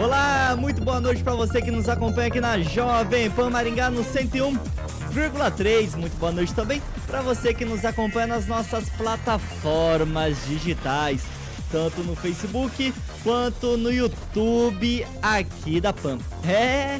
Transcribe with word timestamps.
Olá, 0.00 0.56
muito 0.58 0.82
boa 0.82 0.98
noite 0.98 1.22
para 1.22 1.34
você 1.34 1.60
que 1.60 1.70
nos 1.70 1.86
acompanha 1.86 2.28
aqui 2.28 2.40
na 2.40 2.58
Jovem 2.58 3.30
Pan 3.30 3.50
Maringá 3.50 3.90
no 3.90 4.02
101,3. 4.02 5.94
Muito 5.94 6.16
boa 6.16 6.32
noite 6.32 6.54
também 6.54 6.80
para 7.06 7.20
você 7.20 7.52
que 7.52 7.66
nos 7.66 7.84
acompanha 7.84 8.28
nas 8.28 8.46
nossas 8.46 8.88
plataformas 8.88 10.38
digitais, 10.46 11.20
tanto 11.70 12.02
no 12.02 12.16
Facebook 12.16 12.94
quanto 13.22 13.76
no 13.76 13.92
YouTube 13.92 15.06
aqui 15.20 15.82
da 15.82 15.92
Pan. 15.92 16.18
É, 16.48 16.98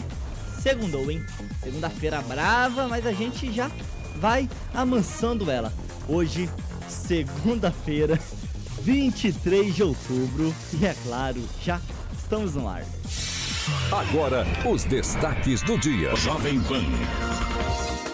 segundou, 0.61 1.11
hein? 1.11 1.25
Segunda-feira 1.62 2.21
brava, 2.21 2.87
mas 2.87 3.06
a 3.06 3.12
gente 3.15 3.51
já 3.51 3.71
vai 4.17 4.47
amansando 4.75 5.51
ela. 5.51 5.73
Hoje, 6.06 6.51
segunda-feira, 6.87 8.21
23 8.83 9.75
de 9.75 9.84
outubro, 9.84 10.55
e 10.78 10.84
é 10.84 10.95
claro, 11.03 11.43
já 11.65 11.81
Estamos 12.31 12.55
no 12.55 12.69
ar. 12.69 12.84
Agora, 13.91 14.47
os 14.64 14.84
destaques 14.84 15.62
do 15.62 15.77
dia. 15.77 16.14
Jovem 16.14 16.61
Pan. 16.61 16.84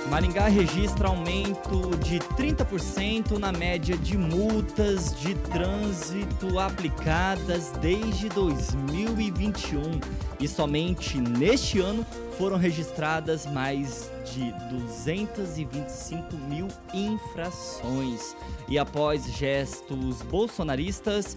Maringá 0.09 0.49
registra 0.49 1.09
aumento 1.09 1.95
de 1.99 2.19
30% 2.19 3.39
na 3.39 3.53
média 3.53 3.95
de 3.95 4.17
multas 4.17 5.15
de 5.21 5.35
trânsito 5.35 6.59
aplicadas 6.59 7.73
desde 7.83 8.31
2021 8.31 10.01
e 10.41 10.49
somente 10.49 11.19
neste 11.19 11.81
ano 11.81 12.07
foram 12.39 12.57
registradas 12.57 13.45
mais 13.45 14.11
de 14.33 14.53
225 14.71 16.37
mil 16.49 16.69
infrações. 16.95 18.37
E 18.69 18.79
após 18.79 19.27
gestos 19.33 20.23
bolsonaristas, 20.23 21.37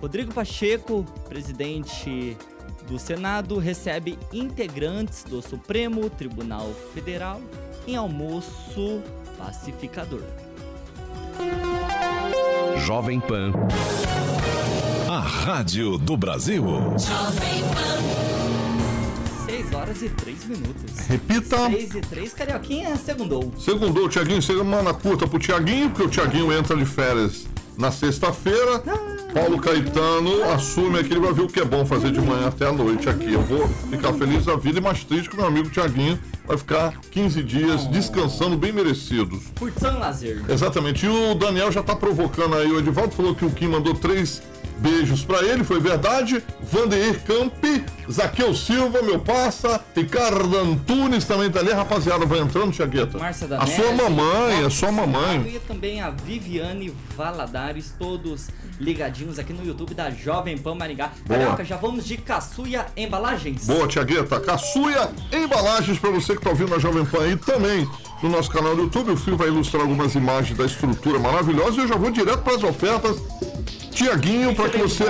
Rodrigo 0.00 0.32
Pacheco, 0.32 1.04
presidente 1.28 2.36
do 2.88 2.98
Senado, 2.98 3.58
recebe 3.58 4.18
integrantes 4.32 5.24
do 5.24 5.42
Supremo 5.42 6.08
Tribunal 6.10 6.72
Federal 6.92 7.40
em 7.86 7.96
almoço 7.96 9.02
pacificador. 9.38 10.22
Jovem 12.84 13.20
Pan. 13.20 13.52
A 15.08 15.18
Rádio 15.18 15.98
do 15.98 16.16
Brasil. 16.16 16.64
Jovem 16.64 17.62
Pan. 17.74 19.46
6 19.46 19.72
horas 19.72 20.02
e 20.02 20.08
3 20.08 20.44
minutos. 20.46 20.98
Repita. 21.08 21.70
6 21.70 21.94
e 21.94 22.00
3, 22.00 22.34
Carioquinha, 22.34 22.96
segundou. 22.96 23.52
Segundou, 23.58 24.08
Tiaguinho, 24.08 24.42
semana 24.42 24.92
curta 24.92 25.26
pro 25.26 25.38
Tiaguinho, 25.38 25.90
porque 25.90 26.04
o 26.04 26.08
Tiaguinho 26.08 26.52
entra 26.52 26.76
de 26.76 26.84
férias 26.84 27.46
na 27.76 27.90
sexta-feira. 27.90 28.82
Ah. 28.86 29.15
Paulo 29.32 29.60
Caetano 29.60 30.44
assume 30.44 30.98
aqui, 30.98 31.12
ele 31.12 31.20
vai 31.20 31.32
ver 31.32 31.42
o 31.42 31.46
que 31.46 31.60
é 31.60 31.64
bom 31.64 31.84
fazer 31.84 32.10
de 32.10 32.20
manhã 32.20 32.48
até 32.48 32.66
a 32.66 32.72
noite 32.72 33.08
aqui. 33.08 33.32
Eu 33.32 33.42
vou 33.42 33.68
ficar 33.90 34.12
feliz 34.14 34.44
da 34.46 34.56
vida 34.56 34.78
e 34.78 34.82
mais 34.82 35.04
triste 35.04 35.28
que 35.28 35.36
meu 35.36 35.46
amigo 35.46 35.68
Tiaguinho 35.68 36.18
vai 36.46 36.56
ficar 36.56 36.98
15 37.10 37.42
dias 37.42 37.86
descansando 37.88 38.56
bem 38.56 38.72
merecidos. 38.72 39.44
Curtindo 39.58 39.98
lazer. 39.98 40.42
Exatamente. 40.48 41.04
E 41.04 41.08
o 41.08 41.34
Daniel 41.34 41.70
já 41.70 41.82
tá 41.82 41.94
provocando 41.94 42.56
aí. 42.56 42.70
O 42.70 42.78
Edivaldo 42.78 43.14
falou 43.14 43.34
que 43.34 43.44
o 43.44 43.50
Kim 43.50 43.68
mandou 43.68 43.94
três 43.94 44.42
Beijos 44.78 45.24
para 45.24 45.42
ele, 45.42 45.64
foi 45.64 45.80
verdade. 45.80 46.42
Vandeir 46.62 47.22
Campi, 47.24 47.84
Zaqueu 48.10 48.54
Silva, 48.54 49.02
meu 49.02 49.18
passa, 49.18 49.80
Ricardo 49.94 50.56
Antunes 50.56 51.24
também 51.24 51.50
tá 51.50 51.60
ali, 51.60 51.72
rapaziada, 51.72 52.26
vai 52.26 52.40
entrando, 52.40 52.72
Tiagueta. 52.72 53.18
Márcia 53.18 53.46
da 53.46 53.58
A 53.58 53.66
sua 53.66 53.92
mamãe, 53.92 54.64
a 54.64 54.70
sua 54.70 54.92
mamãe. 54.92 55.54
E 55.54 55.58
também 55.60 56.00
a 56.00 56.10
Viviane 56.10 56.94
Valadares, 57.16 57.94
todos 57.98 58.48
ligadinhos 58.78 59.38
aqui 59.38 59.52
no 59.52 59.64
YouTube 59.64 59.94
da 59.94 60.10
Jovem 60.10 60.58
Pan 60.58 60.74
Maringá. 60.74 61.10
Carioca, 61.26 61.64
já 61.64 61.76
vamos 61.76 62.04
de 62.04 62.16
Caçuia 62.16 62.86
Embalagens. 62.96 63.66
Boa, 63.66 63.86
Tiagueta. 63.88 64.38
Caçuia 64.40 65.10
Embalagens 65.32 65.98
para 65.98 66.10
você 66.10 66.34
que 66.34 66.42
tá 66.42 66.50
ouvindo 66.50 66.74
a 66.74 66.78
Jovem 66.78 67.04
Pan 67.04 67.22
aí 67.22 67.36
também 67.36 67.88
no 68.22 68.28
nosso 68.28 68.50
canal 68.50 68.74
do 68.76 68.82
YouTube. 68.82 69.12
O 69.12 69.16
Fio 69.16 69.36
vai 69.36 69.48
ilustrar 69.48 69.82
algumas 69.82 70.14
imagens 70.14 70.56
da 70.56 70.64
estrutura 70.64 71.18
maravilhosa 71.18 71.78
e 71.78 71.80
eu 71.84 71.88
já 71.88 71.96
vou 71.96 72.10
direto 72.10 72.42
para 72.42 72.56
as 72.56 72.62
ofertas 72.62 73.16
Tiaguinho, 73.96 74.54
para 74.54 74.68
que 74.68 74.76
você 74.76 75.04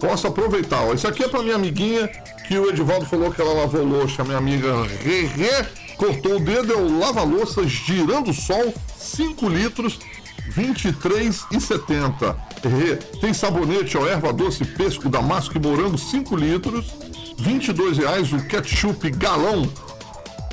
possa 0.00 0.28
aproveitar. 0.28 0.82
Ó, 0.82 0.94
isso 0.94 1.06
aqui 1.06 1.22
é 1.24 1.28
para 1.28 1.42
minha 1.42 1.56
amiguinha 1.56 2.08
que 2.48 2.58
o 2.58 2.70
Edivaldo 2.70 3.04
falou 3.04 3.30
que 3.30 3.40
ela 3.40 3.52
lavou 3.52 3.84
louça, 3.84 4.24
minha 4.24 4.38
amiga 4.38 4.82
Rê, 5.02 5.28
cortou 5.98 6.36
o 6.36 6.40
dedo, 6.40 6.72
é 6.72 6.76
o 6.76 6.98
lava-louças 6.98 7.70
girando 7.70 8.30
o 8.30 8.34
sol, 8.34 8.72
5 8.98 9.46
litros, 9.46 9.98
23,70. 10.56 12.34
Rê, 12.64 12.96
tem 13.20 13.34
sabonete, 13.34 13.98
ó, 13.98 14.06
erva 14.06 14.32
doce, 14.32 14.64
pesco, 14.64 15.10
damasco 15.10 15.56
e 15.56 15.60
morango, 15.60 15.98
5 15.98 16.34
litros, 16.34 16.86
22 17.38 17.98
reais 17.98 18.32
o 18.32 18.42
ketchup 18.46 19.10
galão 19.10 19.70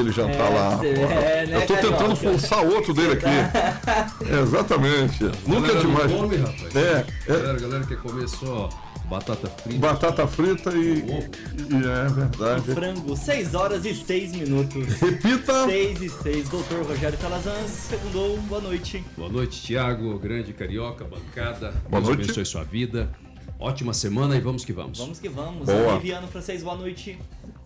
aquele 0.00 0.12
jantar 0.12 0.50
é, 0.50 0.54
lá. 0.54 0.80
É, 0.84 1.46
né, 1.46 1.56
eu 1.56 1.66
tô 1.66 1.76
tentando 1.76 2.16
forçar 2.16 2.64
outro 2.64 2.94
dele 2.94 3.12
aqui. 3.12 3.26
É, 3.26 4.40
exatamente. 4.40 5.24
Nunca 5.46 5.72
é 5.72 5.80
demais. 5.80 6.12
Come, 6.12 6.36
rapaz. 6.36 6.76
É, 6.76 6.80
é. 6.80 7.32
Galera, 7.32 7.60
galera 7.60 7.84
que 7.84 7.96
começou 7.96 8.68
Batata 9.10 9.48
frita. 9.48 9.78
Batata 9.80 10.26
frita 10.26 10.72
e. 10.72 11.00
e 11.00 11.74
é 11.74 12.08
verdade. 12.08 12.72
frango, 12.72 13.16
6 13.16 13.54
horas 13.54 13.84
e 13.84 13.92
6 13.92 14.32
minutos. 14.36 14.86
Repita! 15.00 15.64
6 15.64 16.02
e 16.02 16.08
6. 16.08 16.48
Doutor 16.48 16.86
Rogério 16.86 17.18
Calazans, 17.18 17.70
segundou. 17.70 18.38
Boa 18.42 18.60
noite. 18.60 19.04
Boa 19.16 19.28
noite, 19.28 19.60
Tiago, 19.62 20.16
grande 20.16 20.52
carioca, 20.52 21.04
bancada. 21.04 21.72
Boa 21.88 22.00
Deus 22.00 22.06
noite. 22.06 22.22
abençoe 22.22 22.46
sua 22.46 22.62
vida. 22.62 23.10
Ótima 23.58 23.92
semana 23.92 24.36
e 24.36 24.40
vamos 24.40 24.64
que 24.64 24.72
vamos. 24.72 24.98
Vamos 24.98 25.18
que 25.18 25.28
vamos. 25.28 25.66
Boa. 25.66 25.96
Viviano 25.96 26.26
Francês, 26.28 26.62
boa 26.62 26.76
noite. 26.76 27.18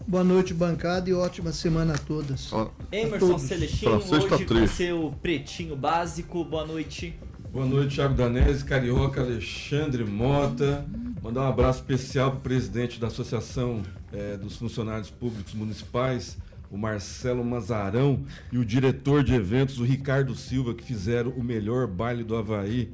Boa 0.07 0.23
noite, 0.23 0.53
bancada, 0.53 1.09
e 1.09 1.15
ótima 1.15 1.51
semana 1.53 1.95
a 1.95 1.99
todas. 1.99 2.51
Emerson 2.93 3.39
Celestino, 3.39 3.97
hoje 3.97 4.29
tá 4.29 4.39
com 4.45 4.67
seu 4.67 5.15
pretinho 5.23 5.75
básico, 5.75 6.45
boa 6.45 6.67
noite. 6.67 7.19
Boa 7.53 7.65
noite, 7.65 7.95
Thiago 7.95 8.15
Danese, 8.15 8.65
Carioca, 8.65 9.23
Alexandre 9.23 10.05
Mota, 10.05 10.85
Mandar 11.25 11.41
um 11.41 11.49
abraço 11.49 11.79
especial 11.79 12.33
para 12.33 12.39
o 12.39 12.43
presidente 12.43 13.01
da 13.01 13.07
Associação 13.07 13.81
é, 14.13 14.37
dos 14.37 14.57
Funcionários 14.57 15.09
Públicos 15.09 15.55
Municipais, 15.55 16.37
o 16.71 16.77
Marcelo 16.77 17.43
Mazarão, 17.43 18.23
e 18.53 18.59
o 18.59 18.65
diretor 18.65 19.25
de 19.25 19.33
eventos, 19.33 19.79
o 19.79 19.85
Ricardo 19.85 20.35
Silva, 20.35 20.75
que 20.75 20.85
fizeram 20.85 21.31
o 21.31 21.43
melhor 21.43 21.87
baile 21.87 22.23
do 22.23 22.37
Havaí 22.37 22.93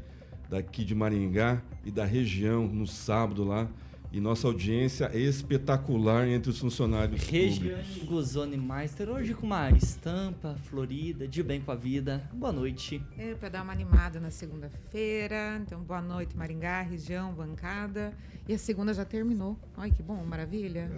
daqui 0.49 0.85
de 0.85 0.95
Maringá 0.95 1.61
e 1.85 1.91
da 1.91 2.05
região 2.05 2.69
no 2.69 2.87
sábado 2.87 3.43
lá. 3.43 3.67
E 4.13 4.21
nossa 4.21 4.49
audiência 4.49 5.09
é 5.15 5.21
espetacular 5.21 6.27
entre 6.27 6.51
os 6.51 6.59
funcionários 6.59 7.23
Regiane 7.23 7.85
públicos. 7.85 8.09
Guzoni 8.09 8.57
Meister, 8.57 9.09
hoje 9.09 9.35
com 9.35 9.47
uma 9.47 9.71
estampa 9.71 10.57
florida, 10.65 11.29
de 11.29 11.41
bem 11.45 11.61
com 11.61 11.71
a 11.71 11.77
vida. 11.77 12.29
Boa 12.33 12.53
noite. 12.53 13.01
É, 13.17 13.35
para 13.35 13.49
dar 13.51 13.63
uma 13.63 13.73
animada 13.73 14.19
na 14.19 14.33
segunda-feira. 14.33 15.61
Então, 15.65 15.81
boa 15.83 16.03
noite, 16.03 16.37
Maringá, 16.37 16.83
região, 16.83 17.33
bancada. 17.33 18.13
E 18.49 18.55
a 18.55 18.59
segunda 18.59 18.93
já 18.93 19.05
terminou. 19.05 19.57
Ai, 19.77 19.93
que 19.93 20.03
bom, 20.03 20.25
maravilha. 20.25 20.91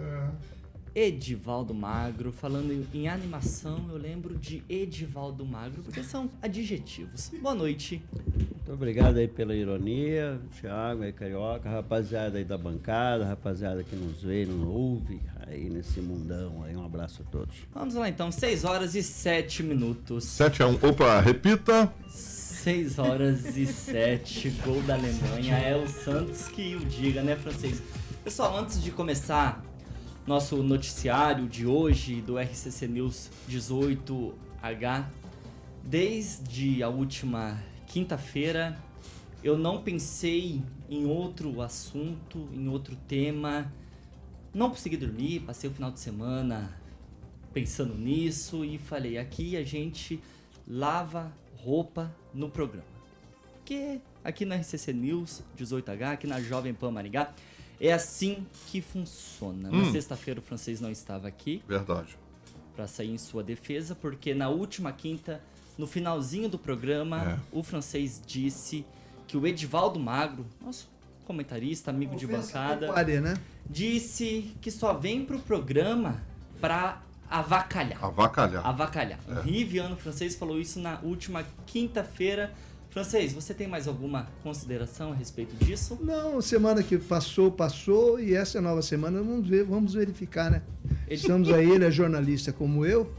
Edivaldo 0.95 1.71
Magro, 1.71 2.31
falando 2.31 2.71
em 2.93 3.07
animação, 3.07 3.89
eu 3.91 3.97
lembro 3.97 4.35
de 4.35 4.63
Edivaldo 4.67 5.45
Magro, 5.45 5.83
porque 5.83 6.03
são 6.03 6.31
adjetivos. 6.41 7.31
Boa 7.39 7.53
noite. 7.53 8.01
Muito 8.65 8.75
obrigado 8.75 9.17
aí 9.17 9.27
pela 9.27 9.53
ironia, 9.53 10.39
Thiago 10.61 11.03
aí, 11.03 11.11
Carioca, 11.11 11.69
rapaziada 11.69 12.37
aí 12.37 12.45
da 12.45 12.57
bancada, 12.57 13.25
rapaziada 13.25 13.83
que 13.83 13.93
nos 13.93 14.21
vê, 14.21 14.45
nos 14.45 14.65
ouve 14.65 15.19
aí 15.45 15.69
nesse 15.69 15.99
mundão 15.99 16.63
aí. 16.63 16.73
Um 16.73 16.85
abraço 16.85 17.23
a 17.27 17.29
todos. 17.29 17.53
Vamos 17.73 17.93
lá 17.95 18.07
então, 18.07 18.31
6 18.31 18.63
horas 18.63 18.95
e 18.95 19.03
7 19.03 19.63
minutos. 19.63 20.23
7 20.23 20.63
a 20.63 20.67
1. 20.67 20.75
Opa, 20.75 21.19
repita. 21.19 21.91
6 22.07 22.99
horas 22.99 23.57
e 23.57 23.65
7, 23.65 24.49
gol 24.63 24.81
da 24.83 24.93
Alemanha. 24.93 25.57
É 25.57 25.75
o 25.75 25.85
Santos 25.85 26.47
que 26.47 26.73
o 26.77 26.85
diga, 26.85 27.21
né, 27.21 27.35
francês? 27.35 27.83
Pessoal, 28.23 28.57
antes 28.57 28.81
de 28.81 28.91
começar 28.91 29.61
nosso 30.25 30.63
noticiário 30.63 31.49
de 31.49 31.67
hoje 31.67 32.21
do 32.21 32.39
RCC 32.39 32.87
News 32.87 33.29
18H, 33.49 35.05
desde 35.83 36.81
a 36.81 36.87
última 36.87 37.59
quinta-feira 37.93 38.75
eu 39.43 39.55
não 39.55 39.83
pensei 39.83 40.63
em 40.89 41.05
outro 41.05 41.61
assunto, 41.61 42.49
em 42.51 42.67
outro 42.67 42.95
tema. 43.07 43.71
Não 44.51 44.69
consegui 44.69 44.97
dormir, 44.97 45.41
passei 45.41 45.69
o 45.69 45.73
final 45.73 45.91
de 45.91 45.99
semana 45.99 46.75
pensando 47.53 47.93
nisso 47.93 48.65
e 48.65 48.79
falei: 48.79 49.19
aqui 49.19 49.55
a 49.55 49.63
gente 49.63 50.19
lava 50.67 51.31
roupa 51.57 52.11
no 52.33 52.49
programa. 52.49 52.87
Porque 53.57 54.01
aqui 54.23 54.43
na 54.43 54.55
RCC 54.55 54.91
News 54.91 55.43
18H, 55.55 56.13
aqui 56.13 56.25
na 56.25 56.41
Jovem 56.41 56.73
Pan 56.73 56.89
Maringá, 56.89 57.31
é 57.79 57.93
assim 57.93 58.43
que 58.67 58.81
funciona. 58.81 59.69
Na 59.69 59.77
Hum. 59.77 59.91
sexta-feira 59.91 60.39
o 60.39 60.43
francês 60.43 60.81
não 60.81 60.89
estava 60.89 61.27
aqui 61.27 61.61
Verdade. 61.67 62.17
para 62.75 62.87
sair 62.87 63.11
em 63.11 63.17
sua 63.19 63.43
defesa, 63.43 63.93
porque 63.93 64.33
na 64.33 64.49
última 64.49 64.91
quinta, 64.91 65.43
no 65.77 65.87
finalzinho 65.87 66.47
do 66.49 66.57
programa, 66.59 67.33
É. 67.33 67.39
o 67.51 67.63
francês 67.63 68.21
disse 68.25 68.85
que 69.27 69.35
o 69.37 69.47
Edivaldo 69.47 69.99
Magro, 69.99 70.45
nosso 70.63 70.87
comentarista, 71.25 71.89
amigo 71.89 72.15
de 72.15 72.27
bancada, 72.27 72.87
Pare, 72.93 73.19
né? 73.21 73.35
disse 73.69 74.53
que 74.61 74.69
só 74.69 74.93
vem 74.93 75.25
pro 75.25 75.39
programa 75.39 76.21
pra 76.59 77.01
avacalhar. 77.29 78.03
Avacalhar. 78.03 78.65
Avacalhar. 78.65 79.19
É. 79.27 79.31
O 79.33 79.41
Riviano 79.41 79.95
francês 79.95 80.35
falou 80.35 80.59
isso 80.59 80.79
na 80.79 80.99
última 81.01 81.43
quinta-feira. 81.65 82.53
Francês, 82.91 83.33
você 83.33 83.55
tem 83.55 83.67
mais 83.67 83.87
alguma 83.87 84.27
consideração 84.43 85.11
a 85.11 85.15
respeito 85.15 85.55
disso? 85.65 85.97
Não, 85.99 86.39
semana 86.41 86.83
que 86.83 86.95
passou, 86.99 87.51
passou, 87.51 88.19
e 88.19 88.35
essa 88.35 88.61
nova 88.61 88.83
semana 88.83 89.17
vamos 89.23 89.47
ver, 89.47 89.63
vamos 89.63 89.95
verificar, 89.95 90.51
né? 90.51 90.61
Estamos 91.09 91.49
aí, 91.51 91.71
ele 91.71 91.85
é 91.85 91.89
jornalista 91.89 92.53
como 92.53 92.85
eu, 92.85 93.11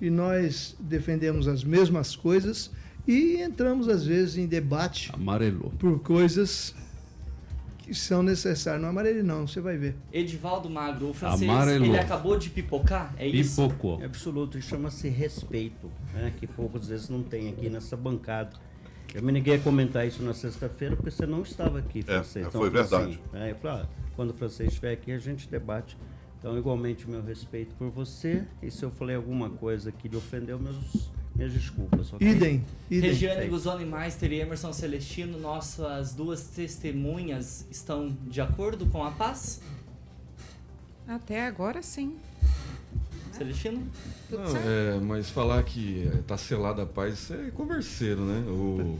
e 0.00 0.10
nós 0.10 0.76
defendemos 0.78 1.48
as 1.48 1.64
mesmas 1.64 2.14
coisas 2.16 2.70
e 3.06 3.40
entramos 3.40 3.88
às 3.88 4.04
vezes 4.04 4.36
em 4.36 4.46
debate 4.46 5.10
Amarelou. 5.14 5.70
por 5.78 5.98
coisas 6.00 6.74
que 7.78 7.94
são 7.94 8.22
necessárias. 8.22 8.82
Não 8.82 8.90
amarele 8.90 9.22
não, 9.22 9.46
você 9.46 9.60
vai 9.60 9.76
ver. 9.78 9.96
Edivaldo 10.12 10.68
Magro, 10.68 11.08
o 11.10 11.14
francês, 11.14 11.50
Amarelou. 11.50 11.88
ele 11.88 11.98
acabou 11.98 12.38
de 12.38 12.50
pipocar? 12.50 13.14
É 13.16 13.26
isso? 13.26 13.62
Pipocou. 13.66 14.00
É 14.02 14.04
absoluto, 14.04 14.60
chama-se 14.60 15.08
respeito, 15.08 15.90
né? 16.12 16.32
Que 16.38 16.46
poucas 16.46 16.88
vezes 16.88 17.08
não 17.08 17.22
tem 17.22 17.48
aqui 17.48 17.70
nessa 17.70 17.96
bancada. 17.96 18.50
Eu 19.14 19.22
me 19.22 19.32
neguei 19.32 19.54
a 19.54 19.58
comentar 19.58 20.06
isso 20.06 20.22
na 20.22 20.34
sexta-feira 20.34 20.94
porque 20.94 21.10
você 21.10 21.24
não 21.24 21.40
estava 21.40 21.78
aqui, 21.78 22.02
francês. 22.02 22.44
é, 22.44 22.48
Então, 22.48 22.60
foi 22.60 22.68
eu 22.68 22.72
falei 22.72 22.88
verdade. 22.88 23.20
assim, 23.24 23.38
né, 23.38 23.50
eu 23.52 23.56
falei, 23.56 23.82
ah, 23.84 23.88
quando 24.14 24.30
o 24.30 24.34
francês 24.34 24.68
estiver 24.68 24.92
aqui, 24.92 25.10
a 25.12 25.18
gente 25.18 25.48
debate. 25.48 25.96
Então, 26.38 26.56
igualmente, 26.56 27.04
o 27.06 27.10
meu 27.10 27.22
respeito 27.22 27.74
por 27.74 27.90
você. 27.90 28.44
E 28.62 28.70
se 28.70 28.84
eu 28.84 28.90
falei 28.90 29.16
alguma 29.16 29.50
coisa 29.50 29.90
que 29.90 30.08
lhe 30.08 30.16
ofendeu, 30.16 30.58
meus, 30.58 31.10
minhas 31.34 31.52
desculpas. 31.52 32.12
ok? 32.12 32.26
Idem, 32.28 32.64
idem. 32.90 33.10
Regiane. 33.10 33.48
Guzoni 33.48 33.84
Meister 33.84 34.32
e 34.32 34.40
Emerson 34.40 34.72
Celestino, 34.72 35.38
nossas 35.38 36.14
duas 36.14 36.44
testemunhas, 36.44 37.66
estão 37.70 38.16
de 38.28 38.40
acordo 38.40 38.86
com 38.86 39.02
a 39.02 39.10
paz? 39.10 39.60
Até 41.08 41.46
agora 41.46 41.82
sim. 41.82 42.16
Celestino? 43.32 43.82
Tudo 44.28 44.42
Não, 44.42 44.50
certo. 44.50 44.68
é, 44.68 45.00
mas 45.00 45.30
falar 45.30 45.62
que 45.62 46.06
é, 46.06 46.22
tá 46.26 46.36
selada 46.36 46.82
a 46.82 46.86
paz, 46.86 47.14
isso 47.14 47.34
é 47.34 47.50
converseiro, 47.50 48.20
né? 48.22 48.44
O, 48.48 48.98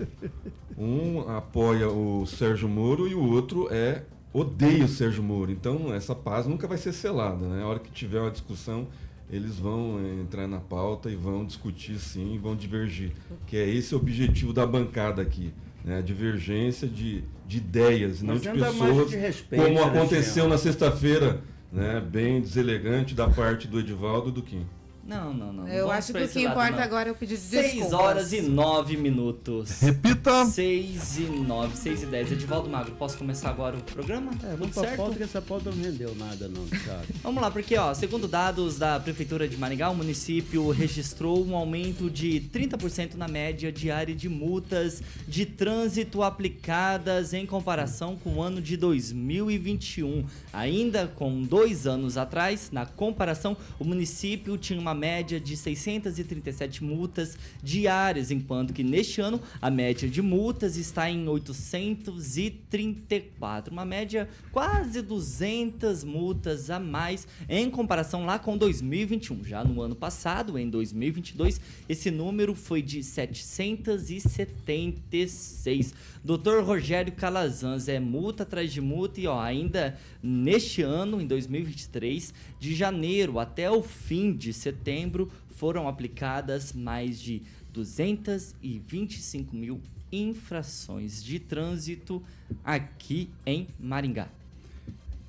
um 0.78 1.28
apoia 1.28 1.88
o 1.88 2.24
Sérgio 2.24 2.68
Moro 2.68 3.08
e 3.08 3.14
o 3.14 3.22
outro 3.22 3.68
é 3.70 4.02
odeia 4.32 4.84
o 4.84 4.88
Sérgio 4.88 5.22
Moro. 5.22 5.50
Então 5.50 5.92
essa 5.94 6.14
paz 6.14 6.46
nunca 6.46 6.66
vai 6.66 6.78
ser 6.78 6.92
selada, 6.92 7.46
né? 7.46 7.62
A 7.62 7.66
hora 7.66 7.78
que 7.78 7.90
tiver 7.90 8.20
uma 8.20 8.30
discussão, 8.30 8.86
eles 9.30 9.56
vão 9.58 9.98
é, 10.04 10.20
entrar 10.22 10.46
na 10.46 10.60
pauta 10.60 11.10
e 11.10 11.16
vão 11.16 11.44
discutir 11.44 11.98
sim, 11.98 12.38
vão 12.42 12.56
divergir. 12.56 13.12
Que 13.46 13.56
é 13.56 13.68
esse 13.68 13.94
o 13.94 13.98
objetivo 13.98 14.52
da 14.52 14.66
bancada 14.66 15.22
aqui. 15.22 15.52
Né? 15.84 15.98
A 15.98 16.02
divergência 16.02 16.88
de, 16.88 17.24
de 17.46 17.58
ideias, 17.58 18.22
não 18.22 18.36
de 18.36 18.48
pessoas, 18.48 19.10
de 19.10 19.16
respeito, 19.16 19.64
como 19.64 19.74
né, 19.78 19.84
aconteceu 19.84 20.48
na 20.48 20.58
sexta-feira, 20.58 21.42
né? 21.72 22.00
Bem 22.00 22.40
deselegante 22.40 23.14
da 23.14 23.28
parte 23.28 23.68
do 23.68 23.78
Edivaldo 23.78 24.30
e 24.30 24.32
do 24.32 24.42
Kim. 24.42 24.66
Não, 25.08 25.32
não, 25.32 25.52
não. 25.54 25.66
Eu 25.66 25.86
vamos 25.86 25.98
acho 25.98 26.12
que 26.12 26.22
o 26.22 26.28
que 26.28 26.42
importa 26.42 26.72
não. 26.72 26.82
agora 26.82 27.08
é 27.08 27.12
o 27.12 27.14
pedido 27.14 27.40
de 27.40 27.48
desculpas. 27.48 27.88
6 27.88 27.92
horas 27.94 28.32
e 28.34 28.42
9 28.42 28.96
minutos. 28.98 29.80
Repita. 29.80 30.44
6 30.44 31.18
e 31.18 31.22
9, 31.22 31.76
6 31.78 32.02
e 32.02 32.06
10. 32.06 32.32
Edivaldo 32.32 32.68
Magro, 32.68 32.92
posso 32.96 33.16
começar 33.16 33.48
agora 33.48 33.78
o 33.78 33.82
programa? 33.82 34.32
É, 34.32 34.50
Tudo 34.50 34.58
vamos 34.58 34.74
pra 34.74 34.82
certo? 34.82 34.96
pauta 34.98 35.16
que 35.16 35.22
essa 35.22 35.40
pauta 35.40 35.70
não 35.70 35.82
rendeu 35.82 36.14
nada, 36.14 36.46
não, 36.46 36.66
Thiago. 36.66 37.06
Vamos 37.22 37.42
lá, 37.42 37.50
porque 37.50 37.76
ó, 37.78 37.94
segundo 37.94 38.28
dados 38.28 38.76
da 38.78 39.00
Prefeitura 39.00 39.48
de 39.48 39.56
Maringá, 39.56 39.88
o 39.88 39.94
município 39.94 40.68
registrou 40.70 41.42
um 41.42 41.56
aumento 41.56 42.10
de 42.10 42.42
30% 42.52 43.14
na 43.14 43.26
média 43.26 43.72
diária 43.72 44.14
de 44.14 44.28
multas 44.28 45.02
de 45.26 45.46
trânsito 45.46 46.22
aplicadas 46.22 47.32
em 47.32 47.46
comparação 47.46 48.14
com 48.16 48.34
o 48.34 48.42
ano 48.42 48.60
de 48.60 48.76
2021. 48.76 50.26
Ainda 50.52 51.06
com 51.06 51.42
dois 51.42 51.86
anos 51.86 52.18
atrás, 52.18 52.70
na 52.70 52.84
comparação, 52.84 53.56
o 53.78 53.84
município 53.84 54.58
tinha 54.58 54.78
uma 54.78 54.97
média 54.98 55.40
de 55.40 55.56
637 55.56 56.84
multas 56.84 57.38
diárias, 57.62 58.30
enquanto 58.30 58.74
que 58.74 58.82
neste 58.82 59.20
ano 59.20 59.40
a 59.62 59.70
média 59.70 60.08
de 60.08 60.20
multas 60.20 60.76
está 60.76 61.08
em 61.08 61.28
834, 61.28 63.72
uma 63.72 63.84
média 63.84 64.28
quase 64.52 65.00
200 65.00 66.02
multas 66.04 66.68
a 66.68 66.80
mais 66.80 67.28
em 67.48 67.70
comparação 67.70 68.26
lá 68.26 68.36
com 68.38 68.58
2021. 68.58 69.44
Já 69.44 69.64
no 69.64 69.80
ano 69.80 69.94
passado, 69.94 70.58
em 70.58 70.68
2022, 70.68 71.60
esse 71.88 72.10
número 72.10 72.54
foi 72.54 72.82
de 72.82 73.04
776. 73.04 75.94
Dr. 76.24 76.62
Rogério 76.64 77.12
Calazans 77.12 77.86
é 77.88 78.00
multa 78.00 78.42
atrás 78.42 78.72
de 78.72 78.80
multa 78.80 79.20
e 79.20 79.26
ó, 79.26 79.38
ainda 79.40 79.98
neste 80.22 80.82
ano, 80.82 81.20
em 81.20 81.26
2023, 81.26 82.34
de 82.58 82.74
janeiro 82.74 83.38
até 83.38 83.70
o 83.70 83.82
fim 83.82 84.32
de 84.32 84.52
setembro, 84.52 85.30
foram 85.50 85.88
aplicadas 85.88 86.72
mais 86.72 87.20
de 87.20 87.42
225 87.72 89.54
mil 89.54 89.80
infrações 90.10 91.22
de 91.22 91.38
trânsito 91.38 92.22
aqui 92.64 93.30
em 93.44 93.66
Maringá. 93.78 94.28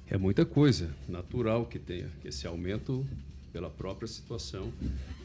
É 0.09 0.17
muita 0.17 0.45
coisa. 0.45 0.89
Natural 1.07 1.65
que 1.65 1.77
tenha 1.77 2.09
esse 2.25 2.47
aumento 2.47 3.05
pela 3.51 3.69
própria 3.69 4.07
situação 4.07 4.71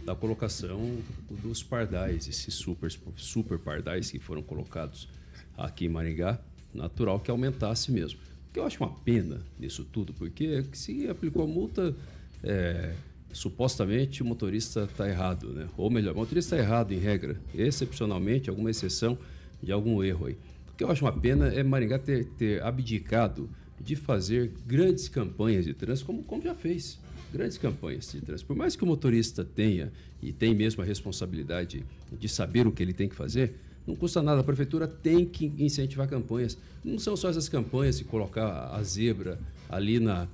da 0.05 0.15
colocação 0.15 0.99
dos 1.43 1.63
pardais, 1.63 2.29
esses 2.29 2.55
super, 2.55 2.91
super 3.17 3.59
pardais 3.59 4.11
que 4.11 4.19
foram 4.19 4.43
colocados 4.43 5.09
aqui 5.57 5.87
em 5.87 5.89
Maringá. 5.89 6.39
Natural 6.73 7.21
que 7.21 7.31
aumentasse 7.31 7.93
mesmo. 7.93 8.21
Que 8.55 8.61
eu 8.61 8.65
acho 8.65 8.79
uma 8.79 8.95
pena 9.05 9.43
nisso 9.59 9.85
tudo, 9.85 10.15
porque 10.15 10.65
se 10.73 11.09
aplicou 11.09 11.43
a 11.43 11.47
multa, 11.47 11.93
é, 12.41 12.95
supostamente 13.33 14.23
o 14.23 14.25
motorista 14.25 14.85
está 14.85 15.09
errado, 15.09 15.49
né? 15.49 15.69
Ou 15.77 15.91
melhor, 15.91 16.15
o 16.15 16.19
motorista 16.19 16.55
está 16.55 16.65
errado 16.65 16.93
em 16.93 16.99
regra, 16.99 17.37
excepcionalmente, 17.53 18.49
alguma 18.49 18.71
exceção 18.71 19.19
de 19.61 19.73
algum 19.73 20.05
erro 20.05 20.27
aí. 20.27 20.37
O 20.73 20.77
que 20.77 20.85
eu 20.85 20.91
acho 20.91 21.05
uma 21.05 21.13
pena 21.13 21.49
é 21.49 21.65
Maringá 21.65 21.99
ter, 21.99 22.27
ter 22.39 22.63
abdicado 22.63 23.51
de 23.81 23.97
fazer 23.97 24.53
grandes 24.65 25.09
campanhas 25.09 25.65
de 25.65 25.75
trânsito, 25.75 26.07
como, 26.07 26.23
como 26.23 26.41
já 26.41 26.55
fez. 26.55 27.01
Grandes 27.33 27.59
campanhas 27.59 28.13
de 28.13 28.21
trânsito. 28.21 28.47
Por 28.47 28.55
mais 28.55 28.77
que 28.77 28.85
o 28.85 28.87
motorista 28.87 29.45
tenha 29.45 29.93
e 30.23 30.33
tem 30.33 30.55
mesmo 30.55 30.81
a 30.81 30.87
responsabilidade 30.87 31.85
de 32.13 32.29
saber 32.29 32.69
o 32.69 32.71
que 32.71 32.85
ele 32.85 32.93
tem 32.93 33.09
que 33.09 33.17
fazer, 33.17 33.55
não 33.87 33.95
custa 33.95 34.23
nada. 34.23 34.41
A 34.41 34.45
prefeitura 34.45 34.87
tem 34.87 35.25
que 35.25 35.53
incentivar 35.59 36.09
campanhas. 36.09 36.57
Não 36.85 36.99
são 36.99 37.17
só 37.17 37.29
essas 37.29 37.49
campanhas 37.49 37.99
de 37.99 38.05
colocar 38.05 38.71
a 38.75 38.83
zebra 38.83 39.39
ali 39.69 40.01
na, 40.01 40.27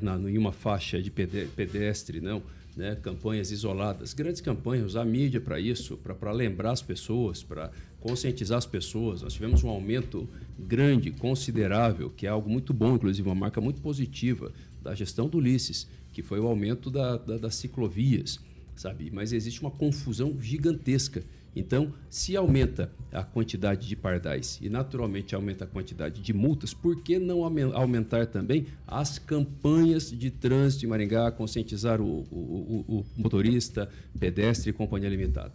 na, 0.00 0.16
em 0.30 0.38
uma 0.38 0.52
faixa 0.52 1.02
de 1.02 1.10
pedestre, 1.10 2.20
não. 2.20 2.42
Né? 2.76 2.94
campanhas 3.02 3.50
isoladas, 3.50 4.14
grandes 4.14 4.40
campanhas, 4.40 4.86
usar 4.86 5.04
mídia 5.04 5.40
para 5.40 5.58
isso, 5.58 5.96
para 5.96 6.30
lembrar 6.30 6.70
as 6.70 6.80
pessoas, 6.80 7.42
para 7.42 7.72
conscientizar 7.98 8.56
as 8.56 8.66
pessoas. 8.66 9.20
Nós 9.20 9.32
tivemos 9.32 9.64
um 9.64 9.68
aumento 9.68 10.28
grande, 10.56 11.10
considerável, 11.10 12.08
que 12.08 12.24
é 12.24 12.30
algo 12.30 12.48
muito 12.48 12.72
bom, 12.72 12.94
inclusive 12.94 13.28
uma 13.28 13.34
marca 13.34 13.60
muito 13.60 13.80
positiva 13.80 14.52
da 14.80 14.94
gestão 14.94 15.28
do 15.28 15.38
Ulisses, 15.38 15.88
que 16.12 16.22
foi 16.22 16.38
o 16.38 16.46
aumento 16.46 16.88
da, 16.88 17.16
da, 17.16 17.36
das 17.36 17.56
ciclovias, 17.56 18.38
sabe? 18.76 19.10
Mas 19.12 19.32
existe 19.32 19.60
uma 19.60 19.72
confusão 19.72 20.36
gigantesca 20.40 21.24
então, 21.58 21.92
se 22.08 22.36
aumenta 22.36 22.90
a 23.12 23.22
quantidade 23.22 23.88
de 23.88 23.96
pardais 23.96 24.58
e 24.62 24.68
naturalmente 24.68 25.34
aumenta 25.34 25.64
a 25.64 25.66
quantidade 25.66 26.20
de 26.20 26.32
multas, 26.32 26.72
por 26.72 27.02
que 27.02 27.18
não 27.18 27.42
aumentar 27.44 28.26
também 28.26 28.66
as 28.86 29.18
campanhas 29.18 30.10
de 30.10 30.30
trânsito 30.30 30.84
em 30.84 30.88
Maringá, 30.88 31.30
conscientizar 31.30 32.00
o, 32.00 32.20
o, 32.30 32.84
o, 32.88 32.98
o 32.98 33.06
motorista, 33.16 33.88
pedestre 34.18 34.70
e 34.70 34.72
companhia 34.72 35.08
limitada? 35.08 35.52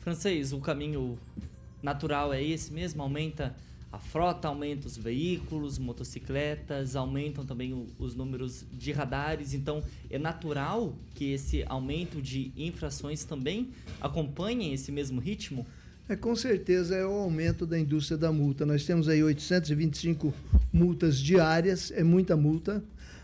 Francês, 0.00 0.52
o 0.52 0.58
caminho 0.58 1.18
natural 1.82 2.32
é 2.32 2.42
esse 2.42 2.72
mesmo? 2.72 3.02
Aumenta 3.02 3.54
a 3.92 3.98
frota 3.98 4.48
aumenta 4.48 4.86
os 4.86 4.96
veículos, 4.96 5.78
motocicletas, 5.78 6.96
aumentam 6.96 7.46
também 7.46 7.72
o, 7.72 7.86
os 7.98 8.14
números 8.14 8.64
de 8.72 8.92
radares, 8.92 9.54
então 9.54 9.82
é 10.10 10.18
natural 10.18 10.94
que 11.14 11.32
esse 11.32 11.64
aumento 11.66 12.20
de 12.20 12.52
infrações 12.56 13.24
também 13.24 13.68
acompanhe 14.00 14.72
esse 14.74 14.92
mesmo 14.92 15.20
ritmo? 15.20 15.66
É, 16.08 16.14
com 16.14 16.36
certeza 16.36 16.94
é 16.94 17.04
o 17.04 17.10
aumento 17.10 17.66
da 17.66 17.78
indústria 17.78 18.16
da 18.16 18.30
multa. 18.30 18.64
Nós 18.64 18.84
temos 18.84 19.08
aí 19.08 19.22
825 19.24 20.32
multas 20.72 21.18
diárias, 21.18 21.90
é 21.90 22.04
muita 22.04 22.36
multa. 22.36 22.82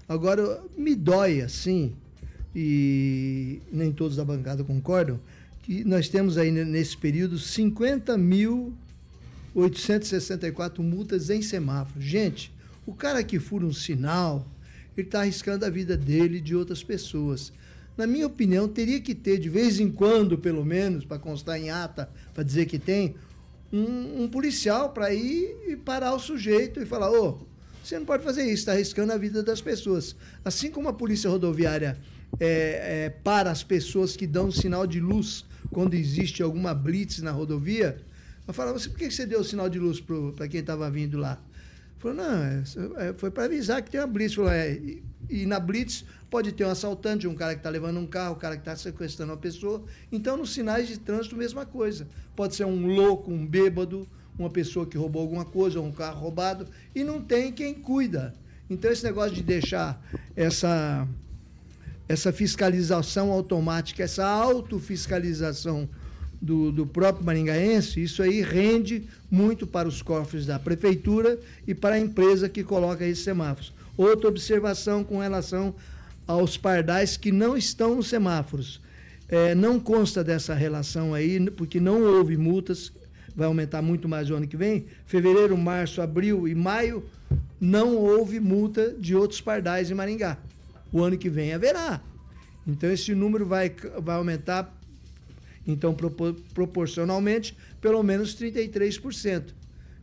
Agora, 0.09 0.61
me 0.77 0.95
dói 0.95 1.43
assim, 1.43 1.93
e 2.55 3.61
nem 3.73 3.93
todos 3.93 4.17
da 4.17 4.25
bancada 4.25 4.65
concordam, 4.65 5.21
que 5.63 5.85
nós 5.85 6.09
temos 6.09 6.37
aí 6.37 6.51
nesse 6.51 6.97
período 6.97 7.39
50 7.39 8.19
mil 8.19 8.75
864 9.55 10.83
multas 10.83 11.31
em 11.31 11.43
semáforo. 11.43 12.01
Gente, 12.01 12.53
o 12.87 12.95
cara 12.95 13.23
que 13.23 13.39
fura 13.39 13.67
um 13.67 13.73
sinal, 13.73 14.47
ele 14.97 15.07
está 15.07 15.21
arriscando 15.21 15.65
a 15.65 15.71
vida 15.71 15.97
dele 15.97 16.39
e 16.39 16.41
de 16.41 16.55
outras 16.55 16.83
pessoas. 16.83 17.53
Na 17.97 18.07
minha 18.07 18.27
opinião, 18.27 18.67
teria 18.67 19.01
que 19.01 19.15
ter, 19.15 19.39
de 19.39 19.49
vez 19.49 19.79
em 19.79 19.91
quando, 19.91 20.39
pelo 20.39 20.65
menos, 20.65 21.05
para 21.05 21.19
constar 21.19 21.59
em 21.59 21.71
ata, 21.71 22.09
para 22.33 22.43
dizer 22.43 22.67
que 22.67 22.79
tem, 22.79 23.15
um, 23.73 24.25
um 24.25 24.29
policial 24.29 24.91
para 24.91 25.13
ir 25.15 25.57
e 25.67 25.77
parar 25.77 26.15
o 26.15 26.19
sujeito 26.19 26.81
e 26.81 26.87
falar: 26.87 27.11
ô, 27.11 27.29
oh, 27.29 27.47
você 27.83 27.99
não 27.99 28.07
pode 28.07 28.23
fazer 28.23 28.45
isso, 28.45 28.55
está 28.55 28.73
arriscando 28.73 29.13
a 29.13 29.19
vida 29.19 29.43
das 29.43 29.61
pessoas. 29.61 30.15
Assim 30.45 30.71
como 30.71 30.89
a 30.89 30.93
polícia 30.93 31.29
rodoviária 31.29 31.99
é, 32.39 33.07
é, 33.07 33.11
para 33.11 33.51
as 33.51 33.63
pessoas 33.63 34.17
que 34.17 34.27
dão 34.27 34.51
sinal 34.51 34.87
de 34.87 35.01
luz 35.01 35.45
quando 35.71 35.95
existe 35.95 36.43
alguma 36.43 36.75
blitz 36.75 37.21
na 37.21 37.31
rodovia, 37.31 38.01
eu 38.47 38.53
falava 38.53 38.77
assim, 38.77 38.91
por 38.91 38.99
que 38.99 39.11
você 39.11 39.25
deu 39.25 39.41
o 39.41 39.45
sinal 39.45 39.69
de 39.69 39.79
luz 39.79 40.01
para 40.01 40.49
quem 40.49 40.61
estava 40.61 40.91
vindo 40.91 41.17
lá? 41.19 41.41
Falou, 41.99 42.17
não, 42.17 42.43
é, 42.43 42.63
é 43.09 43.13
foi 43.13 43.31
para 43.31 43.45
avisar 43.45 43.81
que 43.81 43.91
tem 43.91 44.01
uma 44.01 44.09
blitz. 44.09 44.35
Falou, 44.35 44.51
é, 44.51 44.73
e, 44.73 45.03
e, 45.31 45.47
na 45.47 45.61
blitz 45.61 46.05
pode 46.29 46.51
ter 46.51 46.65
um 46.65 46.71
assaltante, 46.71 47.29
um 47.29 47.35
cara 47.35 47.55
que 47.55 47.61
está 47.61 47.71
levando 47.71 48.01
um 48.01 48.07
carro, 48.07 48.35
um 48.35 48.39
cara 48.39 48.57
que 48.57 48.63
está 48.63 48.75
sequestrando 48.75 49.31
uma 49.31 49.39
pessoa. 49.39 49.85
Então, 50.11 50.37
nos 50.37 50.53
sinais 50.53 50.89
de 50.89 50.99
trânsito, 50.99 51.37
mesma 51.37 51.65
coisa. 51.65 52.09
Pode 52.35 52.57
ser 52.57 52.65
um 52.65 52.87
louco, 52.87 53.31
um 53.31 53.47
bêbado, 53.47 54.09
uma 54.37 54.51
pessoa 54.51 54.85
que 54.85 54.99
roubou 54.99 55.23
alguma 55.23 55.45
coisa, 55.45 55.79
ou 55.79 55.87
um 55.87 55.93
carro 55.93 56.21
roubado, 56.21 56.67
e 56.93 57.05
não 57.05 57.23
tem 57.23 57.53
quem 57.53 57.73
cuida. 57.73 58.35
Então, 58.69 58.91
esse 58.91 59.05
negócio 59.05 59.33
de 59.33 59.43
deixar 59.43 60.05
essa, 60.35 61.07
essa 62.09 62.33
fiscalização 62.33 63.31
automática, 63.31 64.03
essa 64.03 64.27
autofiscalização 64.27 65.89
do, 66.43 66.73
do 66.73 66.85
próprio 66.85 67.25
maringaense, 67.25 68.03
isso 68.03 68.21
aí 68.21 68.43
rende 68.43 69.05
muito 69.31 69.65
para 69.65 69.87
os 69.87 70.03
cofres 70.03 70.45
da 70.45 70.59
prefeitura 70.59 71.39
e 71.67 71.73
para 71.73 71.95
a 71.95 71.99
empresa 72.01 72.49
que 72.49 72.65
coloca 72.65 73.07
esses 73.07 73.23
semáforos. 73.23 73.73
Outra 73.97 74.29
observação 74.29 75.05
com 75.05 75.21
relação 75.21 75.73
aos 76.27 76.57
pardais 76.57 77.17
que 77.17 77.31
não 77.31 77.57
estão 77.57 77.95
nos 77.95 78.09
semáforos. 78.09 78.81
É, 79.29 79.55
não 79.55 79.79
consta 79.79 80.25
dessa 80.25 80.53
relação 80.53 81.15
aí, 81.15 81.49
porque 81.51 81.79
não 81.79 82.03
houve 82.03 82.37
multas, 82.37 82.93
vai 83.35 83.47
aumentar 83.47 83.81
muito 83.81 84.09
mais 84.09 84.29
o 84.29 84.35
ano 84.35 84.47
que 84.47 84.57
vem. 84.57 84.87
Fevereiro, 85.07 85.57
março, 85.57 86.03
abril 86.03 86.49
e 86.49 86.55
maio, 86.55 87.05
não 87.61 87.97
houve 87.97 88.41
multa 88.41 88.93
de 88.99 89.15
outros 89.15 89.41
pardais 89.41 89.91
em 89.91 89.95
Maringá. 89.95 90.37
O 90.93 91.01
ano 91.01 91.17
que 91.17 91.31
vem 91.31 91.55
haverá. 91.55 92.01
Então 92.67 92.91
esse 92.91 93.15
número 93.15 93.47
vai, 93.47 93.73
vai 94.01 94.17
aumentar 94.17 94.82
então, 95.67 95.95
propor, 95.95 96.35
proporcionalmente, 96.55 97.57
pelo 97.81 98.03
menos 98.03 98.35
33%. 98.35 99.55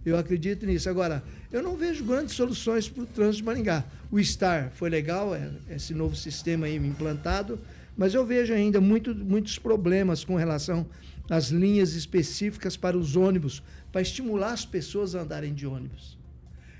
Eu 0.06 0.18
acredito 0.18 0.66
nisso. 0.66 0.90
Agora, 0.90 1.24
eu 1.52 1.62
não 1.62 1.76
vejo 1.76 2.06
grandes 2.06 2.36
soluções 2.36 2.88
para 2.88 3.04
o 3.04 3.06
trânsito 3.06 3.38
de 3.38 3.44
Maringá. 3.44 3.84
O 4.10 4.20
STAR 4.24 4.72
foi 4.74 4.90
legal, 4.90 5.36
é, 5.36 5.52
esse 5.70 5.94
novo 5.94 6.16
sistema 6.16 6.66
aí 6.66 6.76
implantado, 6.76 7.60
mas 7.98 8.14
eu 8.14 8.26
vejo 8.26 8.54
ainda 8.54 8.80
muito, 8.80 9.14
muitos 9.14 9.60
problemas 9.60 10.24
com 10.24 10.36
relação 10.36 10.86
às 11.30 11.50
linhas 11.50 11.94
específicas 11.94 12.78
para 12.78 12.98
os 12.98 13.16
ônibus, 13.16 13.62
para 13.92 14.02
estimular 14.02 14.54
as 14.54 14.66
pessoas 14.66 15.16
a 15.16 15.22
andarem 15.22 15.54
de 15.54 15.68
ônibus. 15.68 16.18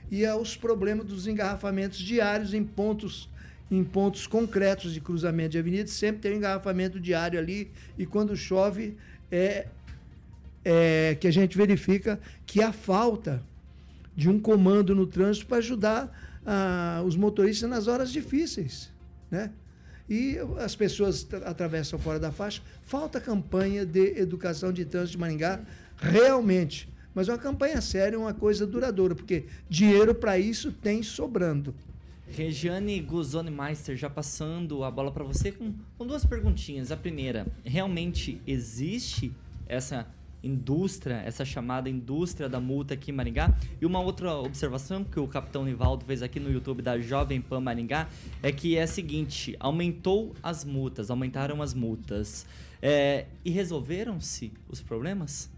E 0.10 0.26
aos 0.26 0.56
problemas 0.56 1.06
dos 1.06 1.28
engarrafamentos 1.28 2.00
diários 2.00 2.54
em 2.54 2.64
pontos 2.64 3.30
em 3.72 3.84
pontos 3.84 4.26
concretos 4.26 4.94
de 4.94 5.00
cruzamento 5.00 5.50
de 5.50 5.60
avenida, 5.60 5.88
sempre 5.88 6.22
tem 6.22 6.34
um 6.34 6.38
engarrafamento 6.38 7.00
diário 7.00 7.40
ali, 7.40 7.72
e 7.98 8.06
quando 8.06 8.36
chove, 8.36 8.98
é, 9.32 9.68
é 10.66 11.18
que 11.20 11.28
a 11.28 11.32
gente 11.32 11.56
verifica 11.56 12.20
que 12.46 12.62
há 12.62 12.72
falta 12.72 13.44
de 14.16 14.30
um 14.30 14.40
comando 14.40 14.96
no 14.96 15.06
trânsito 15.06 15.46
para 15.46 15.58
ajudar 15.58 16.42
ah, 16.46 17.02
os 17.06 17.16
motoristas 17.16 17.70
nas 17.70 17.88
horas 17.88 18.12
difíceis, 18.12 18.92
né? 19.30 19.52
E 20.10 20.38
as 20.58 20.76
pessoas 20.76 21.28
atravessam 21.46 22.00
fora 22.00 22.20
da 22.20 22.32
faixa. 22.32 22.64
Falta 22.82 23.22
campanha 23.22 23.86
de 23.86 24.20
educação 24.20 24.74
de 24.74 24.84
trânsito 24.84 25.12
de 25.12 25.18
Maringá, 25.20 25.62
realmente. 25.98 26.90
Mas 27.14 27.28
uma 27.28 27.38
campanha 27.38 27.80
séria, 27.80 28.18
uma 28.18 28.34
coisa 28.34 28.66
duradoura, 28.66 29.14
porque 29.14 29.46
dinheiro 29.70 30.16
para 30.16 30.40
isso 30.40 30.72
tem 30.72 31.04
sobrando. 31.04 31.76
Regiane 32.36 33.00
Guzoni 33.02 33.52
Meister, 33.52 33.96
já 33.96 34.10
passando 34.10 34.84
a 34.84 34.92
bola 34.92 35.12
para 35.12 35.24
você 35.24 35.52
com, 35.52 35.74
com 35.98 36.06
duas 36.06 36.26
perguntinhas. 36.26 36.92
A 36.92 36.98
primeira, 36.98 37.48
realmente 37.64 38.42
existe 38.46 39.32
essa 39.68 40.08
indústria, 40.44 41.22
essa 41.26 41.44
chamada 41.44 41.90
indústria 41.90 42.48
da 42.48 42.60
multa 42.60 42.94
aqui 42.94 43.12
em 43.12 43.14
Maringá. 43.14 43.54
E 43.82 43.86
uma 43.86 44.00
outra 44.00 44.34
observação 44.36 45.04
que 45.04 45.20
o 45.20 45.28
capitão 45.28 45.66
Nivaldo 45.66 46.06
fez 46.06 46.22
aqui 46.22 46.40
no 46.40 46.52
YouTube 46.52 46.82
da 46.82 47.00
Jovem 47.00 47.42
Pan 47.42 47.60
Maringá 47.60 48.08
é 48.42 48.52
que 48.52 48.78
é 48.78 48.84
a 48.84 48.88
seguinte: 48.88 49.56
aumentou 49.60 50.34
as 50.42 50.64
multas, 50.64 51.10
aumentaram 51.10 51.62
as 51.62 51.74
multas. 51.74 52.46
É, 52.82 53.26
e 53.44 53.50
resolveram-se 53.50 54.54
os 54.70 54.82
problemas? 54.82 55.50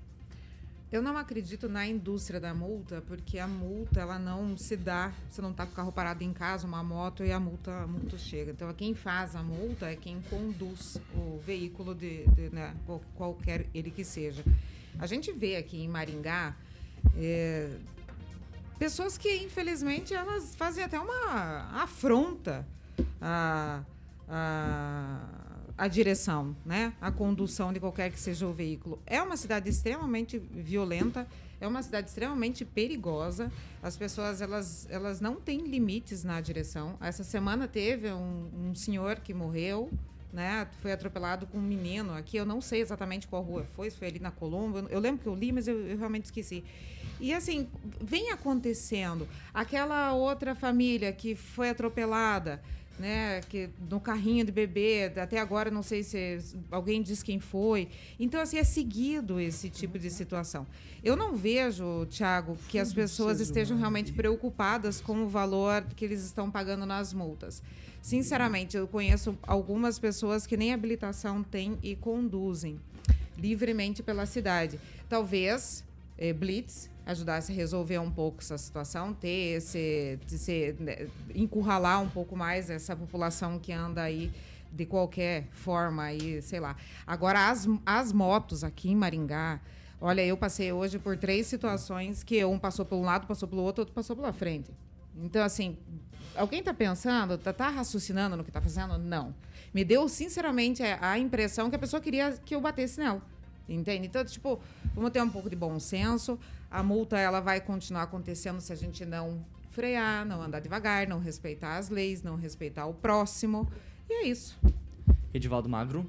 Eu 0.92 1.02
não 1.02 1.18
acredito 1.18 1.70
na 1.70 1.88
indústria 1.88 2.38
da 2.38 2.54
multa, 2.54 3.02
porque 3.08 3.40
a 3.40 3.48
multa 3.48 4.02
ela 4.02 4.20
não 4.20 4.58
se 4.58 4.76
dá, 4.76 5.14
você 5.30 5.42
não 5.42 5.52
está 5.52 5.66
com 5.66 5.72
o 5.72 5.76
carro 5.76 5.92
parado 5.92 6.22
em 6.22 6.34
casa, 6.34 6.68
uma 6.68 6.84
moto 6.84 7.24
e 7.24 7.32
a 7.32 7.40
multa, 7.40 7.72
a 7.84 7.88
multa 7.88 8.18
chega. 8.18 8.52
Então, 8.52 8.72
quem 8.74 8.94
faz 8.94 9.34
a 9.34 9.42
multa 9.42 9.90
é 9.90 9.96
quem 9.96 10.22
conduz 10.24 11.00
o 11.16 11.40
veículo 11.40 11.96
de, 11.96 12.28
de 12.32 12.50
né, 12.50 12.76
qualquer 13.16 13.68
ele 13.74 13.90
que 13.90 14.04
seja. 14.04 14.44
A 15.00 15.08
gente 15.08 15.32
vê 15.32 15.56
aqui 15.56 15.82
em 15.82 15.88
Maringá 15.88 16.58
é, 17.16 17.70
pessoas 18.78 19.18
que, 19.18 19.34
infelizmente, 19.38 20.14
elas 20.14 20.54
fazem 20.56 20.84
até 20.84 21.00
uma 21.00 21.70
afronta 21.82 22.68
a, 23.22 23.82
a 24.28 25.51
a 25.82 25.88
direção, 25.88 26.56
né? 26.64 26.94
A 27.02 27.12
condução 27.12 27.74
de 27.74 27.80
qualquer 27.80 28.12
que 28.12 28.20
seja 28.20 28.46
o 28.46 28.54
veículo. 28.54 29.02
É 29.04 29.20
uma 29.20 29.36
cidade 29.36 29.68
extremamente 29.68 30.38
violenta, 30.38 31.28
é 31.60 31.68
uma 31.68 31.82
cidade 31.82 32.08
extremamente 32.08 32.64
perigosa. 32.64 33.52
As 33.82 33.98
pessoas 33.98 34.42
elas, 34.42 34.88
elas 34.92 35.20
não 35.20 35.38
têm 35.38 35.66
limites 35.66 36.24
na 36.24 36.40
direção. 36.40 36.98
Essa 37.02 37.24
semana 37.24 37.68
teve 37.68 38.12
um, 38.12 38.70
um 38.70 38.76
senhor 38.76 39.22
que 39.22 39.34
morreu 39.34 39.90
né? 40.32 40.66
Foi 40.82 40.92
atropelado 40.92 41.46
com 41.48 41.58
um 41.58 41.62
menino 41.62 42.14
aqui. 42.14 42.38
Eu 42.38 42.46
não 42.46 42.62
sei 42.62 42.80
exatamente 42.82 43.28
qual 43.28 43.42
rua 43.42 43.66
foi, 43.76 43.90
se 43.90 43.98
foi 43.98 44.08
ali 44.08 44.20
na 44.20 44.32
Colombo. 44.32 44.78
Eu, 44.78 44.88
eu 44.88 45.00
lembro 45.00 45.22
que 45.22 45.28
eu 45.28 45.36
li, 45.36 45.52
mas 45.52 45.68
eu, 45.68 45.76
eu, 45.88 45.98
realmente 45.98 46.26
esqueci. 46.26 46.64
E 47.20 47.34
assim, 47.34 47.68
vem 48.00 48.32
acontecendo. 48.32 49.28
Aquela 49.54 50.14
outra 50.14 50.56
família 50.56 51.12
que 51.12 51.36
foi 51.36 51.70
atropelada. 51.70 52.62
Né, 53.00 53.42
que 53.50 53.68
no 53.90 54.00
carrinho 54.00 54.46
de 54.46 54.52
bebê, 54.52 55.12
até 55.16 55.40
agora 55.40 55.72
não 55.72 55.82
sei 55.82 56.04
se 56.04 56.38
alguém 56.70 57.02
diz 57.02 57.24
quem 57.24 57.40
foi. 57.40 57.88
Então, 58.20 58.40
assim, 58.40 58.58
é 58.58 58.64
seguido 58.64 59.40
esse 59.40 59.72
tipo 59.72 59.98
de 59.98 60.12
situação. 60.12 60.68
Eu 61.04 61.16
não 61.16 61.36
vejo, 61.36 62.06
Tiago, 62.06 62.56
que 62.68 62.78
as 62.78 62.94
pessoas 62.94 63.40
estejam 63.40 63.76
realmente 63.76 64.14
preocupadas 64.14 65.02
com 65.02 65.24
o 65.24 65.28
valor 65.28 65.84
que 65.96 66.06
eles 66.06 66.24
estão 66.24 66.52
pagando 66.52 66.86
nas 66.86 67.12
multas. 67.12 67.64
Sinceramente, 68.04 68.78
eu 68.78 68.88
conheço 68.88 69.36
algumas 69.42 69.98
pessoas 69.98 70.46
que 70.46 70.56
nem 70.56 70.72
habilitação 70.72 71.42
têm 71.42 71.80
e 71.82 71.96
conduzem 71.96 72.80
livremente 73.36 74.04
pela 74.04 74.28
cidade. 74.28 74.80
Talvez 75.10 75.84
eh, 76.18 76.34
Blitz 76.34 76.91
ajudasse 77.06 77.52
a 77.52 77.56
resolver 77.56 77.98
um 78.00 78.12
pouco 78.12 78.40
essa 78.42 78.58
situação, 78.58 79.14
ter 79.14 79.58
esse, 79.58 80.20
esse 80.32 80.76
né, 80.80 81.08
encurralar 81.34 82.02
um 82.02 82.10
pouco 82.10 82.36
mais 82.36 82.70
essa 82.70 82.96
população 82.96 83.60
que 83.60 83.72
anda 83.72 84.02
aí 84.02 84.32
de 84.72 84.86
qualquer 84.86 85.48
forma 85.52 86.04
aí, 86.04 86.42
sei 86.42 86.60
lá. 86.60 86.76
Agora 87.06 87.50
as, 87.50 87.68
as 87.86 88.12
motos 88.12 88.64
aqui 88.64 88.90
em 88.90 88.96
Maringá, 88.96 89.60
olha, 90.00 90.26
eu 90.26 90.38
passei 90.38 90.72
hoje 90.72 90.98
por 90.98 91.18
três 91.18 91.48
situações 91.48 92.24
que 92.24 92.44
um 92.46 92.58
passou 92.58 92.86
pelo 92.86 93.02
lado, 93.02 93.28
passou 93.28 93.48
pelo 93.48 93.64
outro, 93.64 93.82
outro 93.82 93.94
passou 93.94 94.16
pela 94.16 94.32
frente. 94.32 94.72
Então 95.16 95.44
assim, 95.44 95.78
alguém 96.36 96.60
está 96.60 96.74
pensando, 96.74 97.34
está 97.34 97.52
tá 97.52 97.70
raciocinando 97.70 98.38
no 98.38 98.44
que 98.44 98.50
está 98.50 98.62
fazendo? 98.62 98.98
Não. 98.98 99.36
Me 99.74 99.86
deu, 99.86 100.08
sinceramente, 100.10 100.84
a 100.84 101.18
impressão 101.18 101.70
que 101.70 101.76
a 101.76 101.80
pessoa 101.80 102.02
queria 102.02 102.34
que 102.46 102.54
eu 102.54 102.62
batesse 102.62 103.00
nela. 103.00 103.22
Entende? 103.68 104.08
Então, 104.08 104.24
tipo, 104.26 104.60
vamos 104.94 105.12
ter 105.12 105.22
um 105.22 105.30
pouco 105.30 105.50
de 105.50 105.56
bom 105.56 105.80
senso. 105.80 106.38
A 106.70 106.82
multa 106.84 107.18
ela 107.18 107.40
vai 107.40 107.62
continuar 107.62 108.04
acontecendo 108.04 108.60
se 108.60 108.72
a 108.74 108.76
gente 108.76 109.06
não 109.06 109.44
frear, 109.72 110.26
não 110.26 110.42
andar 110.42 110.60
devagar, 110.60 111.08
não 111.08 111.20
respeitar 111.20 111.78
as 111.78 111.90
leis, 111.90 112.22
não 112.22 112.36
respeitar 112.36 112.86
o 112.86 112.94
próximo. 112.94 113.70
E 114.10 114.14
é 114.14 114.28
isso. 114.28 114.58
Edivaldo 115.34 115.70
Magro. 115.70 116.06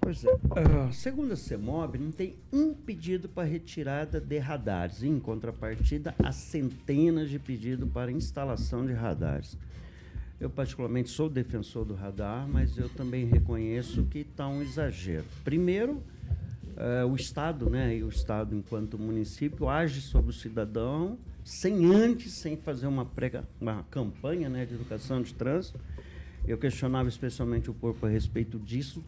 Pois 0.00 0.24
é. 0.24 0.32
Uh, 0.32 0.92
segundo 0.92 1.32
a 1.32 1.36
CEMOB, 1.36 1.98
não 1.98 2.12
tem 2.12 2.36
um 2.52 2.72
pedido 2.72 3.28
para 3.28 3.48
retirada 3.48 4.20
de 4.20 4.38
radares. 4.38 5.02
Em 5.02 5.18
contrapartida, 5.18 6.14
há 6.22 6.30
centenas 6.30 7.28
de 7.28 7.38
pedidos 7.38 7.90
para 7.90 8.12
instalação 8.12 8.86
de 8.86 8.92
radares. 8.92 9.56
Eu, 10.38 10.50
particularmente, 10.50 11.08
sou 11.08 11.30
defensor 11.30 11.84
do 11.84 11.94
radar, 11.94 12.46
mas 12.46 12.76
eu 12.76 12.88
também 12.90 13.24
reconheço 13.24 14.04
que 14.04 14.18
está 14.18 14.46
um 14.46 14.60
exagero. 14.60 15.24
Primeiro, 15.42 16.02
uh, 16.76 17.06
o 17.10 17.16
Estado, 17.16 17.70
né, 17.70 17.96
e 17.96 18.02
o 18.04 18.08
Estado, 18.08 18.54
enquanto 18.54 18.98
município, 18.98 19.68
age 19.68 20.00
sobre 20.02 20.30
o 20.30 20.34
cidadão 20.34 21.18
sem 21.42 21.86
antes, 21.94 22.32
sem 22.32 22.56
fazer 22.56 22.88
uma, 22.88 23.06
prega, 23.06 23.44
uma 23.60 23.84
campanha 23.90 24.48
né, 24.48 24.66
de 24.66 24.74
educação 24.74 25.22
de 25.22 25.32
trânsito. 25.32 25.78
Eu 26.46 26.58
questionava 26.58 27.08
especialmente 27.08 27.70
o 27.70 27.74
corpo 27.74 28.04
a 28.04 28.08
respeito 28.08 28.58
disso 28.58 29.02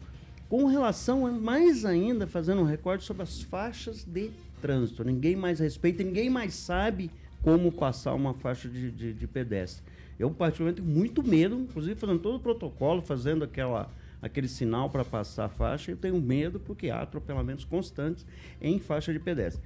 com 0.47 0.65
relação, 0.65 1.31
mais 1.33 1.85
ainda, 1.85 2.25
fazendo 2.25 2.61
um 2.61 2.65
recorde 2.65 3.03
sobre 3.03 3.23
as 3.23 3.41
faixas 3.41 4.03
de 4.03 4.31
trânsito. 4.61 5.03
Ninguém 5.03 5.35
mais 5.35 5.59
respeita, 5.59 6.01
ninguém 6.01 6.29
mais 6.29 6.53
sabe 6.55 7.11
como 7.43 7.71
passar 7.71 8.13
uma 8.15 8.33
faixa 8.33 8.67
de, 8.67 8.89
de, 8.89 9.13
de 9.13 9.27
pedestre. 9.27 9.83
Eu, 10.19 10.29
particularmente, 10.31 10.81
muito 10.81 11.23
medo, 11.23 11.55
inclusive 11.55 11.95
fazendo 11.95 12.19
todo 12.19 12.35
o 12.35 12.39
protocolo, 12.39 13.01
fazendo 13.01 13.43
aquela, 13.43 13.89
aquele 14.21 14.49
sinal 14.49 14.89
para 14.89 15.05
passar 15.05 15.45
a 15.45 15.49
faixa, 15.49 15.91
eu 15.91 15.97
tenho 15.97 16.19
medo 16.19 16.59
porque 16.59 16.89
há 16.89 17.01
atropelamentos 17.01 17.63
constantes 17.63 18.25
em 18.61 18.77
faixa 18.79 19.13
de 19.13 19.19
pedestre. 19.19 19.63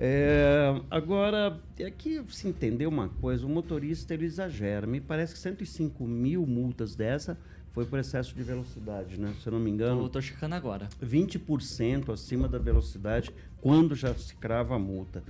É, 0.00 0.80
agora, 0.88 1.60
aqui 1.84 2.22
se 2.28 2.46
entender 2.46 2.86
uma 2.86 3.08
coisa, 3.08 3.44
o 3.44 3.48
motorista 3.48 4.14
ele 4.14 4.26
exagera. 4.26 4.86
Me 4.86 5.00
parece 5.00 5.34
que 5.34 5.40
105 5.40 6.04
mil 6.04 6.46
multas 6.46 6.94
dessa 6.94 7.36
foi 7.72 7.84
por 7.84 7.98
excesso 7.98 8.34
de 8.34 8.42
velocidade, 8.42 9.20
né? 9.20 9.34
Se 9.42 9.48
eu 9.48 9.52
não 9.52 9.58
me 9.58 9.70
engano. 9.70 10.06
Estou 10.06 10.22
checando 10.22 10.54
agora. 10.54 10.88
20% 11.02 12.12
acima 12.12 12.46
da 12.46 12.58
velocidade 12.58 13.32
quando 13.60 13.96
já 13.96 14.14
se 14.14 14.34
crava 14.36 14.76
a 14.76 14.78
multa. 14.78 15.24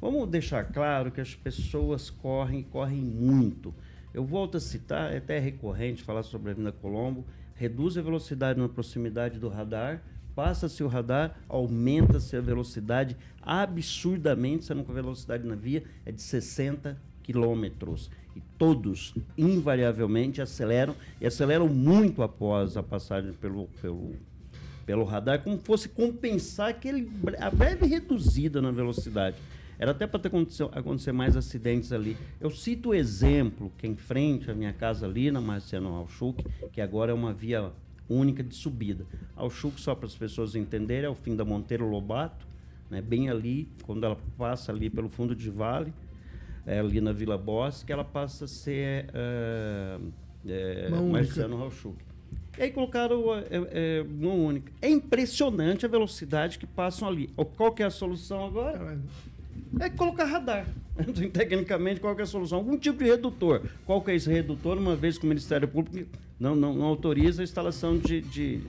Vamos 0.00 0.28
deixar 0.28 0.64
claro 0.64 1.10
que 1.10 1.20
as 1.20 1.34
pessoas 1.34 2.08
correm, 2.08 2.62
correm 2.62 3.00
muito. 3.00 3.74
Eu 4.14 4.24
volto 4.24 4.56
a 4.56 4.60
citar, 4.60 5.12
é 5.12 5.16
até 5.16 5.40
recorrente 5.40 6.04
falar 6.04 6.22
sobre 6.22 6.48
a 6.48 6.52
Avenida 6.52 6.70
Colombo, 6.70 7.26
reduz 7.56 7.98
a 7.98 8.02
velocidade 8.02 8.60
na 8.60 8.68
proximidade 8.68 9.40
do 9.40 9.48
radar, 9.48 10.04
passa-se 10.36 10.84
o 10.84 10.86
radar, 10.86 11.36
aumenta-se 11.48 12.36
a 12.36 12.40
velocidade 12.40 13.16
absurdamente, 13.42 14.66
sendo 14.66 14.84
que 14.84 14.90
a 14.92 14.94
velocidade 14.94 15.44
na 15.44 15.56
via 15.56 15.82
é 16.06 16.12
de 16.12 16.22
60 16.22 16.96
quilômetros 17.24 18.08
e 18.36 18.40
todos, 18.56 19.14
invariavelmente, 19.36 20.40
aceleram 20.40 20.94
e 21.20 21.26
aceleram 21.26 21.68
muito 21.68 22.22
após 22.22 22.76
a 22.76 22.84
passagem 22.84 23.32
pelo, 23.32 23.66
pelo, 23.82 24.12
pelo 24.86 25.02
radar, 25.02 25.42
como 25.42 25.58
fosse 25.58 25.88
compensar 25.88 26.68
aquele, 26.68 27.10
a 27.40 27.50
breve 27.50 27.86
reduzida 27.86 28.62
na 28.62 28.70
velocidade. 28.70 29.36
Era 29.84 29.90
até 29.90 30.06
para 30.06 30.26
acontecer, 30.26 30.62
acontecer 30.72 31.12
mais 31.12 31.36
acidentes 31.36 31.92
ali. 31.92 32.16
Eu 32.40 32.48
cito 32.48 32.88
o 32.88 32.94
exemplo 32.94 33.70
que 33.76 33.86
em 33.86 33.94
frente 33.94 34.50
à 34.50 34.54
minha 34.54 34.72
casa 34.72 35.04
ali, 35.04 35.30
na 35.30 35.42
Marciano 35.42 35.90
Alchuk, 35.90 36.42
que 36.72 36.80
agora 36.80 37.10
é 37.12 37.14
uma 37.14 37.34
via 37.34 37.70
única 38.08 38.42
de 38.42 38.54
subida. 38.54 39.04
Alchuk, 39.36 39.78
só 39.78 39.94
para 39.94 40.06
as 40.06 40.16
pessoas 40.16 40.54
entenderem, 40.54 41.04
é 41.04 41.08
o 41.10 41.14
fim 41.14 41.36
da 41.36 41.44
Monteiro 41.44 41.86
Lobato, 41.86 42.46
né, 42.90 43.02
bem 43.02 43.28
ali, 43.28 43.68
quando 43.82 44.04
ela 44.04 44.16
passa 44.38 44.72
ali 44.72 44.88
pelo 44.88 45.10
fundo 45.10 45.36
de 45.36 45.50
vale, 45.50 45.92
é, 46.66 46.78
ali 46.78 47.02
na 47.02 47.12
Vila 47.12 47.36
Bosque, 47.36 47.92
ela 47.92 48.04
passa 48.04 48.46
a 48.46 48.48
ser 48.48 49.10
é, 49.12 49.98
é, 50.46 50.88
Marciano 50.88 51.58
Rauchuk. 51.58 52.02
E 52.56 52.62
aí 52.62 52.70
colocaram 52.70 53.34
é, 53.34 53.44
é, 53.50 54.02
mão 54.02 54.46
única. 54.46 54.72
É 54.80 54.88
impressionante 54.88 55.84
a 55.84 55.88
velocidade 55.90 56.58
que 56.58 56.66
passam 56.66 57.06
ali. 57.06 57.28
Qual 57.54 57.70
que 57.72 57.82
é 57.82 57.86
a 57.86 57.90
solução 57.90 58.46
agora? 58.46 58.98
É 59.80 59.90
colocar 59.90 60.24
radar. 60.24 60.66
Tecnicamente, 61.32 62.00
qual 62.00 62.16
é 62.18 62.22
a 62.22 62.26
solução? 62.26 62.58
Algum 62.58 62.78
tipo 62.78 63.02
de 63.02 63.10
redutor. 63.10 63.62
Qual 63.84 64.00
que 64.00 64.10
é 64.10 64.14
esse 64.14 64.30
redutor, 64.30 64.78
uma 64.78 64.94
vez 64.94 65.18
que 65.18 65.24
o 65.24 65.28
Ministério 65.28 65.66
Público 65.66 66.08
não, 66.38 66.54
não, 66.54 66.74
não 66.74 66.86
autoriza 66.86 67.42
a 67.42 67.44
instalação 67.44 67.98
de, 67.98 68.20
de, 68.20 68.60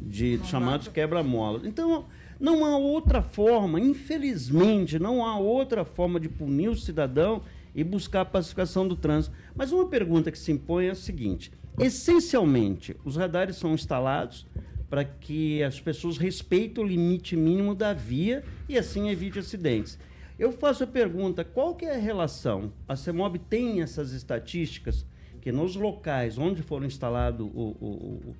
de 0.00 0.40
chamados 0.44 0.88
quebra-molas. 0.88 1.64
Então, 1.64 2.06
não 2.40 2.64
há 2.64 2.76
outra 2.76 3.22
forma, 3.22 3.80
infelizmente, 3.80 4.98
não 4.98 5.24
há 5.24 5.38
outra 5.38 5.84
forma 5.84 6.18
de 6.18 6.28
punir 6.28 6.68
o 6.68 6.76
cidadão 6.76 7.42
e 7.74 7.82
buscar 7.82 8.22
a 8.22 8.24
pacificação 8.24 8.86
do 8.86 8.96
trânsito. 8.96 9.34
Mas 9.54 9.72
uma 9.72 9.86
pergunta 9.86 10.30
que 10.30 10.38
se 10.38 10.52
impõe 10.52 10.86
é 10.86 10.90
a 10.90 10.94
seguinte: 10.94 11.52
essencialmente, 11.78 12.96
os 13.04 13.16
radares 13.16 13.56
são 13.56 13.74
instalados 13.74 14.46
para 14.88 15.04
que 15.04 15.62
as 15.62 15.80
pessoas 15.80 16.18
respeitem 16.18 16.84
o 16.84 16.86
limite 16.86 17.36
mínimo 17.36 17.74
da 17.74 17.92
via 17.92 18.44
e 18.68 18.78
assim 18.78 19.08
evite 19.08 19.38
acidentes. 19.38 19.98
Eu 20.38 20.50
faço 20.52 20.84
a 20.84 20.86
pergunta: 20.86 21.44
qual 21.44 21.74
que 21.74 21.84
é 21.84 21.94
a 21.94 21.98
relação? 21.98 22.72
A 22.88 22.96
CEMOB 22.96 23.38
tem 23.38 23.82
essas 23.82 24.12
estatísticas 24.12 25.06
que 25.40 25.52
nos 25.52 25.76
locais 25.76 26.38
onde 26.38 26.62
foram 26.62 26.86
instalados 26.86 27.46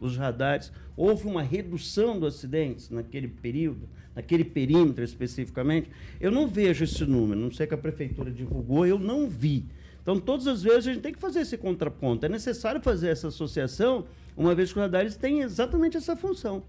os 0.00 0.16
radares, 0.16 0.72
houve 0.96 1.26
uma 1.26 1.42
redução 1.42 2.18
dos 2.18 2.36
acidentes 2.36 2.88
naquele 2.88 3.28
período, 3.28 3.86
naquele 4.16 4.42
perímetro 4.42 5.04
especificamente. 5.04 5.90
Eu 6.18 6.30
não 6.30 6.48
vejo 6.48 6.82
esse 6.82 7.04
número, 7.04 7.38
não 7.38 7.52
sei 7.52 7.66
que 7.66 7.74
a 7.74 7.78
prefeitura 7.78 8.30
divulgou, 8.30 8.86
eu 8.86 8.98
não 8.98 9.28
vi. 9.28 9.66
Então, 10.02 10.18
todas 10.18 10.46
as 10.46 10.62
vezes 10.62 10.88
a 10.88 10.92
gente 10.94 11.02
tem 11.02 11.12
que 11.12 11.20
fazer 11.20 11.40
esse 11.40 11.58
contraponto. 11.58 12.24
É 12.24 12.28
necessário 12.28 12.80
fazer 12.80 13.08
essa 13.08 13.28
associação, 13.28 14.06
uma 14.34 14.54
vez 14.54 14.72
que 14.72 14.78
os 14.78 14.82
radares 14.82 15.14
têm 15.14 15.40
exatamente 15.40 15.98
essa 15.98 16.16
função 16.16 16.62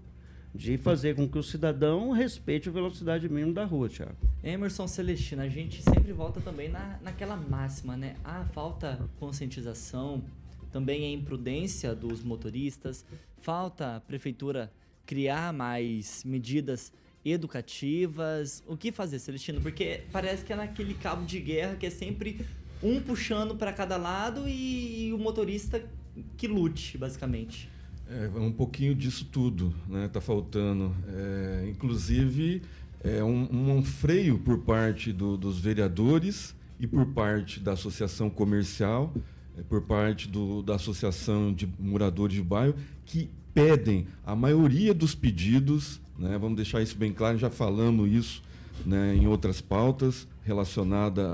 de 0.56 0.78
fazer 0.78 1.14
com 1.14 1.28
que 1.28 1.38
o 1.38 1.42
cidadão 1.42 2.10
respeite 2.10 2.68
a 2.68 2.72
velocidade 2.72 3.28
mínima 3.28 3.52
da 3.52 3.64
rua, 3.64 3.88
Thiago. 3.88 4.16
Emerson 4.42 4.88
Celestino, 4.88 5.42
a 5.42 5.48
gente 5.48 5.82
sempre 5.82 6.12
volta 6.12 6.40
também 6.40 6.68
na, 6.68 6.98
naquela 7.02 7.36
máxima, 7.36 7.96
né? 7.96 8.16
Ah, 8.24 8.44
falta 8.52 8.98
conscientização, 9.20 10.24
também 10.72 11.04
a 11.04 11.10
imprudência 11.10 11.94
dos 11.94 12.22
motoristas, 12.22 13.04
falta 13.40 13.96
a 13.96 14.00
prefeitura 14.00 14.72
criar 15.04 15.52
mais 15.52 16.24
medidas 16.24 16.92
educativas. 17.24 18.62
O 18.66 18.76
que 18.76 18.90
fazer, 18.90 19.18
Celestino? 19.18 19.60
Porque 19.60 20.02
parece 20.10 20.44
que 20.44 20.52
é 20.52 20.56
naquele 20.56 20.94
cabo 20.94 21.24
de 21.26 21.38
guerra 21.38 21.76
que 21.76 21.86
é 21.86 21.90
sempre 21.90 22.40
um 22.82 23.00
puxando 23.00 23.56
para 23.56 23.72
cada 23.72 23.96
lado 23.96 24.48
e 24.48 25.12
o 25.12 25.18
motorista 25.18 25.84
que 26.36 26.48
lute, 26.48 26.96
basicamente. 26.96 27.68
É, 28.08 28.38
um 28.38 28.52
pouquinho 28.52 28.94
disso 28.94 29.24
tudo, 29.24 29.74
né? 29.88 30.08
Tá 30.08 30.20
faltando. 30.20 30.94
É, 31.08 31.68
inclusive, 31.68 32.62
é 33.02 33.22
um, 33.22 33.76
um, 33.78 33.82
freio 33.82 34.38
por 34.38 34.58
parte 34.58 35.12
do, 35.12 35.36
dos 35.36 35.58
vereadores 35.58 36.54
e 36.78 36.86
por 36.86 37.06
parte 37.06 37.58
da 37.60 37.72
associação 37.72 38.30
comercial 38.30 39.12
é, 39.56 39.62
por 39.62 39.82
parte 39.82 40.28
do, 40.28 40.62
da 40.62 40.74
Associação 40.74 41.52
de 41.52 41.68
Moradores 41.78 42.36
de 42.36 42.42
Bairro 42.42 42.74
que 43.04 43.30
pedem 43.54 44.06
a 44.24 44.36
maioria 44.36 44.92
dos 44.92 45.14
pedidos, 45.14 46.00
né, 46.18 46.36
vamos 46.38 46.56
deixar 46.56 46.82
isso 46.82 46.96
bem 46.96 47.12
claro, 47.12 47.38
já 47.38 47.48
falamos 47.48 48.12
isso 48.12 48.42
né, 48.84 49.16
em 49.16 49.26
outras 49.26 49.60
pautas 49.60 50.28
relacionadas 50.44 51.24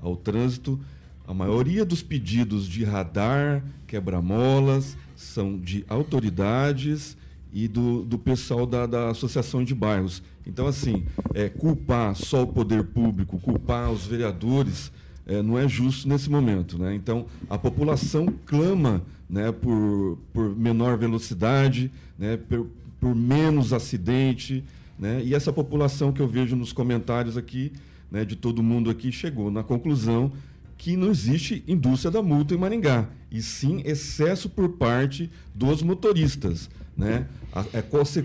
ao 0.00 0.16
trânsito. 0.16 0.78
A 1.26 1.34
maioria 1.34 1.84
dos 1.84 2.02
pedidos 2.02 2.68
de 2.68 2.84
radar, 2.84 3.64
quebra-molas, 3.86 4.96
são 5.20 5.58
de 5.58 5.84
autoridades 5.86 7.16
e 7.52 7.68
do, 7.68 8.02
do 8.02 8.18
pessoal 8.18 8.64
da, 8.64 8.86
da 8.86 9.10
Associação 9.10 9.62
de 9.62 9.74
Bairros. 9.74 10.22
Então, 10.46 10.66
assim, 10.66 11.04
é, 11.34 11.48
culpar 11.48 12.16
só 12.16 12.42
o 12.42 12.46
poder 12.46 12.84
público, 12.84 13.38
culpar 13.38 13.90
os 13.90 14.06
vereadores, 14.06 14.90
é, 15.26 15.42
não 15.42 15.58
é 15.58 15.68
justo 15.68 16.08
nesse 16.08 16.30
momento. 16.30 16.78
Né? 16.78 16.94
Então, 16.94 17.26
a 17.50 17.58
população 17.58 18.26
clama 18.46 19.02
né, 19.28 19.52
por, 19.52 20.18
por 20.32 20.56
menor 20.56 20.96
velocidade, 20.96 21.92
né, 22.18 22.38
por, 22.38 22.66
por 22.98 23.14
menos 23.14 23.72
acidente. 23.72 24.64
Né? 24.98 25.22
E 25.24 25.34
essa 25.34 25.52
população 25.52 26.12
que 26.12 26.20
eu 26.20 26.28
vejo 26.28 26.56
nos 26.56 26.72
comentários 26.72 27.36
aqui, 27.36 27.72
né, 28.10 28.24
de 28.24 28.36
todo 28.36 28.62
mundo 28.62 28.88
aqui, 28.90 29.12
chegou 29.12 29.50
na 29.50 29.62
conclusão 29.62 30.32
que 30.80 30.96
não 30.96 31.10
existe 31.10 31.62
indústria 31.68 32.10
da 32.10 32.22
multa 32.22 32.54
em 32.54 32.56
Maringá, 32.56 33.06
e 33.30 33.42
sim 33.42 33.82
excesso 33.84 34.48
por 34.48 34.70
parte 34.70 35.30
dos 35.54 35.82
motoristas. 35.82 36.70
Né? 36.96 37.26
A, 37.52 37.60
a, 37.60 37.64
é 37.74 37.84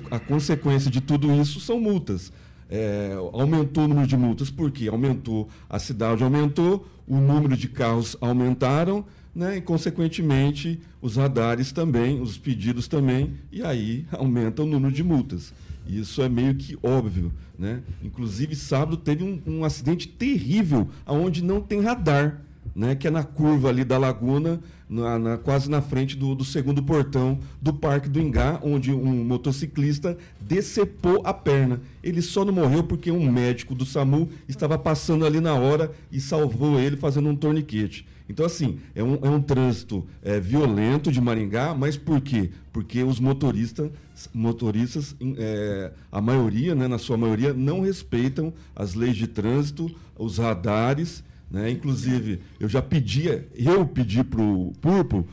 a 0.09 0.19
consequência 0.19 0.89
de 0.89 1.01
tudo 1.01 1.29
isso 1.33 1.59
são 1.59 1.81
multas. 1.81 2.31
É, 2.69 3.13
aumentou 3.33 3.83
o 3.83 3.87
número 3.89 4.07
de 4.07 4.15
multas 4.15 4.49
porque 4.49 4.87
aumentou, 4.87 5.49
a 5.69 5.77
cidade 5.79 6.23
aumentou, 6.23 6.87
o 7.05 7.17
número 7.17 7.57
de 7.57 7.67
carros 7.67 8.15
aumentaram, 8.21 9.03
né? 9.35 9.57
e, 9.57 9.61
consequentemente, 9.61 10.79
os 11.01 11.17
radares 11.17 11.73
também, 11.73 12.21
os 12.21 12.37
pedidos 12.37 12.87
também, 12.87 13.33
e 13.51 13.63
aí 13.63 14.05
aumenta 14.13 14.63
o 14.63 14.65
número 14.65 14.93
de 14.93 15.03
multas. 15.03 15.53
Isso 15.87 16.21
é 16.21 16.29
meio 16.29 16.55
que 16.55 16.77
óbvio. 16.81 17.31
Né? 17.57 17.81
Inclusive, 18.03 18.55
sábado 18.55 18.97
teve 18.97 19.23
um, 19.23 19.41
um 19.45 19.63
acidente 19.63 20.07
terrível, 20.07 20.89
onde 21.05 21.43
não 21.43 21.61
tem 21.61 21.81
radar 21.81 22.41
né, 22.75 22.93
que 22.93 23.07
é 23.07 23.11
na 23.11 23.23
curva 23.23 23.69
ali 23.69 23.85
da 23.85 23.97
laguna, 23.97 24.59
na, 24.89 25.17
na, 25.17 25.37
quase 25.37 25.69
na 25.69 25.81
frente 25.81 26.17
do, 26.17 26.35
do, 26.35 26.43
segundo 26.43 26.83
portão 26.83 27.39
do 27.61 27.73
Parque 27.73 28.09
do 28.09 28.19
Ingá, 28.19 28.59
onde 28.61 28.91
um 28.91 29.23
motociclista 29.23 30.17
decepou 30.41 31.21
a 31.23 31.33
perna. 31.33 31.79
Ele 32.03 32.21
só 32.21 32.43
não 32.43 32.53
morreu 32.53 32.83
porque 32.83 33.09
um 33.09 33.31
médico 33.31 33.73
do 33.73 33.85
SAMU 33.85 34.29
estava 34.47 34.77
passando 34.77 35.25
ali 35.25 35.39
na 35.39 35.55
hora 35.55 35.91
e 36.11 36.19
salvou 36.19 36.77
ele 36.79 36.97
fazendo 36.97 37.29
um 37.29 37.35
torniquete. 37.35 38.05
Então, 38.27 38.45
assim, 38.45 38.79
é 38.95 39.03
um, 39.03 39.19
é 39.21 39.29
um 39.29 39.41
trânsito 39.41 40.05
é, 40.21 40.39
violento 40.39 41.11
de 41.11 41.21
Maringá, 41.21 41.75
mas 41.75 41.95
por 41.95 42.19
quê? 42.19 42.49
Porque 42.73 43.03
os 43.03 43.19
motoristas, 43.19 43.91
motoristas 44.33 45.15
é, 45.37 45.91
a 46.11 46.19
maioria, 46.19 46.73
né, 46.73 46.87
na 46.87 46.97
sua 46.97 47.17
maioria, 47.17 47.53
não 47.53 47.81
respeitam 47.81 48.51
as 48.75 48.95
leis 48.95 49.15
de 49.15 49.27
trânsito, 49.27 49.93
os 50.17 50.39
radares 50.39 51.23
né? 51.49 51.69
Inclusive, 51.69 52.41
eu 52.59 52.67
já 52.67 52.81
pedia, 52.81 53.47
eu 53.55 53.85
pedi 53.85 54.23
para 54.23 54.41
o 54.41 54.73
Purpo 54.81 55.25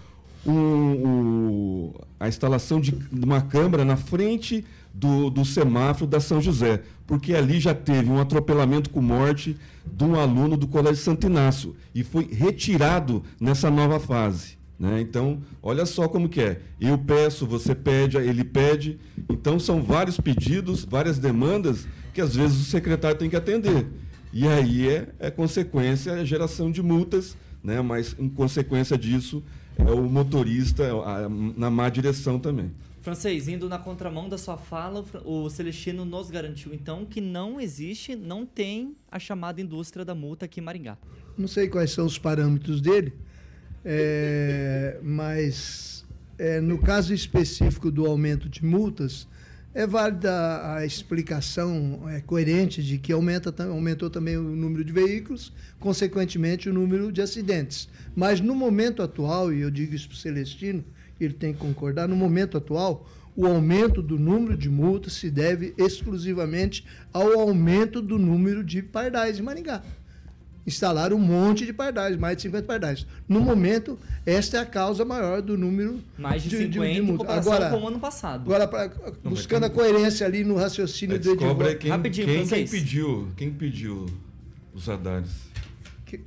um, 0.46 0.53
um, 0.53 1.92
a 2.18 2.29
instalação 2.29 2.81
de 2.81 2.94
uma 3.11 3.40
câmera 3.40 3.85
na 3.85 3.96
frente 3.96 4.64
do, 4.92 5.31
do 5.31 5.44
semáforo 5.44 6.07
da 6.07 6.20
São 6.20 6.40
José, 6.40 6.83
porque 7.07 7.35
ali 7.35 7.59
já 7.59 7.75
teve 7.75 8.11
um 8.11 8.20
atropelamento 8.20 8.90
com 8.90 9.01
morte 9.01 9.57
de 9.87 10.05
um 10.05 10.16
aluno 10.16 10.57
do 10.57 10.66
Colégio 10.66 11.03
Santo 11.03 11.27
Inácio 11.27 11.75
e 11.94 12.03
foi 12.03 12.29
retirado 12.31 13.22
nessa 13.40 13.70
nova 13.70 13.98
fase. 13.98 14.59
Né? 14.79 15.01
Então, 15.01 15.40
olha 15.62 15.87
só 15.87 16.09
como 16.09 16.29
que 16.29 16.40
é. 16.40 16.61
Eu 16.81 16.98
peço, 16.98 17.46
você 17.46 17.75
pede, 17.75 18.16
ele 18.16 18.42
pede. 18.42 18.98
Então, 19.31 19.59
são 19.59 19.81
vários 19.81 20.18
pedidos, 20.18 20.85
várias 20.85 21.18
demandas 21.18 21.87
que 22.12 22.20
às 22.20 22.35
vezes 22.35 22.61
o 22.61 22.64
secretário 22.64 23.16
tem 23.16 23.31
que 23.31 23.37
atender. 23.37 23.87
E 24.33 24.49
aí 24.49 24.88
é, 24.88 25.09
é 25.18 25.31
consequência 25.31 26.14
a 26.14 26.25
geração 26.25 26.71
de 26.71 26.83
multas, 26.83 27.37
né? 27.62 27.81
mas 27.83 28.16
em 28.18 28.29
consequência 28.29 28.97
disso 28.97 29.42
é 29.77 29.90
o 29.90 30.03
motorista 30.05 30.90
a, 30.90 31.29
na 31.29 31.71
má 31.71 31.88
direção 31.88 32.38
também. 32.38 32.73
Francês, 33.03 33.49
indo 33.49 33.68
na 33.68 33.79
contramão 33.79 34.29
da 34.29 34.38
sua 34.38 34.57
fala, 34.57 35.05
o 35.25 35.51
Celestino 35.51 36.05
nos 36.05 36.31
garantiu 36.31 36.73
então 36.73 37.05
que 37.05 37.21
não 37.21 37.61
existe, 37.61 38.14
não 38.14 38.47
tem 38.47 38.97
a 39.11 39.18
chamada 39.18 39.61
indústria 39.61 40.05
da 40.05 40.14
multa 40.14 40.45
aqui 40.45 40.61
em 40.61 40.62
Maringá. 40.62 40.97
Não 41.37 41.49
sei 41.49 41.68
quais 41.68 41.90
são 41.90 42.07
os 42.07 42.16
parâmetros 42.16 42.81
dele, 42.81 43.12
é, 43.85 45.01
mas 45.03 46.07
é, 46.38 46.61
no 46.61 46.79
caso 46.79 47.12
específico 47.12 47.90
do 47.90 48.07
aumento 48.07 48.49
de 48.49 48.64
multas, 48.64 49.27
é 49.74 49.87
válida 49.87 50.74
a 50.74 50.85
explicação 50.85 52.08
é, 52.08 52.20
coerente 52.20 52.82
de 52.82 52.98
que 52.98 53.12
aumenta, 53.12 53.54
aumentou 53.64 54.11
também 54.11 54.37
o 54.37 54.42
número 54.42 54.85
de 54.85 54.92
veículos, 54.92 55.52
consequentemente 55.80 56.68
o 56.68 56.74
número 56.74 57.11
de 57.11 57.22
acidentes. 57.22 57.88
Mas 58.14 58.40
no 58.40 58.54
momento 58.54 59.02
atual, 59.02 59.52
e 59.52 59.61
eu 59.61 59.70
digo 59.70 59.94
isso 59.94 60.08
para 60.08 60.14
o 60.14 60.18
Celestino, 60.18 60.85
ele 61.18 61.32
tem 61.32 61.52
que 61.54 61.61
concordar, 61.61 62.06
no 62.06 62.16
momento 62.16 62.58
atual, 62.58 63.08
o 63.35 63.46
aumento 63.46 64.02
do 64.02 64.18
número 64.18 64.56
de 64.56 64.68
multas 64.68 65.14
se 65.14 65.30
deve 65.30 65.72
exclusivamente 65.78 66.85
ao 67.12 67.40
aumento 67.40 68.02
do 68.02 68.18
número 68.18 68.62
de 68.62 68.82
pardais 68.82 69.38
em 69.38 69.42
Maringá 69.42 69.82
instalaram 70.66 71.16
um 71.16 71.20
monte 71.20 71.66
de 71.66 71.72
pardais, 71.72 72.16
mais 72.16 72.37
de 72.37 72.42
50 72.42 72.66
pardais. 72.66 73.07
No 73.29 73.40
momento, 73.40 73.98
esta 74.25 74.59
é 74.59 74.61
a 74.61 74.66
causa 74.66 75.05
maior 75.05 75.42
do 75.42 75.59
número 75.59 76.01
mais 76.16 76.42
de, 76.42 76.51
de 76.51 76.57
50 76.57 76.88
de, 76.88 76.94
de 76.94 77.03
multas. 77.03 77.46
Agora, 77.46 77.70
com 77.70 77.83
o 77.83 77.88
ano 77.88 77.98
passado. 77.98 78.42
Agora, 78.42 78.68
pra, 78.68 78.90
buscando 79.25 79.64
a 79.64 79.70
coerência 79.70 80.27
ali 80.27 80.44
no 80.44 80.57
raciocínio 80.57 81.18
do 81.18 81.33
Edivaldo. 81.33 81.64
É 81.64 81.75
quem, 81.75 81.90
Rapidinho, 81.90 82.27
quem, 82.27 82.46
quem 82.46 82.68
pediu, 82.68 83.29
quem 83.37 83.53
pediu 83.53 84.07
os 84.72 84.87
radares? 84.87 85.31
Que, 86.07 86.20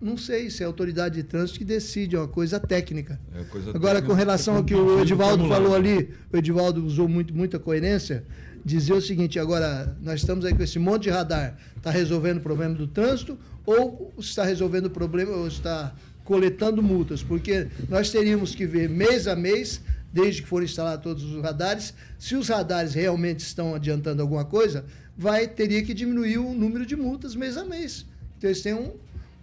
não 0.00 0.18
sei 0.18 0.50
se 0.50 0.62
é 0.62 0.66
a 0.66 0.68
autoridade 0.68 1.14
de 1.14 1.22
trânsito 1.22 1.58
que 1.58 1.64
decide, 1.64 2.14
é 2.14 2.18
uma 2.18 2.28
coisa 2.28 2.60
técnica. 2.60 3.18
É 3.34 3.44
coisa 3.44 3.70
Agora, 3.70 3.94
técnica, 3.94 4.08
com 4.08 4.14
relação 4.14 4.56
ao 4.56 4.64
que 4.64 4.74
o 4.74 5.00
Edivaldo 5.00 5.48
falou 5.48 5.74
ali, 5.74 6.10
o 6.30 6.36
Edivaldo 6.36 6.84
usou 6.84 7.08
muito, 7.08 7.34
muita 7.34 7.58
coerência, 7.58 8.24
dizer 8.64 8.94
o 8.94 9.00
seguinte, 9.00 9.38
agora, 9.38 9.96
nós 10.00 10.20
estamos 10.20 10.44
aí 10.44 10.54
com 10.54 10.62
esse 10.62 10.78
monte 10.78 11.04
de 11.04 11.10
radar, 11.10 11.56
está 11.76 11.90
resolvendo 11.90 12.38
o 12.38 12.40
problema 12.40 12.74
do 12.74 12.86
trânsito 12.86 13.38
ou 13.66 14.12
está 14.18 14.44
resolvendo 14.44 14.86
o 14.86 14.90
problema, 14.90 15.32
ou 15.32 15.46
está 15.46 15.94
coletando 16.24 16.82
multas, 16.82 17.22
porque 17.22 17.68
nós 17.88 18.10
teríamos 18.10 18.54
que 18.54 18.66
ver 18.66 18.88
mês 18.88 19.26
a 19.26 19.36
mês, 19.36 19.80
desde 20.12 20.42
que 20.42 20.48
forem 20.48 20.66
instalados 20.66 21.02
todos 21.02 21.24
os 21.24 21.42
radares, 21.42 21.92
se 22.18 22.34
os 22.34 22.48
radares 22.48 22.94
realmente 22.94 23.40
estão 23.40 23.74
adiantando 23.74 24.22
alguma 24.22 24.44
coisa, 24.44 24.84
vai 25.16 25.46
teria 25.46 25.82
que 25.82 25.92
diminuir 25.92 26.38
o 26.38 26.54
número 26.54 26.86
de 26.86 26.96
multas 26.96 27.34
mês 27.34 27.56
a 27.56 27.64
mês. 27.64 28.06
Então 28.38 28.48
eles 28.48 28.62
têm 28.62 28.74
um, 28.74 28.92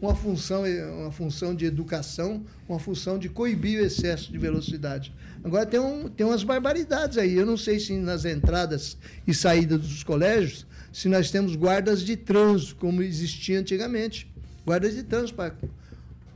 uma 0.02 0.16
função, 0.16 0.64
uma 1.00 1.12
função 1.12 1.54
de 1.54 1.66
educação, 1.66 2.44
uma 2.68 2.80
função 2.80 3.20
de 3.20 3.30
coibir 3.30 3.80
o 3.80 3.86
excesso 3.86 4.32
de 4.32 4.38
velocidade. 4.38 5.14
Agora 5.44 5.66
tem, 5.66 5.80
um, 5.80 6.08
tem 6.08 6.26
umas 6.26 6.44
barbaridades 6.44 7.18
aí. 7.18 7.36
Eu 7.36 7.46
não 7.46 7.58
sei 7.58 7.80
se 7.80 7.98
nas 7.98 8.26
entradas 8.26 8.98
e 9.26 9.34
saídas 9.34 9.80
dos 9.82 10.04
colégios 10.04 10.66
se 10.92 11.08
nós 11.08 11.32
temos 11.32 11.56
guardas 11.56 12.02
de 12.02 12.18
trânsito, 12.18 12.76
como 12.76 13.02
existia 13.02 13.60
antigamente. 13.60 14.30
Guardas 14.66 14.94
de 14.94 15.04
trânsito 15.04 15.36
para 15.36 15.54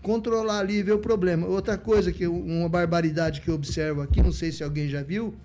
controlar 0.01 0.59
ali 0.59 0.77
e 0.77 0.83
ver 0.83 0.93
o 0.93 0.99
problema. 0.99 1.45
Outra 1.45 1.77
coisa, 1.77 2.11
que 2.11 2.25
uma 2.25 2.69
barbaridade 2.69 3.41
que 3.41 3.49
eu 3.49 3.55
observo 3.55 4.01
aqui, 4.01 4.21
não 4.21 4.31
sei 4.31 4.51
se 4.51 4.63
alguém 4.63 4.87
já 4.87 5.03
viu, 5.03 5.35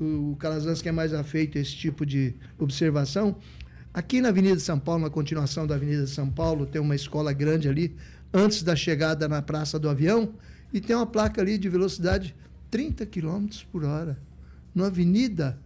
o 0.00 0.36
Calazans 0.38 0.82
que 0.82 0.88
é 0.88 0.92
mais 0.92 1.12
afeito 1.12 1.58
a 1.58 1.60
esse 1.60 1.74
tipo 1.74 2.04
de 2.04 2.34
observação. 2.58 3.36
Aqui 3.92 4.20
na 4.20 4.28
Avenida 4.28 4.60
São 4.60 4.78
Paulo, 4.78 5.02
na 5.02 5.10
continuação 5.10 5.66
da 5.66 5.74
Avenida 5.74 6.06
São 6.06 6.28
Paulo, 6.28 6.66
tem 6.66 6.80
uma 6.80 6.94
escola 6.94 7.32
grande 7.32 7.68
ali, 7.68 7.96
antes 8.32 8.62
da 8.62 8.76
chegada 8.76 9.26
na 9.26 9.40
Praça 9.40 9.78
do 9.78 9.88
Avião, 9.88 10.34
e 10.72 10.80
tem 10.80 10.94
uma 10.94 11.06
placa 11.06 11.40
ali 11.40 11.56
de 11.56 11.68
velocidade 11.68 12.34
30 12.70 13.06
km 13.06 13.46
por 13.70 13.84
hora. 13.84 14.18
Na 14.74 14.86
avenida 14.86 15.58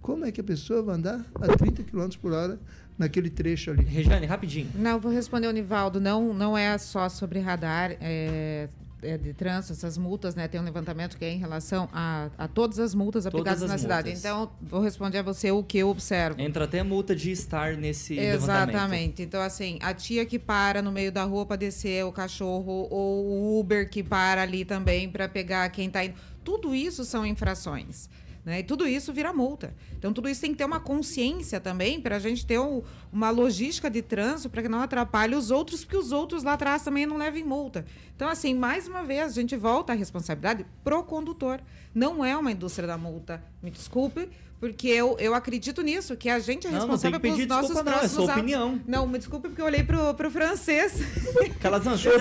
como 0.00 0.24
é 0.24 0.32
que 0.32 0.40
a 0.40 0.44
pessoa 0.44 0.82
vai 0.82 0.96
andar 0.96 1.24
a 1.34 1.56
30 1.56 1.82
km 1.84 2.08
por 2.20 2.32
hora 2.32 2.58
naquele 2.98 3.28
trecho 3.28 3.70
ali? 3.70 3.84
Regiane, 3.84 4.26
rapidinho. 4.26 4.70
Não, 4.74 4.98
vou 4.98 5.12
responder 5.12 5.46
o 5.46 5.52
Nivaldo. 5.52 6.00
Não, 6.00 6.32
não 6.32 6.56
é 6.56 6.76
só 6.78 7.08
sobre 7.08 7.38
radar. 7.38 7.96
É, 8.00 8.68
é 9.02 9.16
de 9.16 9.32
trânsito, 9.32 9.72
essas 9.72 9.96
multas, 9.98 10.34
né? 10.34 10.48
Tem 10.48 10.60
um 10.60 10.64
levantamento 10.64 11.16
que 11.16 11.24
é 11.24 11.30
em 11.30 11.38
relação 11.38 11.88
a, 11.92 12.28
a 12.36 12.48
todas 12.48 12.78
as 12.78 12.94
multas 12.94 13.26
aplicadas 13.26 13.62
as 13.62 13.68
na 13.68 13.76
multas. 13.76 13.80
cidade. 13.80 14.10
Então, 14.10 14.50
vou 14.60 14.80
responder 14.80 15.18
a 15.18 15.22
você 15.22 15.50
o 15.50 15.62
que 15.62 15.78
eu 15.78 15.88
observo. 15.88 16.40
Entra 16.40 16.64
até 16.64 16.82
multa 16.82 17.14
de 17.14 17.30
estar 17.30 17.76
nesse 17.76 18.18
Exatamente. 18.18 19.22
Então, 19.22 19.40
assim, 19.40 19.78
a 19.82 19.92
tia 19.94 20.24
que 20.24 20.38
para 20.38 20.82
no 20.82 20.92
meio 20.92 21.12
da 21.12 21.24
rua 21.24 21.44
para 21.44 21.56
descer 21.56 22.04
o 22.04 22.12
cachorro, 22.12 22.88
ou 22.90 23.24
o 23.26 23.60
Uber 23.60 23.88
que 23.88 24.02
para 24.02 24.42
ali 24.42 24.64
também 24.64 25.10
para 25.10 25.28
pegar 25.28 25.68
quem 25.70 25.88
está 25.88 26.04
indo 26.04 26.14
Tudo 26.44 26.74
isso 26.74 27.04
são 27.04 27.24
infrações. 27.24 28.08
Né? 28.44 28.60
E 28.60 28.62
tudo 28.62 28.86
isso 28.88 29.12
vira 29.12 29.32
multa. 29.32 29.74
Então, 29.98 30.12
tudo 30.12 30.28
isso 30.28 30.40
tem 30.40 30.52
que 30.52 30.58
ter 30.58 30.64
uma 30.64 30.80
consciência 30.80 31.60
também 31.60 32.00
para 32.00 32.16
a 32.16 32.18
gente 32.18 32.46
ter 32.46 32.58
um, 32.58 32.82
uma 33.12 33.30
logística 33.30 33.90
de 33.90 34.00
trânsito 34.00 34.48
para 34.48 34.62
que 34.62 34.68
não 34.68 34.80
atrapalhe 34.80 35.34
os 35.34 35.50
outros, 35.50 35.84
porque 35.84 35.96
os 35.96 36.10
outros 36.10 36.42
lá 36.42 36.54
atrás 36.54 36.82
também 36.82 37.04
não 37.04 37.18
levem 37.18 37.44
multa. 37.44 37.84
Então, 38.16 38.28
assim, 38.28 38.54
mais 38.54 38.88
uma 38.88 39.02
vez, 39.02 39.32
a 39.32 39.34
gente 39.40 39.56
volta 39.56 39.92
a 39.92 39.96
responsabilidade 39.96 40.64
pro 40.82 41.02
condutor. 41.02 41.60
Não 41.94 42.24
é 42.24 42.34
uma 42.36 42.50
indústria 42.50 42.88
da 42.88 42.96
multa. 42.96 43.42
Me 43.62 43.70
desculpe, 43.70 44.30
porque 44.58 44.88
eu, 44.88 45.16
eu 45.18 45.34
acredito 45.34 45.82
nisso, 45.82 46.16
que 46.16 46.28
a 46.30 46.38
gente 46.38 46.66
é 46.66 46.70
Não, 46.70 46.78
não 46.78 46.86
responsável 46.86 47.20
tem 47.20 47.30
que 47.32 47.36
pedir 47.36 47.48
pelos 47.48 47.62
nossos 47.62 47.76
desculpa, 47.76 47.90
não, 47.90 47.96
é 47.96 48.00
próximos 48.00 48.24
sua 48.24 48.32
atos. 48.32 48.42
opinião. 48.42 48.80
Não, 48.86 49.06
me 49.06 49.18
desculpe 49.18 49.48
porque 49.48 49.60
eu 49.60 49.66
olhei 49.66 49.82
pro, 49.82 50.14
pro 50.14 50.30
francês. 50.30 50.94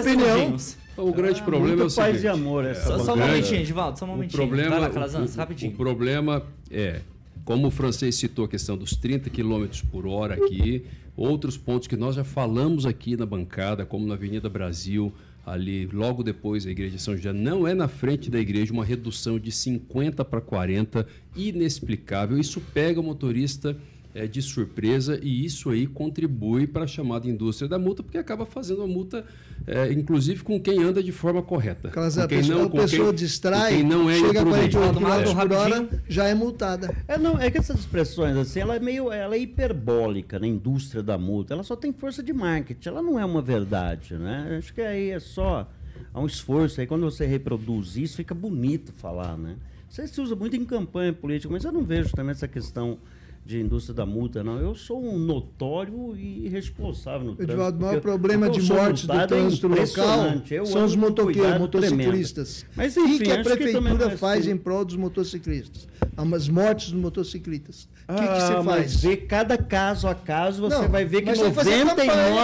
Opinião. 0.01 0.27
segundinhos. 0.37 0.77
O 1.01 1.13
grande 1.13 1.39
Ah, 1.41 1.43
problema 1.43 1.69
é 1.71 1.75
o 1.75 1.79
muito 1.79 1.95
paz 1.95 2.07
seguinte. 2.17 2.23
e 2.25 2.27
amor, 2.27 2.65
essa 2.65 2.97
Só, 2.97 2.99
só 3.05 3.13
um 3.13 3.17
momentinho, 3.17 3.61
Edivaldo, 3.61 3.99
só 3.99 4.05
um 4.05 4.09
O 4.09 4.11
momentinho. 4.11 4.37
problema, 4.37 4.69
Vai 4.71 4.79
lá, 4.81 4.87
o- 4.89 4.91
Calazan, 4.93 5.23
o, 5.25 5.37
rapidinho. 5.37 5.71
o 5.71 5.75
problema 5.75 6.43
é, 6.69 7.01
como 7.45 7.67
o 7.67 7.71
francês 7.71 8.15
citou 8.15 8.45
a 8.45 8.47
questão 8.47 8.77
dos 8.77 8.95
30 8.95 9.29
km 9.29 9.65
por 9.91 10.05
hora 10.05 10.35
aqui, 10.35 10.83
outros 11.15 11.57
pontos 11.57 11.87
que 11.87 11.95
nós 11.95 12.15
já 12.15 12.23
falamos 12.23 12.85
aqui 12.85 13.15
na 13.17 13.25
bancada, 13.25 13.85
como 13.85 14.05
na 14.07 14.13
Avenida 14.15 14.49
Brasil, 14.49 15.11
ali 15.45 15.87
logo 15.87 16.21
depois 16.21 16.65
da 16.65 16.71
igreja 16.71 16.97
de 16.97 17.01
São 17.01 17.15
José, 17.15 17.33
não 17.33 17.67
é 17.67 17.73
na 17.73 17.87
frente 17.87 18.29
da 18.29 18.39
igreja 18.39 18.71
uma 18.71 18.85
redução 18.85 19.39
de 19.39 19.51
50 19.51 20.23
para 20.23 20.41
40, 20.41 21.07
inexplicável. 21.35 22.37
Isso 22.37 22.61
pega 22.73 22.99
o 22.99 23.03
motorista 23.03 23.75
é, 24.13 24.25
de 24.27 24.41
surpresa 24.41 25.19
e 25.21 25.45
isso 25.45 25.69
aí 25.69 25.85
contribui 25.85 26.65
para 26.65 26.83
a 26.85 26.87
chamada 26.87 27.27
indústria 27.27 27.67
da 27.69 27.77
multa, 27.77 28.01
porque 28.01 28.17
acaba 28.17 28.45
fazendo 28.45 28.81
a 28.81 28.87
multa, 28.87 29.23
é, 29.67 29.91
inclusive 29.93 30.43
com 30.43 30.59
quem 30.59 30.81
anda 30.81 31.01
de 31.03 31.11
forma 31.11 31.43
correta. 31.43 31.89
Aquelas 31.89 32.15
com 32.15 32.21
a 32.21 32.27
quem 32.27 32.39
pessoa, 32.39 32.57
não- 32.59 32.65
a 32.65 32.69
pessoa 32.71 33.07
quem- 33.09 33.15
distrai, 33.15 33.73
quem 33.75 33.83
não 33.83 34.09
é 34.09 34.15
chega 34.15 34.39
a 34.39 34.41
imprudente. 34.41 34.75
48 34.77 34.99
Mato, 35.01 35.29
km 35.29 35.35
por 35.47 35.51
hora, 35.53 35.89
já 36.07 36.27
é 36.27 36.33
multada. 36.33 36.95
É, 37.07 37.17
não, 37.19 37.39
é 37.39 37.51
que 37.51 37.59
essas 37.59 37.79
expressões 37.79 38.35
assim, 38.35 38.59
ela 38.61 38.75
é 38.75 38.79
meio, 38.79 39.11
ela 39.11 39.35
é 39.35 39.39
hiperbólica 39.39 40.39
na 40.39 40.47
indústria 40.47 41.03
da 41.03 41.17
multa. 41.17 41.53
Ela 41.53 41.63
só 41.63 41.75
tem 41.75 41.93
força 41.93 42.23
de 42.23 42.33
marketing, 42.33 42.89
ela 42.89 43.01
não 43.03 43.19
é 43.19 43.23
uma 43.25 43.41
verdade, 43.43 44.15
né? 44.15 44.55
Acho 44.57 44.73
que 44.73 44.81
aí 44.81 45.11
é 45.11 45.19
só 45.19 45.69
há 46.13 46.19
um 46.19 46.25
esforço 46.25 46.81
aí 46.81 46.87
quando 46.87 47.03
você 47.03 47.25
reproduz 47.27 47.95
isso, 47.95 48.15
fica 48.17 48.33
bonito 48.33 48.91
falar, 48.97 49.37
né? 49.37 49.55
Isso 49.87 50.01
aí 50.01 50.07
se 50.07 50.19
usa 50.19 50.35
muito 50.35 50.55
em 50.55 50.65
campanha 50.65 51.13
política, 51.13 51.51
mas 51.51 51.63
eu 51.63 51.71
não 51.71 51.83
vejo 51.83 52.09
também 52.11 52.31
essa 52.31 52.47
questão 52.47 52.97
de 53.45 53.59
indústria 53.59 53.95
da 53.95 54.05
multa, 54.05 54.43
não. 54.43 54.59
Eu 54.59 54.75
sou 54.75 55.03
um 55.03 55.17
notório 55.17 56.15
e 56.15 56.47
responsável 56.49 57.21
no 57.27 57.35
trânsito. 57.35 57.51
Edivaldo, 57.53 57.77
o 57.79 57.81
maior 57.81 58.01
problema 58.01 58.47
o 58.47 58.51
que 58.51 58.59
de 58.61 58.71
mortes 58.71 59.05
do 59.07 59.13
é 59.13 59.25
trânsito 59.25 59.67
local 59.67 59.83
impressionante. 59.83 60.53
Eu 60.53 60.65
são 60.67 60.85
os 60.85 60.95
motoqueiros, 60.95 61.57
motociclistas. 61.59 62.65
tremendo. 62.69 62.73
Mas 62.75 62.95
o 62.95 63.01
que 63.03 63.07
enfim, 63.09 63.23
que 63.23 63.31
a 63.31 63.37
que 63.37 63.43
também 63.43 63.57
prefeitura 63.57 64.05
não 64.05 64.11
é 64.11 64.17
faz 64.17 64.47
em 64.47 64.55
prol 64.55 64.85
dos 64.85 64.95
motociclistas? 64.95 65.87
As 66.15 66.47
mortes 66.47 66.91
dos 66.91 67.01
motociclistas. 67.01 67.87
O 68.07 68.13
que, 68.13 68.21
que 68.21 68.27
Ah, 68.27 68.39
se 68.47 68.53
mas 68.53 68.65
faz? 68.65 68.95
ver 69.03 69.17
cada 69.27 69.57
caso 69.57 70.07
a 70.07 70.15
caso, 70.15 70.61
você 70.61 70.75
Não, 70.81 70.89
vai 70.89 71.05
ver 71.05 71.21
que 71.21 71.27
mas 71.29 71.39
tem 71.39 71.49
que 71.49 71.55
fazer 71.55 71.85
campanha, 71.85 71.95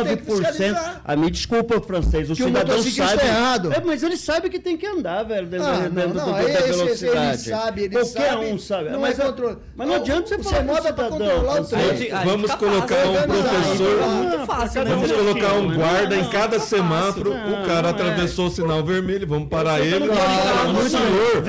tem 0.06 0.18
que 0.18 0.24
99%. 0.24 0.36
fiscalizar. 0.46 1.02
Ah, 1.04 1.16
me 1.16 1.32
desculpa, 1.32 1.82
francês, 1.82 2.30
o 2.30 2.36
Que 2.36 2.44
o 2.44 2.46
cidadão 2.48 2.76
motociclista 2.78 3.16
sabe. 3.18 3.22
é 3.24 3.28
errado. 3.28 3.74
É, 3.74 3.84
mas 3.84 4.04
ele 4.04 4.16
sabe 4.18 4.50
que 4.50 4.60
tem 4.60 4.78
que 4.78 4.86
andar, 4.86 5.24
velho, 5.24 5.48
dentro, 5.48 5.68
Ah, 5.68 5.80
dentro 5.90 5.94
não, 5.94 6.08
do- 6.10 6.14
não, 6.20 6.32
da 6.34 6.44
esse- 6.44 6.52
esse- 6.70 6.78
velocidade. 6.78 7.28
ele 7.28 7.38
sabe, 7.58 7.82
ele 7.84 7.96
Qualquer 7.96 8.30
sabe, 8.32 8.46
um 8.46 8.60
sabe. 8.60 8.90
não 8.92 9.00
mas, 9.02 9.20
é 9.20 9.24
mas 9.26 9.38
não 9.78 9.86
Não, 9.88 9.96
adianta 9.96 10.28
você 10.28 10.36
o 10.36 10.44
falar 10.44 10.64
é 10.88 10.94
pra 10.94 11.06
cidadão. 11.06 11.28
controlar 11.36 11.62
o 11.62 11.66
trânsito. 11.66 12.16
Aí 12.16 12.26
Vamos 12.26 12.52
fica 12.52 12.58
colocar 12.58 13.06
um 13.08 13.14
né? 13.14 13.22
professor- 13.28 14.08
muito 14.10 14.46
fácil, 14.46 14.84
né? 14.84 14.90
Vamos 14.96 15.12
colocar 15.12 15.54
um 15.54 15.74
guarda 15.76 16.16
em 16.18 16.30
cada 16.30 16.60
semáforo. 16.60 17.32
o 17.32 17.66
cara 17.66 17.82
Não, 17.84 17.90
atravessou 17.90 18.48
o 18.48 18.50
sinal 18.52 18.84
vermelho, 18.84 19.28
vamos 19.28 19.50
parar 19.50 19.80
ele. 19.80 20.10
Ah, 20.12 20.90
senhor, 20.90 21.42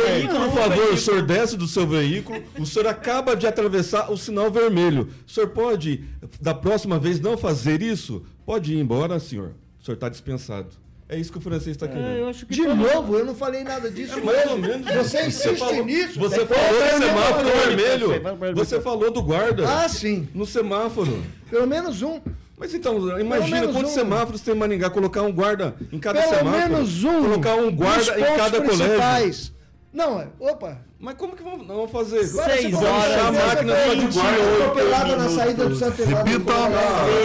por 0.50 0.52
favor, 0.58 0.92
o 0.92 0.96
senhor 0.96 1.22
desce 1.22 1.56
do 1.56 1.66
seu 1.66 1.86
veículo. 1.86 2.42
O 2.58 2.66
senhor 2.66 2.86
acaba 2.88 3.34
de 3.36 3.46
atravessar 3.46 4.10
o 4.10 4.16
sinal 4.16 4.50
vermelho. 4.50 5.08
O 5.26 5.30
senhor 5.30 5.48
pode, 5.50 6.04
da 6.40 6.54
próxima 6.54 6.98
vez, 6.98 7.20
não 7.20 7.36
fazer 7.36 7.82
isso? 7.82 8.24
Pode 8.44 8.74
ir 8.74 8.78
embora, 8.80 9.18
senhor. 9.18 9.52
O 9.80 9.84
senhor 9.84 9.94
está 9.94 10.08
dispensado. 10.08 10.68
É 11.08 11.16
isso 11.16 11.30
que 11.30 11.38
o 11.38 11.40
francês 11.40 11.68
está 11.76 11.86
É, 11.86 11.88
querendo. 11.88 12.16
eu 12.16 12.28
acho 12.28 12.44
que 12.46 12.52
De 12.54 12.62
todo- 12.64 12.74
novo, 12.74 13.16
eu 13.16 13.24
não 13.24 13.34
falei 13.34 13.62
nada 13.62 13.88
disso 13.88 14.18
É 14.18 14.22
mais 14.22 14.50
ou 14.50 14.58
menos 14.58 14.86
Você 14.92 15.26
insiste 15.26 15.56
falou, 15.56 15.84
nisso? 15.84 16.18
Você 16.18 16.40
É 16.40 16.46
falou 16.46 16.64
do 16.64 16.74
minha 16.98 16.98
semáforo 17.08 17.48
palavra. 17.50 17.76
vermelho. 17.76 18.54
Você 18.56 18.80
falou 18.80 19.10
do 19.12 19.22
guarda. 19.22 19.64
Ah, 19.68 19.88
sim. 19.88 20.28
No 20.34 20.44
semáforo. 20.44 21.22
Pelo 21.48 21.66
menos 21.66 22.02
um. 22.02 22.20
Mas 22.58 22.74
então, 22.74 23.20
imagina 23.20 23.68
quantos 23.68 23.92
um. 23.92 23.94
semáforos 23.94 24.40
tem 24.40 24.54
em 24.54 24.56
Maringá, 24.56 24.88
colocar 24.90 25.22
um 25.22 25.30
guarda 25.30 25.76
em 25.92 25.98
cada 25.98 26.22
Pelo 26.22 26.34
semáforo. 26.38 26.68
menos 26.72 27.04
um. 27.04 27.22
Colocar 27.22 27.54
um 27.54 27.70
guarda 27.70 28.18
em 28.18 28.36
cada 28.36 28.62
colégio. 28.62 29.52
Não, 29.96 30.20
é. 30.20 30.28
Opa. 30.38 30.76
Mas 31.00 31.14
como 31.14 31.34
que 31.34 31.42
vamos, 31.42 31.66
não 31.66 31.74
vamos 31.76 31.90
fazer? 31.90 32.22
Seis 32.26 32.74
horas 32.74 33.12
a 33.14 33.28
e 33.28 33.32
máquina 33.32 33.76
só 33.76 33.94
de 33.94 34.00
28 34.00 34.12
guarda. 34.12 34.64
atropelada 34.64 35.16
na 35.16 35.28
saída 35.30 35.68
do 35.70 35.74
Santo 35.74 36.02
Evandro. 36.02 36.32
Repita. 36.32 36.52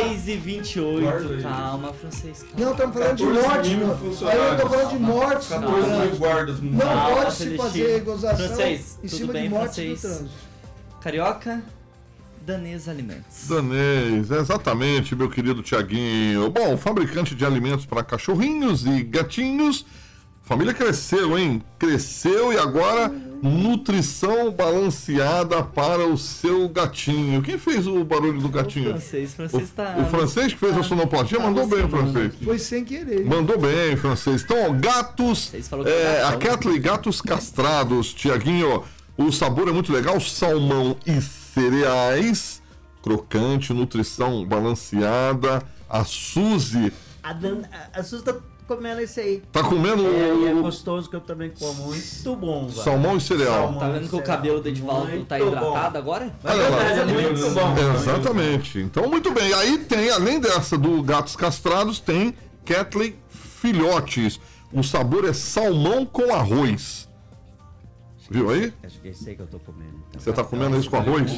6 0.08 0.28
e 0.30 0.36
28. 0.38 1.44
Calma, 1.44 1.92
francês. 1.94 2.44
Calma. 2.44 2.66
Não, 2.66 2.72
estamos 2.72 2.94
falando 2.98 3.18
de 3.18 3.24
14 3.26 3.76
morte. 3.76 4.26
Aí 4.26 4.38
eu 4.38 4.54
estou 4.54 4.70
falando 4.70 4.90
de 4.90 5.00
mortes 5.00 5.50
no 5.50 5.60
14 5.60 5.92
mil 5.92 6.16
guardas. 6.16 6.62
Não 6.62 7.14
pode 7.14 7.34
se 7.34 7.58
fazer 7.58 8.00
gozação 8.06 8.48
Francês, 8.48 9.00
em 9.04 9.08
cima 9.10 9.34
bem, 9.34 9.44
de 9.44 9.50
mortes 9.50 9.76
francês? 9.76 10.04
no 10.04 10.10
trânsito. 10.10 10.30
Carioca, 11.02 11.64
Danês 12.46 12.88
Alimentos. 12.88 13.50
Danês, 13.50 14.32
exatamente, 14.32 15.14
meu 15.14 15.30
querido 15.30 15.62
Tiaguinho. 15.62 16.50
Bom, 16.50 16.78
fabricante 16.78 17.36
de 17.36 17.46
alimentos 17.46 17.86
para 17.86 18.02
cachorrinhos 18.02 18.86
e 18.86 19.04
gatinhos. 19.04 19.86
Família 20.52 20.74
cresceu, 20.74 21.38
hein? 21.40 21.64
Cresceu 21.80 22.52
e 22.52 22.58
agora 22.58 23.08
nutrição 23.42 24.52
balanceada 24.52 25.64
para 25.64 26.06
o 26.06 26.18
seu 26.18 26.68
gatinho. 26.68 27.42
Quem 27.42 27.58
fez 27.58 27.88
o 27.88 28.04
barulho 28.04 28.38
do 28.42 28.48
O 28.48 28.50
gatinho? 28.50 28.90
francês, 28.90 29.32
O, 29.32 29.36
francês 29.38 29.70
tá. 29.70 29.96
o 29.98 30.06
francês 30.10 30.52
que 30.52 30.60
fez 30.60 30.78
a 30.78 30.84
sonoplastia 30.84 31.38
tá 31.38 31.44
mandou 31.46 31.66
bem 31.66 31.80
o 31.80 31.84
alucinando. 31.84 32.12
francês. 32.12 32.34
Foi 32.44 32.60
sem 32.60 32.84
querer. 32.84 33.24
Mandou 33.26 33.58
bem, 33.58 33.96
francês. 33.96 34.42
Então, 34.44 34.58
ó, 34.70 34.74
gatos. 34.74 35.54
É, 35.86 36.22
a. 36.24 36.36
Catley 36.36 36.80
Gatos 36.80 37.22
Castrados, 37.22 38.14
Tiaguinho. 38.14 38.84
O 39.18 39.32
sabor 39.32 39.70
é 39.70 39.72
muito 39.72 39.94
legal. 39.94 40.20
Salmão 40.20 40.98
e 41.08 41.22
cereais. 41.22 42.62
Crocante, 43.02 43.72
nutrição 43.72 44.46
balanceada. 44.46 45.64
A 45.90 46.04
Suzy 46.04 46.92
A, 47.24 47.32
Dan... 47.34 47.62
a 47.94 48.04
Suzy 48.04 48.24
tá 48.24 48.36
comendo 48.76 49.02
esse 49.02 49.20
aí. 49.20 49.44
tá 49.52 49.64
comendo 49.64 50.06
É, 50.06 50.34
e 50.36 50.48
é 50.48 50.54
gostoso 50.54 51.10
que 51.10 51.16
eu 51.16 51.22
também 51.22 51.52
como. 51.58 51.88
Muito 51.88 52.36
bom, 52.36 52.68
velho. 52.68 52.84
salmão 52.84 53.18
e 53.18 53.22
cereal. 53.22 53.64
Salmão. 53.64 53.80
Tá 53.80 53.90
vendo 53.90 54.10
que 54.10 54.16
o 54.16 54.22
cabelo 54.24 54.62
do 54.62 54.68
Edivaldo 54.70 55.26
tá 55.26 55.40
hidratado 55.40 55.92
bom. 55.94 55.98
agora? 56.00 56.34
Olha 56.44 56.70
lá. 56.70 56.84
É 56.84 57.06
muito 57.06 57.50
bom. 57.52 57.76
Exatamente. 57.96 58.80
Então, 58.80 59.10
muito 59.10 59.32
bem. 59.32 59.54
Aí 59.54 59.78
tem, 59.80 60.10
além 60.10 60.40
dessa 60.40 60.78
do 60.78 61.02
Gatos 61.04 61.36
Castrados, 61.36 62.00
tem 62.00 62.34
Catley 62.66 63.16
Filhotes. 63.30 64.40
O 64.72 64.84
sabor 64.84 65.26
é 65.26 65.34
salmão 65.34 66.06
com 66.06 66.34
arroz. 66.34 67.10
Viu 68.32 68.50
aí? 68.50 68.74
Acho 68.82 69.02
que 69.02 69.10
é 69.10 69.12
esse 69.12 69.30
aí 69.30 69.36
que 69.36 69.42
eu 69.42 69.48
tô 69.48 69.60
comendo. 69.60 69.92
Então. 70.10 70.22
Você 70.22 70.32
tá 70.32 70.42
comendo 70.42 70.78
isso 70.78 70.90
com 70.90 70.96
arroz? 70.96 71.30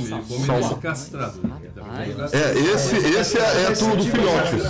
Salmão. 0.45 0.75
castrado. 0.79 1.41
Rapaz. 1.41 2.33
É, 2.33 2.53
esse, 2.59 2.95
esse 2.95 3.37
é, 3.39 3.63
é 3.63 3.71
tudo 3.71 4.03
filhotes. 4.03 4.63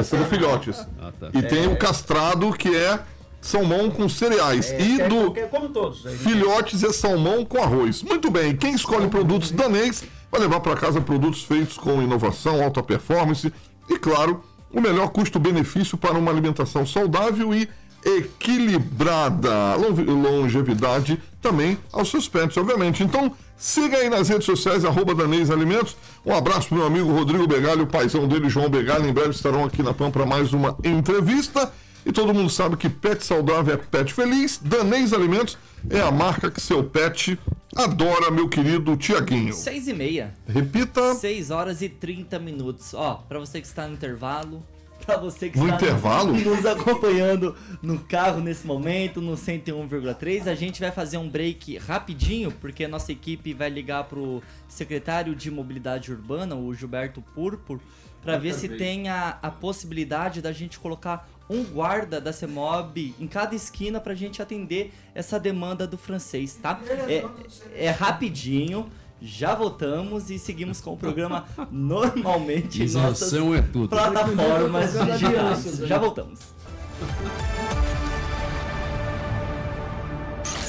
Esse 0.00 0.16
é 0.16 0.18
do 0.18 0.24
filhotes. 0.24 0.86
Ah, 1.00 1.12
tá. 1.20 1.30
E 1.32 1.40
tem 1.40 1.68
o 1.68 1.76
castrado 1.76 2.52
que 2.52 2.74
é 2.74 2.98
salmão 3.40 3.92
com 3.92 4.08
cereais. 4.08 4.72
É, 4.72 4.80
E 4.80 5.08
do 5.08 5.32
todos. 5.72 6.04
aí, 6.04 6.12
né? 6.12 6.18
filhotes 6.18 6.82
é 6.82 6.92
salmão 6.92 7.44
com 7.44 7.62
arroz. 7.62 8.02
Muito 8.02 8.28
bem, 8.28 8.56
quem 8.56 8.74
escolhe 8.74 9.06
produtos 9.06 9.52
danês 9.52 10.02
vai 10.32 10.40
levar 10.40 10.58
para 10.58 10.74
casa 10.74 11.00
produtos 11.00 11.44
feitos 11.44 11.78
com 11.78 12.02
inovação, 12.02 12.60
alta 12.60 12.82
performance 12.82 13.52
e, 13.88 13.96
claro, 14.00 14.42
o 14.72 14.80
melhor 14.80 15.10
custo-benefício 15.10 15.96
para 15.96 16.18
uma 16.18 16.32
alimentação 16.32 16.84
saudável 16.84 17.54
e 17.54 17.68
equilibrada. 18.04 19.74
Longe- 19.76 20.04
Longevidade 20.04 21.20
também 21.40 21.78
aos 21.92 22.10
seus 22.10 22.28
pets, 22.28 22.56
obviamente. 22.56 23.02
Então, 23.02 23.32
siga 23.56 23.98
aí 23.98 24.08
nas 24.10 24.28
redes 24.28 24.46
sociais, 24.46 24.84
arroba 24.84 25.14
Danês 25.14 25.50
Alimentos. 25.50 25.96
Um 26.24 26.34
abraço 26.34 26.68
pro 26.68 26.78
meu 26.78 26.86
amigo 26.86 27.12
Rodrigo 27.12 27.46
Begalho, 27.46 27.84
o 27.84 27.86
paizão 27.86 28.26
dele, 28.26 28.48
João 28.48 28.68
Begalho. 28.68 29.08
Em 29.08 29.12
breve 29.12 29.30
estarão 29.30 29.64
aqui 29.64 29.82
na 29.82 29.94
PAN 29.94 30.10
para 30.10 30.26
mais 30.26 30.52
uma 30.52 30.76
entrevista. 30.84 31.72
E 32.06 32.12
todo 32.12 32.32
mundo 32.32 32.48
sabe 32.48 32.76
que 32.76 32.88
pet 32.88 33.24
saudável 33.24 33.74
é 33.74 33.76
pet 33.76 34.14
feliz. 34.14 34.58
Danês 34.62 35.12
Alimentos 35.12 35.58
é 35.90 36.00
a 36.00 36.10
marca 36.10 36.50
que 36.50 36.60
seu 36.60 36.82
pet 36.82 37.38
adora, 37.76 38.30
meu 38.30 38.48
querido 38.48 38.96
Tiaguinho. 38.96 39.52
6 39.52 39.88
e 39.88 39.92
meia. 39.92 40.32
Repita. 40.46 41.14
6 41.16 41.50
horas 41.50 41.82
e 41.82 41.88
30 41.88 42.38
minutos. 42.38 42.94
Ó, 42.94 43.14
pra 43.28 43.38
você 43.38 43.60
que 43.60 43.66
está 43.66 43.86
no 43.86 43.94
intervalo, 43.94 44.62
pra 45.08 45.16
você 45.16 45.48
que 45.48 45.58
No 45.58 45.64
está 45.64 45.76
intervalo? 45.76 46.32
nos 46.34 46.66
acompanhando 46.66 47.56
no 47.80 47.98
carro 47.98 48.40
nesse 48.40 48.66
momento, 48.66 49.22
no 49.22 49.32
101,3, 49.32 50.46
a 50.46 50.54
gente 50.54 50.80
vai 50.82 50.90
fazer 50.90 51.16
um 51.16 51.26
break 51.28 51.78
rapidinho, 51.78 52.52
porque 52.52 52.84
a 52.84 52.88
nossa 52.88 53.10
equipe 53.10 53.54
vai 53.54 53.70
ligar 53.70 54.04
pro 54.04 54.42
secretário 54.68 55.34
de 55.34 55.50
Mobilidade 55.50 56.12
Urbana, 56.12 56.54
o 56.54 56.74
Gilberto 56.74 57.22
Purpur, 57.34 57.80
para 58.20 58.36
ver 58.36 58.52
se 58.52 58.68
tem 58.68 59.08
a, 59.08 59.38
a 59.40 59.50
possibilidade 59.50 60.42
da 60.42 60.52
gente 60.52 60.78
colocar 60.78 61.26
um 61.48 61.64
guarda 61.64 62.20
da 62.20 62.30
CEMOB 62.30 63.14
em 63.18 63.26
cada 63.26 63.54
esquina 63.54 63.98
pra 64.00 64.14
gente 64.14 64.42
atender 64.42 64.92
essa 65.14 65.40
demanda 65.40 65.86
do 65.86 65.96
francês, 65.96 66.58
tá? 66.60 66.78
É, 67.08 67.86
é 67.86 67.90
rapidinho. 67.90 68.90
Já 69.20 69.54
voltamos 69.54 70.30
e 70.30 70.38
seguimos 70.38 70.80
com 70.80 70.92
o 70.92 70.96
programa 70.96 71.44
normalmente 71.70 72.82
em 72.82 72.90
nossas 72.90 73.32
é 73.32 73.62
tudo. 73.62 73.88
plataformas 73.88 74.92
digitais. 74.92 75.78
né? 75.80 75.86
Já 75.86 75.98
voltamos. 75.98 76.38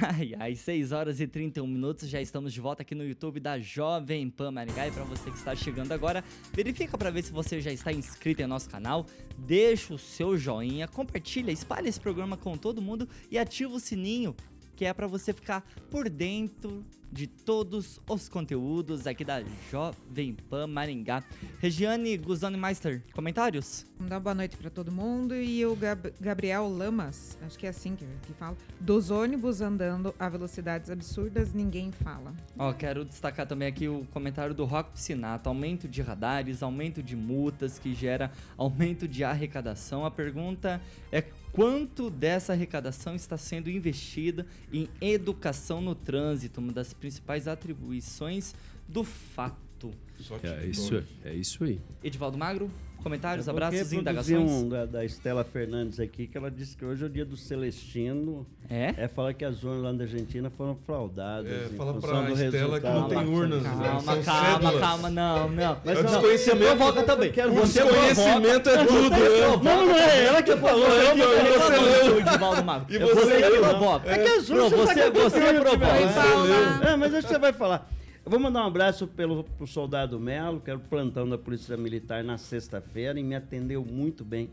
Ai, 0.00 0.34
ai, 0.38 0.54
6 0.54 0.92
horas 0.92 1.20
e 1.20 1.26
31 1.26 1.66
minutos, 1.66 2.08
já 2.08 2.20
estamos 2.20 2.52
de 2.52 2.60
volta 2.60 2.82
aqui 2.82 2.94
no 2.94 3.04
YouTube 3.04 3.40
da 3.40 3.58
Jovem 3.58 4.30
Pan 4.30 4.52
Maringá. 4.52 4.86
E 4.86 4.92
para 4.92 5.02
você 5.02 5.28
que 5.28 5.36
está 5.36 5.56
chegando 5.56 5.90
agora, 5.90 6.22
verifica 6.52 6.96
para 6.96 7.10
ver 7.10 7.24
se 7.24 7.32
você 7.32 7.60
já 7.60 7.72
está 7.72 7.92
inscrito 7.92 8.42
em 8.42 8.46
nosso 8.46 8.70
canal, 8.70 9.04
deixa 9.36 9.92
o 9.92 9.98
seu 9.98 10.38
joinha, 10.38 10.86
compartilha, 10.86 11.50
espalha 11.50 11.88
esse 11.88 11.98
programa 11.98 12.36
com 12.36 12.56
todo 12.56 12.80
mundo 12.80 13.08
e 13.28 13.36
ativa 13.36 13.74
o 13.74 13.80
sininho, 13.80 14.36
que 14.76 14.84
é 14.84 14.92
para 14.92 15.06
você 15.06 15.32
ficar 15.32 15.64
por 15.90 16.08
dentro 16.08 16.84
de 17.10 17.26
todos 17.26 18.00
os 18.08 18.26
conteúdos 18.26 19.06
aqui 19.06 19.22
da 19.22 19.42
Jovem 19.70 20.34
Pan 20.48 20.66
Maringá. 20.66 21.22
Regiane 21.58 22.16
Guzani 22.16 22.56
Meister, 22.56 23.02
comentários? 23.12 23.84
Vamos 23.98 24.08
dar 24.08 24.18
boa 24.18 24.34
noite 24.34 24.56
para 24.56 24.70
todo 24.70 24.90
mundo. 24.90 25.34
E 25.34 25.64
o 25.66 25.76
Gab- 25.76 26.10
Gabriel 26.18 26.70
Lamas, 26.70 27.36
acho 27.42 27.58
que 27.58 27.66
é 27.66 27.68
assim 27.68 27.94
que, 27.94 28.06
que 28.26 28.32
fala, 28.32 28.56
dos 28.80 29.10
ônibus 29.10 29.60
andando 29.60 30.14
a 30.18 30.26
velocidades 30.30 30.88
absurdas, 30.88 31.52
ninguém 31.52 31.92
fala. 31.92 32.32
Ó, 32.58 32.72
quero 32.72 33.04
destacar 33.04 33.46
também 33.46 33.68
aqui 33.68 33.88
o 33.88 34.06
comentário 34.10 34.54
do 34.54 34.64
Rock 34.64 34.92
Piscinato. 34.92 35.50
Aumento 35.50 35.86
de 35.86 36.00
radares, 36.00 36.62
aumento 36.62 37.02
de 37.02 37.14
multas 37.14 37.78
que 37.78 37.92
gera 37.94 38.32
aumento 38.56 39.06
de 39.06 39.22
arrecadação. 39.22 40.06
A 40.06 40.10
pergunta 40.10 40.80
é 41.12 41.20
quanto 41.52 42.08
dessa 42.08 42.52
arrecadação 42.52 43.14
está 43.14 43.36
sendo 43.36 43.70
investida 43.70 44.46
em 44.72 44.88
educação 45.00 45.80
no 45.80 45.94
trânsito, 45.94 46.60
uma 46.60 46.72
das 46.72 46.92
principais 46.92 47.46
atribuições 47.46 48.54
do 48.88 49.04
fato. 49.04 49.71
Só 50.20 50.36
É 50.36 50.38
TikTok. 50.38 50.70
isso, 50.70 51.02
é 51.24 51.32
isso 51.34 51.64
aí. 51.64 51.80
Edivaldo 52.04 52.38
Magro, 52.38 52.70
comentários, 53.02 53.48
É 53.48 53.52
porque 53.52 53.64
abraços 53.64 53.92
e 53.92 53.96
indagações? 53.96 54.50
um 54.50 54.68
da, 54.68 54.86
da 54.86 55.04
Estela 55.04 55.42
Fernandes 55.42 55.98
aqui, 55.98 56.28
que 56.28 56.38
ela 56.38 56.48
disse 56.50 56.76
que 56.76 56.84
hoje 56.84 57.02
é 57.02 57.06
o 57.06 57.10
dia 57.10 57.24
do 57.24 57.36
Celestino. 57.36 58.46
É? 58.70 58.94
É 58.96 59.08
falar 59.08 59.34
que 59.34 59.44
as 59.44 59.64
urnas 59.64 59.82
lá 59.82 59.92
da 59.92 60.04
Argentina 60.04 60.48
foram 60.50 60.76
fraudadas. 60.86 61.50
É, 61.50 61.68
fala 61.76 62.00
pra 62.00 62.20
do 62.22 62.32
Estela 62.40 62.80
que 62.80 62.86
não 62.86 63.08
tem 63.08 63.18
urnas, 63.26 63.62
né? 63.64 63.70
Calma, 63.70 64.00
São 64.00 64.22
calma, 64.22 64.52
cédulas. 64.52 64.80
calma, 64.80 65.10
não, 65.10 65.48
não. 65.50 65.76
Mas 65.84 65.94
não, 65.98 66.02
o 66.02 66.06
desconhecimento- 66.06 66.76
provoca 66.76 67.02
também. 67.02 67.32
Quero 67.32 67.50
O 67.52 67.62
desconhecimento 67.66 68.68
é 68.70 68.84
tudo, 68.86 69.10
né? 69.10 69.18
Não, 69.64 69.86
não 69.86 69.94
é 69.96 70.24
ela 70.24 70.42
que 70.42 70.56
falou. 70.56 70.86
Eu 70.88 71.16
tá 71.16 71.68
você 71.68 71.78
leu. 72.06 72.20
Edivaldo 72.20 72.64
Magro. 72.64 72.86
E 72.92 72.96
É 72.96 73.00
você 73.00 73.58
provoca. 73.58 74.10
É 74.10 74.18
que 74.18 74.28
as 74.28 74.48
Não, 74.48 74.56
urnas 74.66 74.72
você, 74.72 75.10
você 75.10 75.54
provoca. 75.60 76.88
É, 76.88 76.96
mas 76.96 77.14
acho 77.14 77.26
que 77.26 77.32
você 77.32 77.38
vai 77.38 77.52
falar. 77.52 77.90
Eu 78.24 78.30
vou 78.30 78.38
mandar 78.38 78.62
um 78.62 78.66
abraço 78.68 79.06
pelo, 79.08 79.42
pro 79.42 79.66
soldado 79.66 80.18
Melo, 80.20 80.60
que 80.60 80.70
era 80.70 80.78
o 80.78 80.82
plantão 80.82 81.28
da 81.28 81.36
Polícia 81.36 81.76
Militar 81.76 82.22
na 82.22 82.38
sexta-feira 82.38 83.18
e 83.18 83.22
me 83.22 83.34
atendeu 83.34 83.84
muito 83.84 84.24
bem 84.24 84.48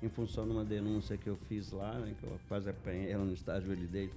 em 0.00 0.08
função 0.08 0.44
de 0.44 0.52
uma 0.52 0.64
denúncia 0.64 1.16
que 1.16 1.26
eu 1.26 1.36
fiz 1.48 1.72
lá, 1.72 1.94
né, 1.94 2.12
que 2.18 2.24
eu 2.24 2.30
quase 2.48 2.70
apanhei 2.70 3.10
ela 3.10 3.24
no 3.24 3.32
estágio 3.32 3.72
ele 3.72 3.86
dele. 3.86 4.12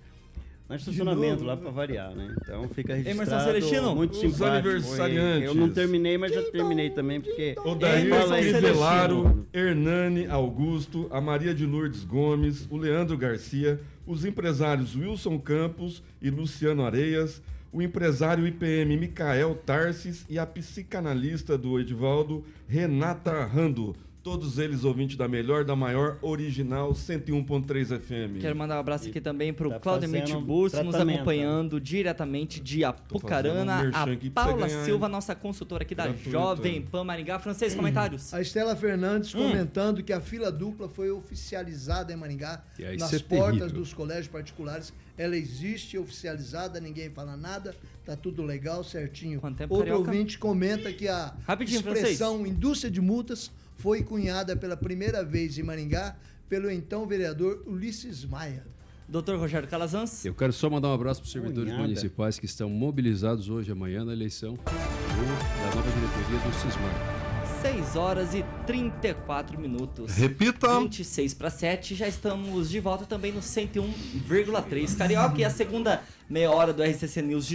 No 0.69 0.75
estacionamento 0.75 1.43
lá 1.43 1.57
para 1.57 1.69
variar, 1.69 2.15
né? 2.15 2.33
Então 2.41 2.69
fica 2.69 2.93
Emerson 2.93 3.11
registrado. 3.17 3.43
Celestino, 3.43 3.95
muito 3.95 4.11
os 4.11 4.19
simpático. 4.19 4.45
aniversariantes. 4.45 5.49
Eu 5.49 5.55
não 5.55 5.69
terminei, 5.69 6.17
mas 6.17 6.33
já 6.33 6.43
terminei 6.43 6.89
também 6.91 7.19
porque 7.19 7.55
O 7.65 7.75
Daí 7.75 8.07
Fala 8.07 8.35
aí, 8.35 8.53
Crivellaro, 8.53 9.15
Celestino. 9.15 9.47
Hernani 9.51 10.27
Augusto, 10.27 11.07
a 11.11 11.19
Maria 11.19 11.53
de 11.53 11.65
Lourdes 11.65 12.05
Gomes, 12.05 12.67
o 12.69 12.77
Leandro 12.77 13.17
Garcia, 13.17 13.81
os 14.07 14.23
empresários 14.23 14.95
Wilson 14.95 15.37
Campos 15.39 16.01
e 16.21 16.29
Luciano 16.29 16.85
Areias, 16.85 17.41
o 17.71 17.81
empresário 17.81 18.45
IPM 18.45 18.97
Micael 18.97 19.55
Tarsis 19.55 20.25
e 20.29 20.37
a 20.37 20.45
psicanalista 20.45 21.57
do 21.57 21.79
Edivaldo, 21.79 22.43
Renata 22.67 23.45
Rando. 23.45 23.95
Todos 24.23 24.59
eles 24.59 24.83
ouvintes 24.83 25.17
da 25.17 25.27
melhor, 25.27 25.65
da 25.65 25.75
maior, 25.75 26.19
original 26.21 26.91
101.3 26.91 27.99
FM. 27.99 28.39
Quero 28.39 28.55
mandar 28.55 28.77
um 28.77 28.79
abraço 28.79 29.09
aqui 29.09 29.19
também 29.19 29.51
pro 29.51 29.71
Tá 29.71 29.79
Claudemir 29.79 30.21
Burso, 30.39 30.75
nos 30.83 30.91
tratamento. 30.91 31.15
acompanhando 31.15 31.81
diretamente 31.81 32.59
de 32.59 32.83
Apucarana. 32.83 33.81
um 33.85 33.89
A 33.89 34.29
Paula 34.31 34.67
ganhar, 34.67 34.85
Silva, 34.85 35.07
hein? 35.07 35.11
nossa 35.11 35.33
consultora 35.33 35.81
aqui 35.81 35.95
da 35.95 36.03
Gratuito. 36.03 36.29
Jovem 36.29 36.83
Pan 36.83 37.03
Maringá. 37.03 37.39
Francês, 37.39 37.73
comentários? 37.73 38.31
A 38.31 38.39
Estela 38.39 38.75
Fernandes 38.75 39.33
Hum. 39.33 39.49
comentando 39.49 40.03
que 40.03 40.13
a 40.13 40.21
fila 40.21 40.51
dupla 40.51 40.87
foi 40.87 41.09
oficializada 41.09 42.13
em 42.13 42.15
Maringá, 42.15 42.63
aí, 42.77 42.97
nas 42.97 43.11
é 43.11 43.17
portas 43.19 43.57
terrível. 43.57 43.79
dos 43.79 43.91
colégios 43.91 44.27
particulares. 44.27 44.93
Ela 45.17 45.35
existe, 45.35 45.97
oficializada, 45.97 46.79
ninguém 46.79 47.09
fala 47.09 47.35
nada, 47.35 47.75
tá 48.05 48.15
tudo 48.15 48.43
legal, 48.43 48.83
certinho. 48.83 49.39
Quanto 49.39 49.57
tempo, 49.57 49.73
Outro 49.73 49.89
Carioca? 49.89 50.11
ouvinte 50.11 50.37
comenta 50.37 50.93
que 50.93 51.07
a 51.07 51.33
Rapidinho, 51.47 51.77
expressão 51.79 52.45
indústria 52.45 52.91
de 52.91 53.01
multas 53.01 53.51
foi 53.81 54.03
cunhada 54.03 54.55
pela 54.55 54.77
primeira 54.77 55.23
vez 55.23 55.57
em 55.57 55.63
Maringá 55.63 56.15
pelo 56.47 56.69
então 56.69 57.07
vereador 57.07 57.63
Ulisses 57.65 58.23
Maia. 58.23 58.63
Doutor 59.09 59.39
Rogério 59.39 59.67
Calazans? 59.67 60.23
Eu 60.23 60.35
quero 60.35 60.53
só 60.53 60.69
mandar 60.69 60.89
um 60.89 60.93
abraço 60.93 61.19
para 61.19 61.25
os 61.25 61.31
servidores 61.31 61.71
Cunhada. 61.71 61.87
municipais 61.87 62.37
que 62.37 62.45
estão 62.45 62.69
mobilizados 62.69 63.49
hoje 63.49 63.69
e 63.69 63.71
amanhã 63.71 64.05
na 64.05 64.13
eleição 64.13 64.53
da 64.53 65.75
nova 65.75 65.91
diretoria 65.91 66.39
do 66.47 66.53
Cismar. 66.53 67.21
6 67.61 67.95
horas 67.95 68.35
e 68.35 68.45
34 68.67 69.59
minutos. 69.59 70.11
Repita. 70.11 70.79
26 70.79 71.33
para 71.33 71.49
7, 71.49 71.95
já 71.95 72.07
estamos 72.07 72.69
de 72.69 72.79
volta 72.79 73.05
também 73.05 73.31
no 73.31 73.39
101,3 73.39 74.95
Carioca. 74.95 75.39
E 75.39 75.43
a 75.43 75.49
segunda 75.49 76.03
meia 76.29 76.51
hora 76.51 76.71
do 76.71 76.83
RCC 76.83 77.21
News 77.23 77.47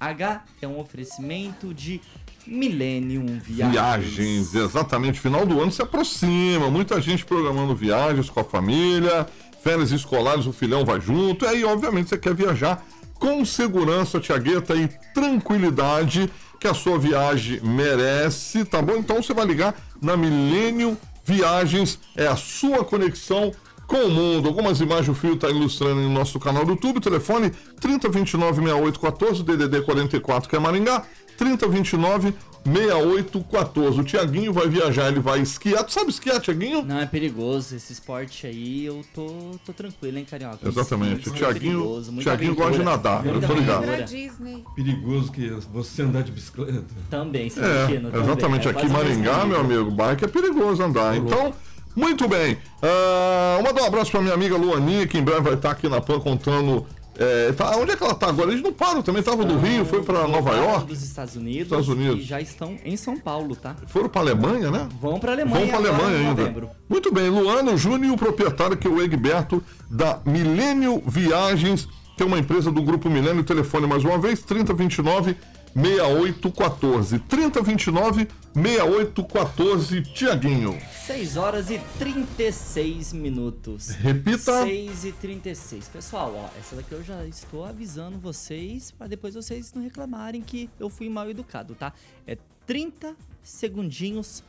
18H 0.00 0.40
é 0.62 0.68
um 0.68 0.78
oferecimento 0.78 1.74
de 1.74 2.00
Millennium 2.46 3.38
Viagens. 3.40 3.72
Viagens, 3.72 4.54
exatamente. 4.54 5.20
Final 5.20 5.44
do 5.44 5.60
ano 5.60 5.72
se 5.72 5.82
aproxima, 5.82 6.70
muita 6.70 7.00
gente 7.00 7.24
programando 7.24 7.74
viagens 7.74 8.30
com 8.30 8.40
a 8.40 8.44
família, 8.44 9.26
férias 9.62 9.90
escolares, 9.90 10.46
o 10.46 10.52
filhão 10.52 10.84
vai 10.84 11.00
junto. 11.00 11.44
E 11.44 11.48
aí, 11.48 11.64
obviamente, 11.64 12.08
você 12.08 12.18
quer 12.18 12.34
viajar 12.34 12.84
com 13.14 13.44
segurança, 13.44 14.20
Tiagueta, 14.20 14.74
e 14.76 14.88
tranquilidade 15.12 16.30
que 16.60 16.68
a 16.68 16.74
sua 16.74 16.98
viagem 16.98 17.60
merece, 17.60 18.64
tá 18.64 18.80
bom? 18.80 18.96
Então 18.96 19.22
você 19.22 19.34
vai 19.34 19.44
ligar 19.44 19.74
na 20.00 20.16
Millennium 20.16 20.96
Viagens, 21.24 21.98
é 22.16 22.26
a 22.26 22.36
sua 22.36 22.84
conexão 22.84 23.52
com 23.88 23.96
o 23.96 24.10
mundo. 24.10 24.46
Algumas 24.46 24.80
imagens 24.80 25.08
o 25.08 25.14
Fio 25.14 25.34
está 25.34 25.48
ilustrando 25.48 26.02
no 26.02 26.10
nosso 26.10 26.38
canal 26.38 26.64
do 26.64 26.72
YouTube. 26.72 27.00
Telefone 27.00 27.50
3029-6814, 27.80 29.42
DDD 29.42 29.80
44, 29.82 30.48
que 30.48 30.54
é 30.54 30.58
Maringá. 30.60 31.02
3029 31.38 32.34
6814. 32.64 34.00
O 34.00 34.04
Tiaguinho 34.04 34.52
vai 34.52 34.68
viajar, 34.68 35.08
ele 35.08 35.20
vai 35.20 35.40
esquiar. 35.40 35.84
Tu 35.84 35.92
sabe 35.92 36.10
esquiar, 36.10 36.40
Tiaguinho? 36.40 36.82
Não, 36.82 36.98
é 36.98 37.06
perigoso. 37.06 37.76
Esse 37.76 37.92
esporte 37.92 38.46
aí, 38.46 38.84
eu 38.84 39.02
tô, 39.14 39.26
tô 39.64 39.72
tranquilo, 39.72 40.18
hein, 40.18 40.26
Carioca? 40.28 40.68
Exatamente. 40.68 41.30
O 41.30 41.32
é 41.32 41.36
Tiaguinho, 41.36 41.84
muita 42.10 42.22
Tiaguinho 42.22 42.54
gosta 42.56 42.78
de 42.78 42.84
nadar, 42.84 43.24
eu 43.24 43.40
tô 43.40 43.54
ligado. 43.54 43.84
Perigoso 44.74 45.32
que 45.32 45.48
você 45.72 46.02
andar 46.02 46.24
de 46.24 46.32
bicicleta. 46.32 46.84
Também, 47.08 47.46
É, 47.46 47.50
Celestino. 47.50 48.10
também. 48.10 48.26
exatamente. 48.26 48.68
É 48.68 48.70
Aqui 48.72 48.86
em 48.86 48.90
Maringá, 48.90 49.46
meu 49.46 49.60
amigo, 49.60 49.90
bike 49.92 50.24
é 50.24 50.28
perigoso 50.28 50.82
andar. 50.82 51.16
Então, 51.16 51.54
muito 51.96 52.28
bem. 52.28 52.54
Uh, 52.82 53.62
mandar 53.62 53.82
um 53.82 53.86
abraço 53.86 54.10
pra 54.10 54.20
minha 54.20 54.34
amiga 54.34 54.56
Luaninha, 54.56 55.06
que 55.06 55.18
em 55.18 55.22
breve 55.22 55.40
vai 55.40 55.54
estar 55.54 55.70
aqui 55.72 55.88
na 55.88 56.00
PAN 56.00 56.20
contando. 56.20 56.86
é, 57.18 57.50
tá- 57.52 57.76
onde 57.76 57.90
é 57.90 57.96
que 57.96 58.02
ela 58.04 58.14
tá 58.14 58.28
agora? 58.28 58.52
Eles 58.52 58.62
não 58.62 58.72
param 58.72 59.02
também, 59.02 59.20
tava 59.22 59.44
do 59.44 59.58
Rio, 59.58 59.84
foi 59.84 60.02
pra 60.04 60.28
Nova 60.28 60.54
York, 60.54 60.86
dos 60.86 61.02
Estados 61.02 61.34
Unidos, 61.34 61.64
Estados 61.64 61.88
Unidos. 61.88 62.20
e 62.20 62.22
já 62.22 62.40
estão 62.40 62.76
em 62.84 62.96
São 62.96 63.18
Paulo, 63.18 63.56
tá? 63.56 63.74
foram 63.88 64.08
pra 64.08 64.20
Alemanha, 64.20 64.70
né? 64.70 64.88
Vão 65.00 65.18
pra 65.18 65.32
Alemanha 65.32 65.66
para 65.66 65.78
agora 65.78 65.92
Alemanha 65.96 66.22
em 66.22 66.26
ainda. 66.28 66.70
Muito 66.88 67.12
bem, 67.12 67.28
Luano 67.28 67.76
Júnior, 67.76 68.14
o 68.14 68.16
proprietário 68.16 68.76
que 68.76 68.86
é 68.86 68.90
o 68.90 69.02
Egberto 69.02 69.60
da 69.90 70.20
Milênio 70.24 71.02
Viagens, 71.04 71.88
que 72.16 72.22
é 72.22 72.26
uma 72.26 72.38
empresa 72.38 72.70
do 72.70 72.82
grupo 72.82 73.10
Milênio, 73.10 73.42
telefone 73.42 73.88
mais 73.88 74.04
uma 74.04 74.16
vez, 74.18 74.40
3029 74.42 75.36
6814. 75.80 77.20
3029 77.20 78.28
6814, 78.52 80.02
Tiaguinho. 80.02 80.76
6 81.06 81.36
horas 81.36 81.70
e 81.70 81.78
36 81.98 83.12
minutos. 83.12 83.90
Repita. 83.90 84.64
6 84.64 85.04
e 85.04 85.12
36. 85.12 85.88
Pessoal, 85.88 86.34
ó, 86.34 86.58
essa 86.58 86.74
daqui 86.74 86.92
eu 86.92 87.02
já 87.04 87.24
estou 87.26 87.64
avisando 87.64 88.18
vocês 88.18 88.90
para 88.90 89.06
depois 89.06 89.34
vocês 89.34 89.72
não 89.72 89.82
reclamarem 89.82 90.42
que 90.42 90.68
eu 90.80 90.90
fui 90.90 91.08
mal 91.08 91.30
educado, 91.30 91.76
tá? 91.76 91.92
É 92.26 92.36
30 92.66 93.14
segundinhos 93.42 94.42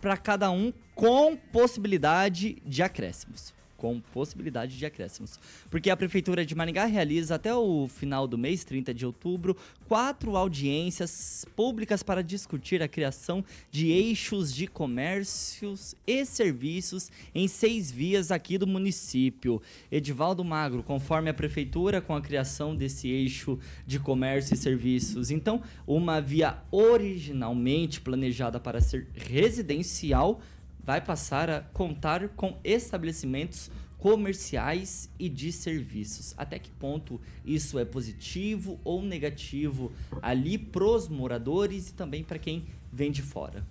para 0.00 0.16
cada 0.16 0.50
um 0.50 0.72
com 0.94 1.36
possibilidade 1.36 2.62
de 2.64 2.82
acréscimos 2.82 3.55
com 3.76 4.00
possibilidade 4.00 4.76
de 4.76 4.86
acréscimos. 4.86 5.38
Porque 5.70 5.90
a 5.90 5.96
Prefeitura 5.96 6.44
de 6.44 6.54
Maringá 6.54 6.84
realiza 6.86 7.34
até 7.34 7.54
o 7.54 7.86
final 7.88 8.26
do 8.26 8.38
mês, 8.38 8.64
30 8.64 8.92
de 8.94 9.04
outubro, 9.04 9.56
quatro 9.86 10.36
audiências 10.36 11.44
públicas 11.54 12.02
para 12.02 12.22
discutir 12.22 12.82
a 12.82 12.88
criação 12.88 13.44
de 13.70 13.90
eixos 13.90 14.52
de 14.52 14.66
comércios 14.66 15.94
e 16.06 16.24
serviços 16.24 17.10
em 17.34 17.46
seis 17.46 17.90
vias 17.90 18.30
aqui 18.30 18.58
do 18.58 18.66
município. 18.66 19.60
Edivaldo 19.90 20.44
Magro, 20.44 20.82
conforme 20.82 21.30
a 21.30 21.34
Prefeitura, 21.34 22.00
com 22.00 22.14
a 22.14 22.20
criação 22.20 22.74
desse 22.74 23.08
eixo 23.08 23.58
de 23.86 23.98
comércio 23.98 24.54
e 24.54 24.56
serviços. 24.56 25.30
Então, 25.30 25.62
uma 25.86 26.20
via 26.20 26.58
originalmente 26.70 28.00
planejada 28.00 28.58
para 28.58 28.80
ser 28.80 29.08
residencial 29.14 30.40
vai 30.86 31.00
passar 31.00 31.50
a 31.50 31.60
contar 31.60 32.28
com 32.30 32.56
estabelecimentos 32.62 33.70
comerciais 33.98 35.10
e 35.18 35.28
de 35.28 35.50
serviços. 35.50 36.32
Até 36.38 36.60
que 36.60 36.70
ponto 36.70 37.20
isso 37.44 37.76
é 37.76 37.84
positivo 37.84 38.78
ou 38.84 39.02
negativo 39.02 39.90
ali 40.22 40.56
pros 40.56 41.08
moradores 41.08 41.90
e 41.90 41.94
também 41.94 42.22
para 42.22 42.38
quem 42.38 42.66
vem 42.92 43.10
de 43.10 43.20
fora? 43.20 43.66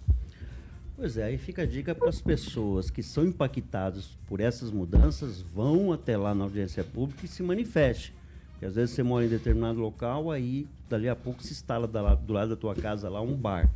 Pois 0.98 1.18
é, 1.18 1.24
aí 1.24 1.38
fica 1.38 1.62
a 1.62 1.66
dica 1.66 1.96
para 1.96 2.10
as 2.10 2.22
pessoas 2.22 2.90
que 2.90 3.04
são 3.04 3.26
impactadas 3.26 4.18
por 4.28 4.40
essas 4.40 4.72
mudanças, 4.72 5.42
vão 5.42 5.94
até 5.94 6.18
lá 6.18 6.36
na 6.36 6.46
audiência 6.46 6.84
pública 6.84 7.26
e 7.26 7.28
se 7.30 7.44
manifeste. 7.44 8.14
Porque 8.52 8.66
às 8.66 8.76
vezes 8.76 8.96
você 8.96 9.04
mora 9.04 9.26
em 9.26 9.30
determinado 9.30 9.80
local, 9.80 10.32
aí 10.32 10.68
dali 10.90 11.10
a 11.10 11.16
pouco 11.16 11.44
se 11.44 11.52
instala 11.52 11.88
do 11.88 12.34
lado 12.34 12.50
da 12.50 12.56
tua 12.56 12.74
casa 12.74 13.10
lá 13.10 13.22
um 13.22 13.36
bar. 13.36 13.70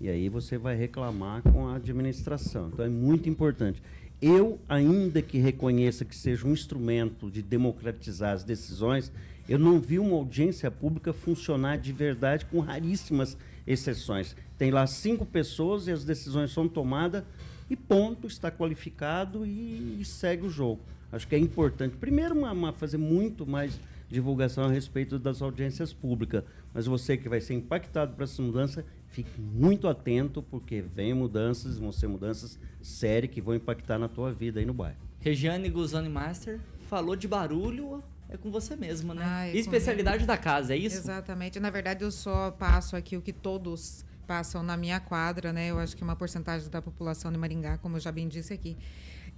E 0.00 0.08
aí 0.08 0.28
você 0.28 0.58
vai 0.58 0.76
reclamar 0.76 1.42
com 1.42 1.68
a 1.68 1.76
administração. 1.76 2.70
Então 2.72 2.84
é 2.84 2.88
muito 2.88 3.28
importante. 3.28 3.82
Eu, 4.20 4.58
ainda 4.68 5.20
que 5.20 5.38
reconheça 5.38 6.04
que 6.04 6.16
seja 6.16 6.46
um 6.46 6.52
instrumento 6.52 7.30
de 7.30 7.42
democratizar 7.42 8.32
as 8.32 8.44
decisões, 8.44 9.12
eu 9.48 9.58
não 9.58 9.78
vi 9.78 9.98
uma 9.98 10.16
audiência 10.16 10.70
pública 10.70 11.12
funcionar 11.12 11.76
de 11.76 11.92
verdade 11.92 12.46
com 12.46 12.60
raríssimas 12.60 13.36
exceções. 13.66 14.34
Tem 14.56 14.70
lá 14.70 14.86
cinco 14.86 15.26
pessoas 15.26 15.86
e 15.86 15.92
as 15.92 16.04
decisões 16.04 16.52
são 16.52 16.68
tomadas 16.68 17.22
e 17.68 17.76
ponto, 17.76 18.26
está 18.26 18.50
qualificado 18.50 19.44
e, 19.44 19.98
e 20.00 20.04
segue 20.04 20.46
o 20.46 20.50
jogo. 20.50 20.80
Acho 21.12 21.28
que 21.28 21.34
é 21.34 21.38
importante, 21.38 21.96
primeiro, 21.96 22.34
uma, 22.34 22.52
uma, 22.52 22.72
fazer 22.72 22.98
muito 22.98 23.46
mais 23.46 23.78
divulgação 24.08 24.64
a 24.64 24.70
respeito 24.70 25.18
das 25.18 25.42
audiências 25.42 25.92
públicas, 25.92 26.44
mas 26.72 26.86
você 26.86 27.16
que 27.16 27.28
vai 27.28 27.40
ser 27.40 27.54
impactado 27.54 28.14
por 28.14 28.22
essa 28.22 28.42
mudança, 28.42 28.84
fique 29.14 29.40
muito 29.40 29.86
atento, 29.86 30.42
porque 30.42 30.80
vem 30.82 31.14
mudanças, 31.14 31.78
vão 31.78 31.92
ser 31.92 32.08
mudanças 32.08 32.58
sérias 32.82 33.32
que 33.32 33.40
vão 33.40 33.54
impactar 33.54 33.96
na 33.96 34.08
tua 34.08 34.32
vida 34.32 34.58
aí 34.58 34.66
no 34.66 34.74
bairro. 34.74 34.98
Regiane 35.20 35.70
Guzani 35.70 36.08
Master 36.08 36.58
falou 36.88 37.14
de 37.14 37.28
barulho, 37.28 38.02
é 38.28 38.36
com 38.36 38.50
você 38.50 38.74
mesmo, 38.74 39.14
né? 39.14 39.22
Ah, 39.24 39.46
é 39.46 39.56
Especialidade 39.56 40.16
comigo. 40.18 40.26
da 40.26 40.36
casa, 40.36 40.74
é 40.74 40.76
isso? 40.76 40.96
Exatamente. 40.96 41.60
Na 41.60 41.70
verdade, 41.70 42.02
eu 42.02 42.10
só 42.10 42.50
passo 42.50 42.96
aqui 42.96 43.16
o 43.16 43.22
que 43.22 43.32
todos 43.32 44.04
passam 44.26 44.62
na 44.62 44.76
minha 44.76 44.98
quadra, 44.98 45.52
né? 45.52 45.70
Eu 45.70 45.78
acho 45.78 45.96
que 45.96 46.02
uma 46.02 46.16
porcentagem 46.16 46.68
da 46.68 46.82
população 46.82 47.30
de 47.30 47.38
Maringá, 47.38 47.78
como 47.78 47.96
eu 47.96 48.00
já 48.00 48.10
bem 48.10 48.26
disse 48.26 48.52
aqui. 48.52 48.76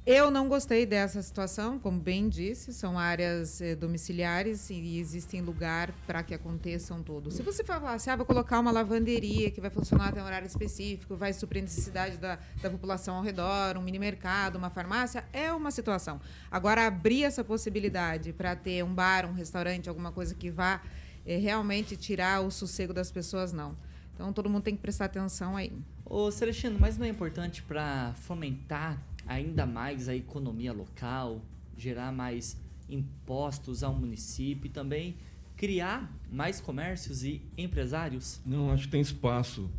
Eu 0.07 0.31
não 0.31 0.49
gostei 0.49 0.87
dessa 0.87 1.21
situação, 1.21 1.81
como 1.81 1.99
bem 1.99 2.29
disse, 2.29 2.73
são 2.73 2.97
áreas 2.97 3.61
eh, 3.61 3.75
domiciliares 3.75 4.71
e 4.71 5.01
existem 5.01 5.41
lugar 5.43 5.93
para 6.07 6.23
que 6.23 6.33
aconteçam 6.33 7.03
tudo. 7.03 7.29
Se 7.33 7.43
você 7.43 7.65
falar 7.65 7.95
assim, 7.95 8.11
ah, 8.11 8.15
vou 8.15 8.25
colocar 8.25 8.61
uma 8.61 8.71
lavanderia 8.71 9.51
que 9.51 9.61
vai 9.61 9.69
funcionar 9.69 10.11
até 10.11 10.23
um 10.23 10.25
horário 10.25 10.47
específico, 10.47 11.17
vai 11.17 11.33
suprir 11.33 11.61
a 11.61 11.65
necessidade 11.65 12.19
da, 12.19 12.39
da 12.63 12.71
população 12.71 13.17
ao 13.17 13.23
redor, 13.25 13.77
um 13.77 13.83
mini 13.83 13.99
mercado, 13.99 14.55
uma 14.55 14.71
farmácia, 14.71 15.25
é 15.33 15.53
uma 15.53 15.73
situação. 15.73 16.21
Agora, 16.53 16.87
abrir 16.87 17.25
essa 17.25 17.43
possibilidade 17.43 18.33
para 18.33 18.55
ter 18.55 18.85
um 18.85 18.95
bar, 18.95 19.27
um 19.29 19.33
restaurante, 19.33 19.89
alguma 19.89 20.13
coisa 20.13 20.37
que 20.37 20.53
vá 20.53 20.81
eh, 21.27 21.37
realmente 21.39 21.97
tirar 21.97 22.43
o 22.43 22.51
sossego 22.53 22.95
das 22.95 23.11
pessoas, 23.11 23.53
não. 23.53 23.77
Então, 24.15 24.33
todo 24.33 24.49
mundo 24.49 24.63
tem 24.63 24.77
que 24.77 24.81
prestar 24.81 25.07
atenção 25.07 25.57
aí. 25.57 25.73
Ô, 26.05 26.31
Celestino, 26.31 26.79
mas 26.79 26.97
não 26.97 27.05
é 27.05 27.09
importante 27.09 27.61
para 27.61 28.15
fomentar 28.15 29.03
ainda 29.27 29.67
mais 29.67 30.09
a 30.09 30.15
economia 30.15 30.73
local, 30.73 31.43
gerar 31.77 32.13
mais 32.13 32.57
impostos 32.89 33.83
ao 33.83 33.95
município 33.95 34.67
e 34.67 34.71
também 34.71 35.17
criar 35.57 36.13
mais 36.31 36.61
comércios 36.61 37.25
e 37.25 37.43
empresários? 37.57 38.41
Não, 38.45 38.71
acho 38.71 38.85
que 38.85 38.91
tem 38.91 39.01
espaço 39.01 39.71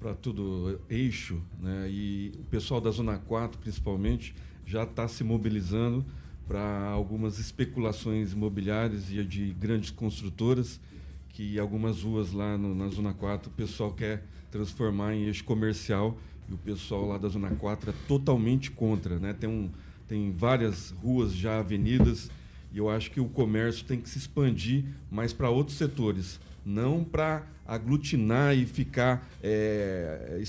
para 0.00 0.14
tudo 0.14 0.80
eixo, 0.88 1.40
né? 1.60 1.88
E 1.90 2.32
o 2.38 2.44
pessoal 2.44 2.80
da 2.80 2.90
Zona 2.90 3.18
4, 3.18 3.60
principalmente, 3.60 4.34
já 4.64 4.84
está 4.84 5.06
se 5.06 5.22
mobilizando 5.22 6.04
para 6.46 6.88
algumas 6.88 7.38
especulações 7.38 8.32
imobiliárias 8.32 9.12
e 9.12 9.22
de 9.22 9.52
grandes 9.52 9.90
construtoras, 9.90 10.80
que 11.28 11.58
algumas 11.58 12.02
ruas 12.02 12.32
lá 12.32 12.56
no, 12.56 12.74
na 12.74 12.88
Zona 12.88 13.12
4 13.12 13.50
o 13.50 13.52
pessoal 13.52 13.92
quer 13.92 14.24
transformar 14.50 15.14
em 15.14 15.24
eixo 15.24 15.44
comercial 15.44 16.18
e 16.48 16.54
o 16.54 16.58
pessoal 16.58 17.06
lá 17.06 17.18
da 17.18 17.28
Zona 17.28 17.50
4 17.50 17.90
é 17.90 17.94
totalmente 18.06 18.70
contra. 18.70 19.18
Né? 19.18 19.32
Tem, 19.32 19.48
um, 19.48 19.70
tem 20.06 20.32
várias 20.32 20.90
ruas 20.90 21.34
já, 21.34 21.58
avenidas, 21.58 22.30
e 22.72 22.78
eu 22.78 22.88
acho 22.88 23.10
que 23.10 23.20
o 23.20 23.28
comércio 23.28 23.84
tem 23.84 24.00
que 24.00 24.08
se 24.08 24.18
expandir 24.18 24.84
mais 25.10 25.32
para 25.32 25.50
outros 25.50 25.76
setores, 25.76 26.40
não 26.64 27.04
para 27.04 27.46
aglutinar 27.66 28.56
e 28.56 28.64
ficar 28.64 29.28
é, 29.42 30.42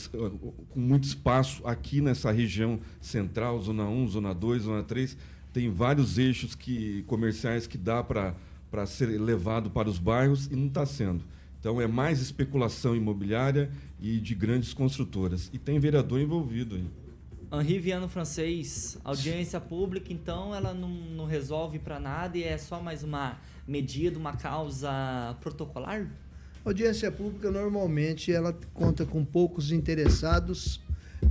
com 0.70 0.80
muito 0.80 1.04
espaço 1.04 1.66
aqui 1.68 2.00
nessa 2.00 2.32
região 2.32 2.80
central, 3.02 3.62
Zona 3.62 3.84
1, 3.84 4.08
Zona 4.08 4.34
2, 4.34 4.64
Zona 4.64 4.84
3. 4.84 5.18
Tem 5.52 5.70
vários 5.70 6.18
eixos 6.18 6.56
que, 6.56 7.04
comerciais 7.04 7.68
que 7.68 7.78
dá 7.78 8.04
para 8.04 8.86
ser 8.86 9.08
levado 9.20 9.70
para 9.70 9.90
os 9.90 10.00
bairros 10.00 10.48
e 10.48 10.56
não 10.56 10.68
está 10.68 10.86
sendo. 10.86 11.24
Então 11.60 11.82
é 11.82 11.88
mais 11.88 12.22
especulação 12.22 12.96
imobiliária 12.96 13.70
e 14.00 14.20
de 14.20 14.34
grandes 14.34 14.74
construtoras. 14.74 15.50
E 15.54 15.58
tem 15.58 15.80
vereador 15.80 16.20
envolvido 16.20 16.76
aí. 16.76 16.88
Henri 17.52 17.80
Viano 17.80 18.08
Francês, 18.08 18.98
audiência 19.04 19.60
pública, 19.60 20.14
então 20.14 20.54
ela 20.54 20.74
não, 20.74 20.90
não 20.90 21.26
resolve 21.26 21.80
para 21.80 22.00
nada 22.00 22.38
e 22.38 22.44
é 22.44 22.58
só 22.58 22.80
mais 22.80 23.04
uma 23.04 23.40
medida, 23.68 24.20
uma 24.20 24.38
causa 24.38 25.36
protocolar? 25.42 26.08
Audiência 26.64 27.12
pública 27.12 27.50
normalmente 27.50 28.32
ela 28.32 28.56
conta 28.74 29.04
com 29.06 29.26
poucos 29.26 29.72
interessados 29.72 30.80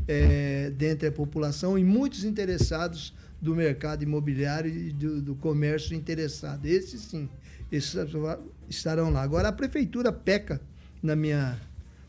é, 0.08 0.70
dentre 0.70 1.08
a 1.08 1.12
população 1.12 1.78
e 1.78 1.84
muitos 1.84 2.24
interessados 2.24 3.14
do 3.40 3.54
mercado 3.54 4.02
imobiliário 4.02 4.70
e 4.70 4.90
do, 4.90 5.22
do 5.22 5.34
comércio 5.36 5.94
interessado. 5.94 6.66
Esses 6.66 7.02
sim, 7.02 7.28
esses 7.70 7.94
estarão 8.68 9.10
lá. 9.10 9.22
Agora 9.22 9.48
a 9.48 9.52
prefeitura 9.52 10.12
peca, 10.12 10.60
na 11.02 11.14
minha 11.14 11.58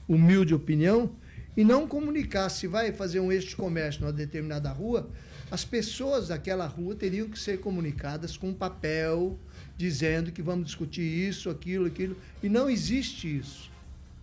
humilde 0.08 0.54
opinião, 0.54 1.12
e 1.56 1.64
não 1.64 1.88
comunicar 1.88 2.50
se 2.50 2.68
vai 2.68 2.92
fazer 2.92 3.20
um 3.20 3.32
eixo 3.32 3.50
de 3.50 3.56
comércio 3.56 4.02
numa 4.02 4.14
determinada 4.14 4.72
rua, 4.72 5.10
as 5.52 5.66
pessoas 5.66 6.28
daquela 6.28 6.66
rua 6.66 6.96
teriam 6.96 7.28
que 7.28 7.40
ser 7.40 7.60
comunicadas 7.60 8.38
com 8.38 8.50
um 8.50 8.54
papel 8.54 9.38
dizendo 9.78 10.32
que 10.32 10.42
vamos 10.42 10.66
discutir 10.66 11.02
isso, 11.02 11.50
aquilo, 11.50 11.86
aquilo. 11.86 12.16
E 12.44 12.50
não 12.50 12.70
existe 12.70 13.38
isso. 13.38 13.72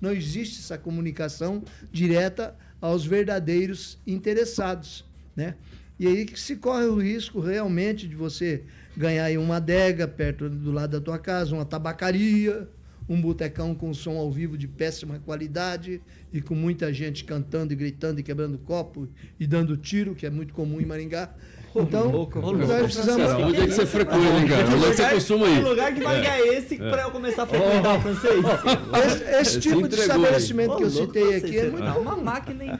Não 0.01 0.13
existe 0.13 0.61
essa 0.61 0.77
comunicação 0.77 1.63
direta 1.91 2.55
aos 2.81 3.07
verdadeiros 3.07 3.99
interessados, 4.07 5.05
né? 5.35 5.55
E 5.99 6.07
aí 6.07 6.27
que 6.27 6.39
se 6.39 6.57
corre 6.57 6.85
o 6.85 7.01
risco 7.01 7.41
realmente 7.41 8.07
de 8.07 8.15
você 8.15 8.65
ganhar 8.97 9.25
aí 9.25 9.37
uma 9.37 9.57
adega 9.57 10.09
perto 10.09 10.49
do 10.49 10.73
lado 10.73 10.93
da 10.93 11.01
tua 11.01 11.19
casa, 11.19 11.55
uma 11.55 11.65
tabacaria, 11.65 12.69
um 13.09 13.21
botecão 13.21 13.75
com 13.75 13.93
som 13.95 14.17
ao 14.17 14.31
vivo 14.33 14.57
de 14.59 14.67
péssima 14.67 15.21
qualidade 15.25 16.01
e 16.33 16.41
com 16.41 16.55
muita 16.55 16.93
gente 16.93 17.25
cantando 17.25 17.73
e 17.73 17.77
gritando 17.77 18.21
e 18.21 18.23
quebrando 18.23 18.59
copo 18.59 19.09
e 19.39 19.47
dando 19.47 19.77
tiro, 19.77 20.15
que 20.15 20.27
é 20.27 20.31
muito 20.31 20.53
comum 20.53 20.81
em 20.81 20.87
Maringá. 20.87 21.31
Então, 21.79 22.11
louco, 22.11 22.41
nós 22.41 22.53
louco. 22.53 22.85
precisamos... 22.85 23.33
Onde 23.33 23.61
é 23.61 23.67
que 23.67 23.73
você 23.73 23.85
frequenta, 23.85 24.19
hein, 24.19 24.49
cara? 24.49 24.67
Onde 24.75 24.87
é 24.87 24.91
que 24.91 24.97
você 24.97 25.11
costuma 25.11 25.47
Que 25.47 25.53
ir? 25.53 25.63
lugar 25.63 25.93
de 25.93 26.01
Maringá 26.01 26.39
é 26.39 26.49
esse 26.57 26.77
para 26.79 27.03
eu 27.03 27.11
começar 27.11 27.43
a 27.43 27.47
frequentar 27.47 27.99
o 27.99 28.01
francês? 28.01 28.45
Esse, 29.05 29.25
esse 29.41 29.51
Se 29.53 29.61
tipo 29.61 29.87
de 29.87 29.95
estabelecimento 29.95 30.73
Ô, 30.73 30.77
que 30.79 30.83
eu 30.85 30.91
citei 30.91 31.37
aqui 31.37 31.59
é 31.59 31.71
muito 31.71 31.87
uma 31.99 32.17
máquina, 32.17 32.65
hein? 32.65 32.79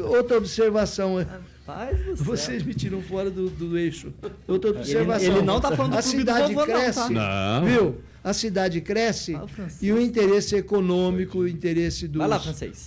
Outra 0.00 0.36
observação. 0.36 1.24
É, 1.64 1.72
Paz 1.72 1.98
do 1.98 2.16
céu. 2.16 2.24
Vocês 2.24 2.62
me 2.62 2.74
tiram 2.74 3.00
fora 3.02 3.30
do, 3.30 3.48
do 3.50 3.78
eixo. 3.78 4.12
Outra 4.46 4.70
Ele, 4.70 4.78
observação. 4.78 5.36
ele 5.36 5.42
não 5.42 5.60
tá 5.60 5.74
falando 5.76 5.92
do 5.92 5.98
A 5.98 6.02
clube 6.02 6.16
do 6.16 6.20
cidade 6.20 6.54
vovô, 6.54 6.66
cresce. 6.66 6.98
não, 7.00 7.14
tá? 7.14 7.60
Não. 7.60 7.66
Viu? 7.66 8.00
a 8.22 8.32
cidade 8.32 8.80
cresce 8.80 9.34
Ah, 9.34 9.44
o 9.44 9.48
e 9.84 9.92
o 9.92 10.00
interesse 10.00 10.56
econômico, 10.56 11.40
o 11.40 11.46
interesse 11.48 12.08
dos, 12.08 12.26
lá, 12.26 12.38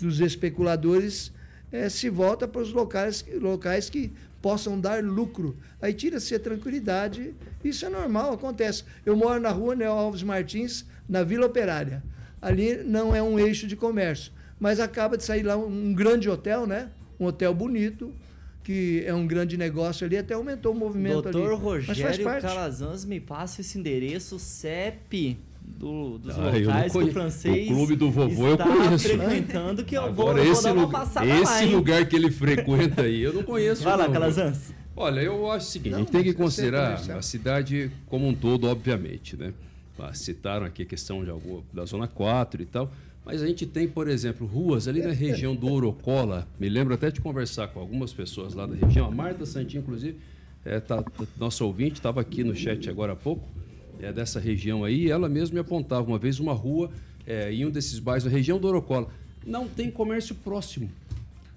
dos 0.02 0.20
especuladores 0.20 1.32
eh, 1.72 1.90
se 1.90 2.10
volta 2.10 2.48
para 2.48 2.60
os 2.62 2.74
locais, 2.74 3.24
locais 3.40 3.88
que 3.88 4.12
possam 4.42 4.80
dar 4.80 5.04
lucro. 5.04 5.56
Aí 5.80 5.94
tira-se 5.94 6.34
a 6.34 6.40
tranquilidade. 6.40 7.36
Isso 7.64 7.86
é 7.86 7.90
normal, 7.90 8.34
acontece. 8.34 8.84
Eu 9.06 9.16
moro 9.16 9.40
na 9.40 9.52
rua 9.52 9.76
Neo 9.76 9.92
Alves 9.92 10.24
Martins, 10.24 10.86
na 11.08 11.24
Vila 11.24 11.46
Operária. 11.46 12.04
Ali 12.42 12.84
não 12.84 13.16
é 13.16 13.22
um 13.22 13.38
eixo 13.38 13.68
de 13.68 13.76
comércio, 13.76 14.32
mas 14.60 14.80
acaba 14.80 15.18
de 15.18 15.24
sair 15.24 15.44
lá 15.44 15.56
um, 15.56 15.90
um 15.90 15.94
grande 15.94 16.28
hotel, 16.30 16.66
né? 16.66 16.90
Um 17.20 17.26
hotel 17.26 17.54
bonito, 17.54 18.12
que 18.68 19.02
é 19.06 19.14
um 19.14 19.26
grande 19.26 19.56
negócio 19.56 20.06
ali, 20.06 20.18
até 20.18 20.34
aumentou 20.34 20.74
o 20.74 20.76
movimento 20.76 21.22
Doutor 21.22 21.54
ali. 21.54 21.62
Rogério. 21.62 22.26
Calazans 22.42 23.06
me 23.06 23.18
passa 23.18 23.62
esse 23.62 23.80
endereço 23.80 24.38
CEP 24.38 25.38
do, 25.62 26.18
dos 26.18 26.38
Ah, 26.38 26.58
eu 26.60 26.68
locais 26.68 26.92
que 26.92 26.98
o 26.98 27.12
francês 27.14 27.70
o 27.70 27.74
clube 27.74 27.96
do 27.96 28.12
vovô 28.12 28.48
eu 28.48 28.54
está 28.56 28.66
conheço. 28.68 29.08
frequentando 29.08 29.86
que 29.86 29.96
eu 29.96 30.02
vou, 30.02 30.10
Agora, 30.32 30.40
eu 30.40 30.44
vou 30.44 30.54
esse, 30.54 30.64
dar 30.64 30.74
uma 30.74 30.82
lugar, 30.84 31.00
passada 31.00 31.26
lá, 31.26 31.40
esse 31.42 31.64
hein? 31.64 31.76
lugar 31.76 32.06
que 32.08 32.16
ele 32.18 32.30
frequenta 32.30 33.04
aí, 33.04 33.22
eu 33.22 33.32
não 33.32 33.44
conheço. 33.44 33.84
Vai 33.86 33.96
lá. 33.96 34.10
Calazans. 34.10 34.74
Olha, 34.98 35.22
eu 35.22 35.50
acho 35.50 35.66
o 35.66 35.70
seguinte, 35.72 35.92
Não, 35.92 36.00
a 36.00 36.02
gente 36.02 36.12
tem 36.12 36.24
que 36.24 36.30
é 36.32 36.34
considerar 36.34 36.90
comercial. 36.92 37.20
a 37.20 37.22
cidade 37.22 37.90
como 38.08 38.28
um 38.28 38.34
todo, 38.36 38.68
obviamente, 38.68 39.38
né? 39.38 39.54
Ah, 39.98 40.14
citaram 40.14 40.66
aqui 40.66 40.84
a 40.84 40.86
questão 40.86 41.24
de 41.24 41.30
alguma, 41.30 41.64
da 41.72 41.86
Zona 41.86 42.06
4 42.06 42.62
e 42.62 42.66
tal, 42.66 42.92
mas 43.28 43.44
a 43.44 43.48
gente 43.48 43.66
tem, 43.66 43.90
por 43.90 44.08
exemplo, 44.08 44.48
ruas 44.48 44.88
ali 44.88 45.02
na 45.02 45.12
região 45.12 45.54
do 45.54 45.70
Orocola, 45.70 46.48
me 46.58 46.70
lembro 46.70 46.94
até 46.94 47.12
de 47.12 47.20
conversar 47.20 47.68
com 47.68 47.78
algumas 47.82 48.14
pessoas 48.14 48.54
lá 48.54 48.66
da 48.66 48.74
região, 48.74 49.06
a 49.06 49.12
Marta 49.12 49.46
Santinho, 49.46 49.82
inclusive, 49.82 50.18
é, 50.64 50.80
tá, 50.80 51.04
nossa 51.38 51.66
ouvinte, 51.66 51.96
estava 51.96 52.22
aqui 52.22 52.42
no 52.42 52.56
chat 52.56 52.90
agora 52.90 53.12
há 53.12 53.16
pouco, 53.18 53.46
é 54.00 54.14
dessa 54.14 54.40
região 54.40 54.86
aí, 54.86 55.12
ela 55.12 55.28
mesma 55.28 55.56
me 55.56 55.60
apontava 55.60 56.08
uma 56.08 56.18
vez 56.18 56.40
uma 56.40 56.54
rua 56.54 56.90
é, 57.26 57.52
em 57.52 57.66
um 57.66 57.70
desses 57.70 58.00
bairros 58.00 58.24
da 58.24 58.30
região 58.30 58.58
do 58.58 58.66
Orocola. 58.66 59.10
Não 59.46 59.68
tem 59.68 59.92
comércio 59.92 60.34
próximo. 60.34 60.90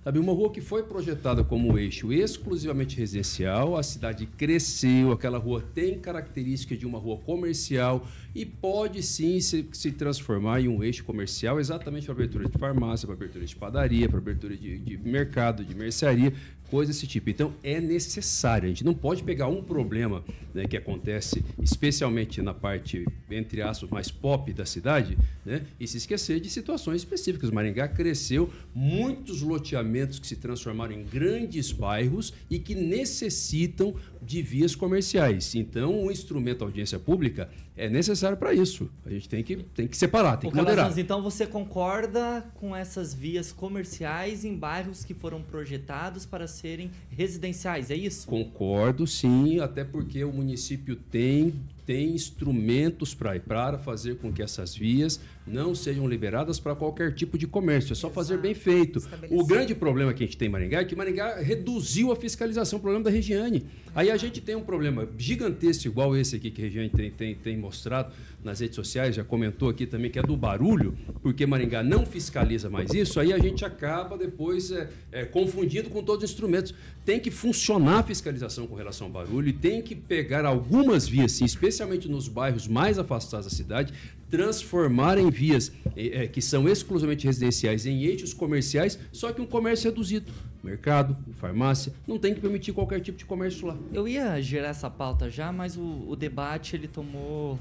Sabe, 0.02 0.18
uma 0.18 0.32
rua 0.32 0.50
que 0.50 0.62
foi 0.62 0.82
projetada 0.82 1.44
como 1.44 1.70
um 1.70 1.76
eixo 1.76 2.10
exclusivamente 2.10 2.96
residencial, 2.96 3.76
a 3.76 3.82
cidade 3.82 4.24
cresceu, 4.24 5.12
aquela 5.12 5.36
rua 5.36 5.62
tem 5.74 5.98
características 5.98 6.78
de 6.78 6.86
uma 6.86 6.98
rua 6.98 7.18
comercial 7.18 8.06
e 8.34 8.46
pode 8.46 9.02
sim 9.02 9.38
se, 9.42 9.68
se 9.74 9.92
transformar 9.92 10.62
em 10.62 10.68
um 10.68 10.82
eixo 10.82 11.04
comercial 11.04 11.60
exatamente 11.60 12.06
para 12.06 12.14
abertura 12.14 12.48
de 12.48 12.56
farmácia, 12.56 13.06
para 13.06 13.14
abertura 13.14 13.44
de 13.44 13.54
padaria, 13.54 14.08
para 14.08 14.16
abertura 14.16 14.56
de, 14.56 14.78
de 14.78 14.96
mercado, 14.96 15.62
de 15.62 15.74
mercearia, 15.74 16.32
coisa 16.70 16.92
desse 16.92 17.06
tipo. 17.06 17.28
Então 17.28 17.52
é 17.62 17.80
necessário, 17.80 18.66
a 18.66 18.68
gente 18.68 18.84
não 18.84 18.94
pode 18.94 19.22
pegar 19.22 19.48
um 19.48 19.62
problema 19.62 20.24
né, 20.54 20.66
que 20.66 20.76
acontece 20.76 21.44
especialmente 21.60 22.40
na 22.40 22.54
parte, 22.54 23.04
entre 23.30 23.60
aspas, 23.62 23.90
mais 23.90 24.10
pop 24.10 24.52
da 24.52 24.64
cidade, 24.64 25.18
né, 25.44 25.62
e 25.78 25.86
se 25.86 25.96
esquecer 25.96 26.40
de 26.40 26.48
situações 26.48 27.02
específicas. 27.02 27.50
Maringá 27.50 27.88
cresceu, 27.88 28.50
muitos 28.74 29.42
loteamentos 29.42 30.18
que 30.18 30.26
se 30.26 30.36
transformaram 30.36 30.92
em 30.92 31.04
grandes 31.04 31.72
bairros 31.72 32.32
e 32.48 32.58
que 32.58 32.74
necessitam 32.74 33.94
de 34.22 34.42
vias 34.42 34.74
comerciais. 34.74 35.54
Então, 35.54 36.04
o 36.04 36.10
instrumento 36.10 36.64
audiência 36.64 36.98
pública 36.98 37.48
é 37.76 37.88
necessário 37.88 38.36
para 38.36 38.52
isso. 38.52 38.90
A 39.06 39.10
gente 39.10 39.28
tem 39.28 39.42
que, 39.42 39.56
tem 39.56 39.88
que 39.88 39.96
separar, 39.96 40.36
tem 40.36 40.48
Ô, 40.48 40.52
que 40.52 40.58
moderar. 40.58 40.76
Calazans, 40.76 40.98
então 40.98 41.22
você 41.22 41.46
concorda 41.46 42.44
com 42.54 42.76
essas 42.76 43.14
vias 43.14 43.52
comerciais 43.52 44.44
em 44.44 44.54
bairros 44.54 45.04
que 45.04 45.14
foram 45.14 45.40
projetados 45.42 46.26
para 46.26 46.46
serem 46.46 46.90
residenciais, 47.10 47.90
é 47.90 47.96
isso? 47.96 48.26
Concordo, 48.26 49.06
sim, 49.06 49.60
até 49.60 49.82
porque 49.82 50.22
o 50.24 50.32
município 50.32 50.94
tem, 50.94 51.54
tem 51.86 52.10
instrumentos 52.14 53.14
para 53.14 53.78
fazer 53.78 54.16
com 54.18 54.30
que 54.30 54.42
essas 54.42 54.74
vias 54.74 55.20
não 55.46 55.74
sejam 55.74 56.06
liberadas 56.06 56.60
para 56.60 56.74
qualquer 56.74 57.14
tipo 57.14 57.36
de 57.36 57.46
comércio. 57.46 57.92
É 57.92 57.96
só 57.96 58.10
fazer 58.10 58.38
bem 58.38 58.54
feito. 58.54 59.02
O 59.30 59.44
grande 59.44 59.74
problema 59.74 60.12
que 60.12 60.22
a 60.22 60.26
gente 60.26 60.36
tem 60.36 60.48
em 60.48 60.50
Maringá 60.50 60.80
é 60.80 60.84
que 60.84 60.94
Maringá 60.94 61.36
reduziu 61.40 62.12
a 62.12 62.16
fiscalização, 62.16 62.78
o 62.78 62.82
problema 62.82 63.04
da 63.04 63.10
Regiane. 63.10 63.66
Aí 63.94 64.10
a 64.10 64.16
gente 64.16 64.40
tem 64.40 64.54
um 64.54 64.62
problema 64.62 65.08
gigantesco, 65.18 65.86
igual 65.86 66.16
esse 66.16 66.36
aqui 66.36 66.50
que 66.50 66.60
a 66.60 66.64
Regiane 66.64 66.88
tem, 66.88 67.10
tem, 67.10 67.34
tem 67.34 67.56
mostrado 67.56 68.12
nas 68.42 68.60
redes 68.60 68.76
sociais, 68.76 69.14
já 69.14 69.24
comentou 69.24 69.68
aqui 69.68 69.86
também, 69.86 70.10
que 70.10 70.18
é 70.18 70.22
do 70.22 70.36
barulho, 70.36 70.96
porque 71.22 71.44
Maringá 71.44 71.82
não 71.82 72.06
fiscaliza 72.06 72.70
mais 72.70 72.94
isso, 72.94 73.20
aí 73.20 73.32
a 73.32 73.38
gente 73.38 73.64
acaba 73.64 74.16
depois 74.16 74.70
é, 74.70 74.88
é, 75.12 75.24
confundindo 75.24 75.90
com 75.90 76.02
todos 76.02 76.24
os 76.24 76.30
instrumentos. 76.30 76.74
Tem 77.04 77.18
que 77.18 77.30
funcionar 77.30 77.98
a 77.98 78.02
fiscalização 78.02 78.66
com 78.66 78.74
relação 78.74 79.08
ao 79.08 79.12
barulho 79.12 79.48
e 79.48 79.52
tem 79.52 79.82
que 79.82 79.94
pegar 79.94 80.44
algumas 80.44 81.06
vias, 81.06 81.32
sim, 81.32 81.44
especialmente 81.44 82.08
nos 82.08 82.28
bairros 82.28 82.68
mais 82.68 82.98
afastados 82.98 83.46
da 83.46 83.52
cidade, 83.52 83.92
transformar 84.30 85.18
em 85.18 85.28
vias 85.30 85.72
eh, 85.96 86.22
eh, 86.22 86.26
que 86.28 86.40
são 86.40 86.68
exclusivamente 86.68 87.26
residenciais 87.26 87.84
em 87.84 88.04
eixos 88.04 88.32
comerciais, 88.32 88.98
só 89.12 89.32
que 89.32 89.40
um 89.40 89.46
comércio 89.46 89.90
reduzido. 89.90 90.32
Mercado, 90.62 91.16
farmácia, 91.34 91.92
não 92.06 92.18
tem 92.18 92.34
que 92.34 92.40
permitir 92.40 92.72
qualquer 92.72 93.00
tipo 93.00 93.16
de 93.16 93.24
comércio 93.24 93.66
lá. 93.66 93.76
Eu 93.92 94.06
ia 94.06 94.40
gerar 94.42 94.68
essa 94.68 94.90
pauta 94.90 95.30
já, 95.30 95.50
mas 95.50 95.76
o, 95.76 96.04
o 96.08 96.14
debate 96.14 96.76
ele 96.76 96.86
tomou 96.86 97.58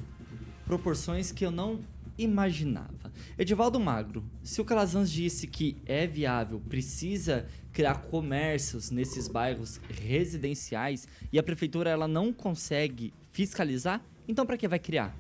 proporções 0.66 1.32
que 1.32 1.46
eu 1.46 1.52
não 1.52 1.80
imaginava. 2.18 3.12
Edivaldo 3.38 3.80
Magro, 3.80 4.24
se 4.44 4.60
o 4.60 4.66
Calazans 4.66 5.10
disse 5.10 5.48
que 5.48 5.78
é 5.86 6.06
viável, 6.06 6.62
precisa 6.68 7.46
criar 7.72 7.96
comércios 7.96 8.92
nesses 8.92 9.28
bairros 9.28 9.80
residenciais 9.90 11.08
e 11.32 11.40
a 11.40 11.44
prefeitura 11.44 11.90
ela 11.90 12.08
não 12.08 12.34
consegue 12.34 13.14
fiscalizar, 13.32 14.04
então 14.28 14.46
para 14.46 14.58
que 14.58 14.68
vai 14.68 14.80
criar? 14.80 15.16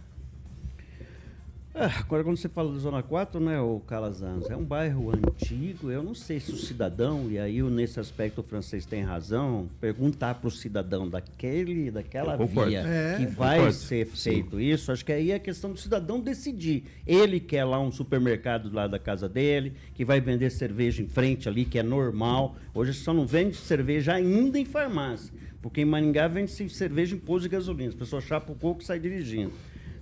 Ah, 1.82 2.00
agora, 2.02 2.26
quando 2.26 2.36
você 2.36 2.50
fala 2.50 2.74
da 2.74 2.78
Zona 2.80 3.02
4, 3.02 3.40
né, 3.40 3.58
o 3.62 3.80
Calazans, 3.88 4.50
é 4.50 4.56
um 4.58 4.66
bairro 4.66 5.12
antigo. 5.16 5.90
Eu 5.90 6.04
não 6.04 6.14
sei 6.14 6.38
se 6.38 6.52
o 6.52 6.58
cidadão, 6.58 7.28
e 7.32 7.40
aí 7.40 7.62
nesse 7.64 8.02
aspecto 8.02 8.42
o 8.42 8.44
francês 8.44 8.86
tem 8.86 9.02
razão, 9.02 9.70
perguntar 9.80 10.36
para 10.36 10.50
o 10.50 10.52
cidadão 10.52 11.08
daquele, 11.08 11.90
daquela 11.90 12.36
via 12.36 12.82
É, 12.82 13.16
que 13.18 13.26
vai 13.28 13.58
concordo. 13.60 13.78
ser 13.78 14.06
feito 14.08 14.60
isso, 14.60 14.92
acho 14.92 15.06
que 15.06 15.14
aí 15.14 15.32
é 15.32 15.40
questão 15.40 15.72
do 15.72 15.80
cidadão 15.80 16.20
decidir. 16.20 16.84
Ele 17.08 17.40
quer 17.40 17.64
lá 17.64 17.80
um 17.80 17.94
supermercado 17.94 18.70
lá 18.74 18.86
da 18.86 19.00
casa 19.00 19.30
dele, 19.30 19.72
que 19.94 20.04
vai 20.04 20.20
vender 20.20 20.50
cerveja 20.50 21.02
em 21.02 21.08
frente 21.08 21.48
ali, 21.48 21.64
que 21.64 21.80
é 21.80 21.84
normal. 21.84 22.58
Hoje 22.74 22.94
só 22.94 23.14
não 23.14 23.26
vende 23.26 23.56
cerveja 23.56 24.14
ainda 24.16 24.60
em 24.60 24.66
farmácia, 24.66 25.34
porque 25.62 25.80
em 25.80 25.86
Maringá 25.86 26.28
vende 26.28 26.52
cerveja 26.52 27.16
em 27.16 27.20
posto 27.20 27.44
de 27.44 27.50
gasolina. 27.50 27.88
As 27.90 27.96
pessoas 27.96 28.26
chapam 28.26 28.54
o 28.54 28.60
coco 28.60 28.82
e 28.82 28.86
saem 28.86 29.02
dirigindo. 29.02 29.54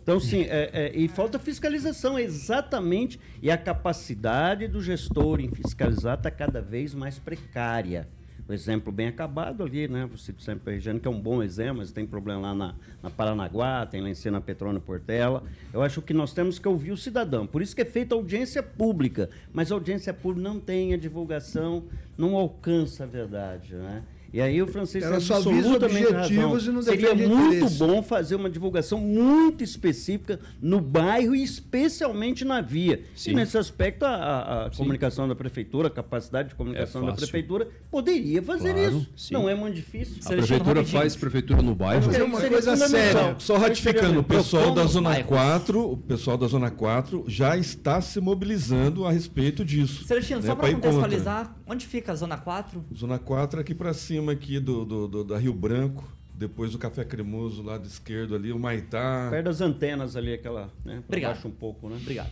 Então, 0.07 0.21
sim, 0.21 0.43
é, 0.43 0.69
é, 0.71 0.91
e 0.95 1.05
falta 1.09 1.37
fiscalização, 1.37 2.17
exatamente, 2.17 3.19
e 3.41 3.51
a 3.51 3.57
capacidade 3.57 4.65
do 4.65 4.81
gestor 4.81 5.41
em 5.41 5.49
fiscalizar 5.49 6.17
está 6.17 6.31
cada 6.31 6.61
vez 6.61 6.93
mais 6.93 7.19
precária. 7.19 8.07
O 8.47 8.53
exemplo 8.53 8.89
bem 8.89 9.09
acabado 9.09 9.63
ali, 9.63 9.85
né? 9.89 10.07
Você 10.09 10.33
sempre 10.39 10.75
Regiane, 10.75 11.01
que 11.01 11.09
é 11.09 11.11
um 11.11 11.19
bom 11.19 11.43
exemplo, 11.43 11.79
mas 11.79 11.91
tem 11.91 12.07
problema 12.07 12.39
lá 12.39 12.55
na, 12.55 12.75
na 13.03 13.09
Paranaguá, 13.09 13.85
tem 13.85 13.99
lá 13.99 14.09
em 14.09 14.13
cima 14.13 14.39
Petrônio 14.39 14.79
Portela. 14.79 15.43
Eu 15.73 15.81
acho 15.81 16.01
que 16.01 16.13
nós 16.13 16.33
temos 16.33 16.57
que 16.57 16.69
ouvir 16.69 16.93
o 16.93 16.97
cidadão. 16.97 17.45
Por 17.45 17.61
isso 17.61 17.75
que 17.75 17.81
é 17.81 17.85
feita 17.85 18.15
audiência 18.15 18.63
pública, 18.63 19.29
mas 19.51 19.73
a 19.73 19.75
audiência 19.75 20.13
pública 20.13 20.47
não 20.49 20.57
tem 20.57 20.93
a 20.93 20.97
divulgação, 20.97 21.83
não 22.17 22.37
alcança 22.37 23.03
a 23.03 23.07
verdade, 23.07 23.75
né? 23.75 24.03
E 24.33 24.41
aí 24.41 24.61
o 24.61 24.67
francês 24.67 25.03
Ela 25.03 25.17
tem 25.19 25.35
absolutamente 25.35 26.05
objetivos 26.07 26.43
razão. 26.53 26.71
e 26.71 26.75
não 26.75 26.81
Seria 26.81 27.15
muito 27.15 27.55
interesses. 27.55 27.77
bom 27.77 28.03
fazer 28.03 28.35
uma 28.35 28.49
divulgação 28.49 28.99
muito 28.99 29.63
específica 29.63 30.39
no 30.61 30.81
bairro 30.81 31.35
e 31.35 31.43
especialmente 31.43 32.43
na 32.43 32.59
via. 32.61 33.01
Sim. 33.15 33.31
E 33.31 33.33
nesse 33.35 33.57
aspecto, 33.57 34.03
a- 34.03 34.09
a, 34.15 34.65
a 34.65 34.69
comunicação 34.71 35.27
da 35.27 35.35
prefeitura, 35.35 35.87
a 35.87 35.91
capacidade 35.91 36.49
de 36.49 36.55
comunicação 36.55 37.01
da 37.01 37.07
É 37.07 37.11
fácil. 37.11 37.27
prefeitura, 37.27 37.67
poderia 37.89 38.41
fazer 38.41 38.73
Claro, 38.73 38.97
isso. 38.97 39.09
sim. 39.15 39.33
Não 39.33 39.47
é 39.49 39.55
muito 39.55 39.75
difícil. 39.75 40.17
A 40.25 40.29
prefeitura 40.29 40.83
faz 40.83 41.15
prefeitura 41.15 41.61
no 41.61 41.73
bairro. 41.75 42.05
Mas 42.07 42.15
é 42.15 42.23
uma 42.23 42.41
coisa 42.41 42.75
séria. 42.75 43.35
Só 43.39 43.57
ratificando, 43.57 44.19
o 44.19 44.23
pessoal 44.23 44.73
da 44.73 44.85
Zona 44.85 45.09
bairros. 45.11 45.27
4, 45.27 45.91
o 45.91 45.97
pessoal 45.97 46.37
da 46.37 46.47
Zona 46.47 46.69
4 46.69 47.23
já 47.27 47.57
está 47.57 48.01
se 48.01 48.19
mobilizando 48.19 49.05
a 49.05 49.11
respeito 49.11 49.63
disso. 49.63 50.03
Celestino, 50.05 50.41
né, 50.41 50.47
só 50.47 50.55
para 50.55 50.71
contra. 50.71 50.89
contextualizar, 50.91 51.55
onde 51.65 51.85
fica 51.85 52.11
a 52.11 52.15
Zona 52.15 52.37
4? 52.37 52.83
Zona 52.95 53.17
4 53.19 53.59
aqui 53.61 53.73
para 53.73 53.93
cima 53.93 54.16
aqui 54.29 54.59
do, 54.59 54.83
do, 54.85 55.07
do- 55.07 55.23
da 55.23 55.37
Rio 55.37 55.53
Branco, 55.53 56.07
depois 56.33 56.71
do 56.71 56.77
Café 56.77 57.03
Cremoso, 57.03 57.61
lado 57.63 57.85
esquerdo 57.87 58.35
ali, 58.35 58.51
o 58.51 58.59
Maitá. 58.59 59.27
Perto 59.29 59.45
das 59.45 59.61
antenas 59.61 60.15
ali, 60.15 60.33
aquela. 60.33 60.69
Né, 60.85 61.01
Obrigado. 61.07 61.33
baixo 61.33 61.47
um 61.47 61.51
pouco, 61.51 61.87
né? 61.89 61.97
Obrigado. 62.01 62.29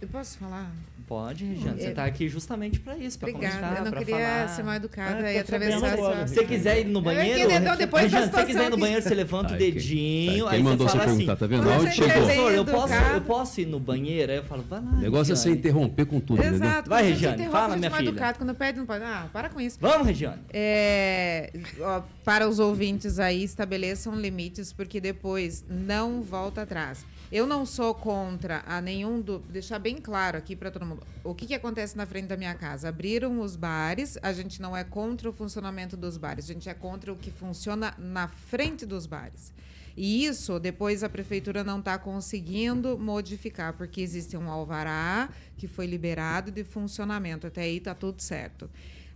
Eu 0.00 0.08
posso 0.08 0.38
falar? 0.38 0.72
Pode, 1.06 1.44
Regiane, 1.44 1.80
você 1.80 1.88
está 1.88 2.04
aqui 2.04 2.28
justamente 2.28 2.80
para 2.80 2.96
isso, 2.96 3.18
para 3.18 3.28
Obrigada. 3.30 3.54
comentar, 3.56 3.78
Eu 3.78 3.84
não 3.90 3.98
queria 3.98 4.16
falar. 4.16 4.48
ser 4.48 4.62
mal 4.62 4.74
educada 4.74 5.24
Ah, 5.26 5.32
e 5.32 5.38
atravessar 5.38 5.98
a. 5.98 6.26
Se 6.26 6.34
você 6.34 6.44
quiser 6.44 6.80
ir 6.80 6.84
no 6.86 7.02
banheiro, 7.02 7.40
querer, 7.40 7.60
não, 7.60 7.76
depois 7.76 8.04
Regiane, 8.04 8.26
se 8.26 8.32
você 8.32 8.44
quiser 8.44 8.66
ir 8.66 8.70
no 8.70 8.76
banheiro, 8.78 9.02
você 9.02 9.14
levanta 9.14 9.50
o 9.50 9.52
Ai, 9.52 9.58
quem- 9.58 9.72
dedinho, 9.72 10.48
aí 10.48 10.62
mandou 10.62 10.88
você 10.88 10.96
fala 10.96 11.04
assim, 11.10 11.16
perguntar, 11.18 11.36
tá 11.36 11.46
vendo? 11.46 11.68
Onde 11.68 11.92
chegou? 11.94 12.12
Professor, 12.12 12.52
eu 12.52 12.64
posso, 12.64 12.94
eu 12.94 13.20
posso 13.22 13.60
ir 13.60 13.66
no 13.66 13.80
banheiro? 13.80 14.32
Aí 14.32 14.38
eu 14.38 14.44
falo, 14.44 14.62
vai 14.68 14.80
lá. 14.82 14.90
O 14.90 14.96
negócio 15.00 15.32
é 15.32 15.36
você 15.36 15.50
interromper 15.50 16.06
com 16.06 16.20
tudo, 16.20 16.38
entendeu? 16.40 16.54
Exato. 16.68 16.88
Vai, 16.88 17.02
a 17.02 17.06
gente 17.06 17.14
Regiane, 17.14 17.48
fala, 17.50 17.76
minha 17.76 17.86
é 17.86 17.90
mal 17.90 17.98
filha. 17.98 18.08
educado, 18.10 18.38
Quando 18.38 18.54
pede, 18.54 18.78
não 18.78 18.86
pode. 18.86 19.04
Ah, 19.04 19.26
para 19.32 19.48
com 19.48 19.60
isso. 19.60 19.78
Vamos, 19.80 20.06
Regiane. 20.06 20.40
É, 20.52 21.52
ó, 21.80 22.02
para 22.24 22.48
os 22.48 22.58
ouvintes 22.58 23.18
aí, 23.18 23.42
estabeleçam 23.42 24.14
limites, 24.14 24.72
porque 24.72 25.00
depois 25.00 25.64
não 25.68 26.22
volta 26.22 26.62
atrás. 26.62 27.04
Eu 27.32 27.46
não 27.46 27.64
sou 27.64 27.94
contra 27.94 28.62
a 28.66 28.78
nenhum 28.78 29.18
do. 29.18 29.38
Deixar 29.38 29.78
bem 29.78 29.96
claro 29.96 30.36
aqui 30.36 30.54
para 30.54 30.70
todo 30.70 30.84
mundo. 30.84 31.02
O 31.24 31.34
que, 31.34 31.46
que 31.46 31.54
acontece 31.54 31.96
na 31.96 32.04
frente 32.04 32.26
da 32.26 32.36
minha 32.36 32.54
casa? 32.54 32.90
Abriram 32.90 33.40
os 33.40 33.56
bares, 33.56 34.18
a 34.22 34.34
gente 34.34 34.60
não 34.60 34.76
é 34.76 34.84
contra 34.84 35.30
o 35.30 35.32
funcionamento 35.32 35.96
dos 35.96 36.18
bares, 36.18 36.50
a 36.50 36.52
gente 36.52 36.68
é 36.68 36.74
contra 36.74 37.10
o 37.10 37.16
que 37.16 37.30
funciona 37.30 37.94
na 37.96 38.28
frente 38.28 38.84
dos 38.84 39.06
bares. 39.06 39.50
E 39.96 40.26
isso 40.26 40.60
depois 40.60 41.02
a 41.02 41.08
prefeitura 41.08 41.64
não 41.64 41.78
está 41.78 41.96
conseguindo 41.96 42.98
modificar, 42.98 43.72
porque 43.72 44.02
existe 44.02 44.36
um 44.36 44.50
alvará 44.50 45.30
que 45.56 45.66
foi 45.66 45.86
liberado 45.86 46.50
de 46.50 46.62
funcionamento. 46.64 47.46
Até 47.46 47.62
aí 47.62 47.78
está 47.78 47.94
tudo 47.94 48.20
certo. 48.20 48.68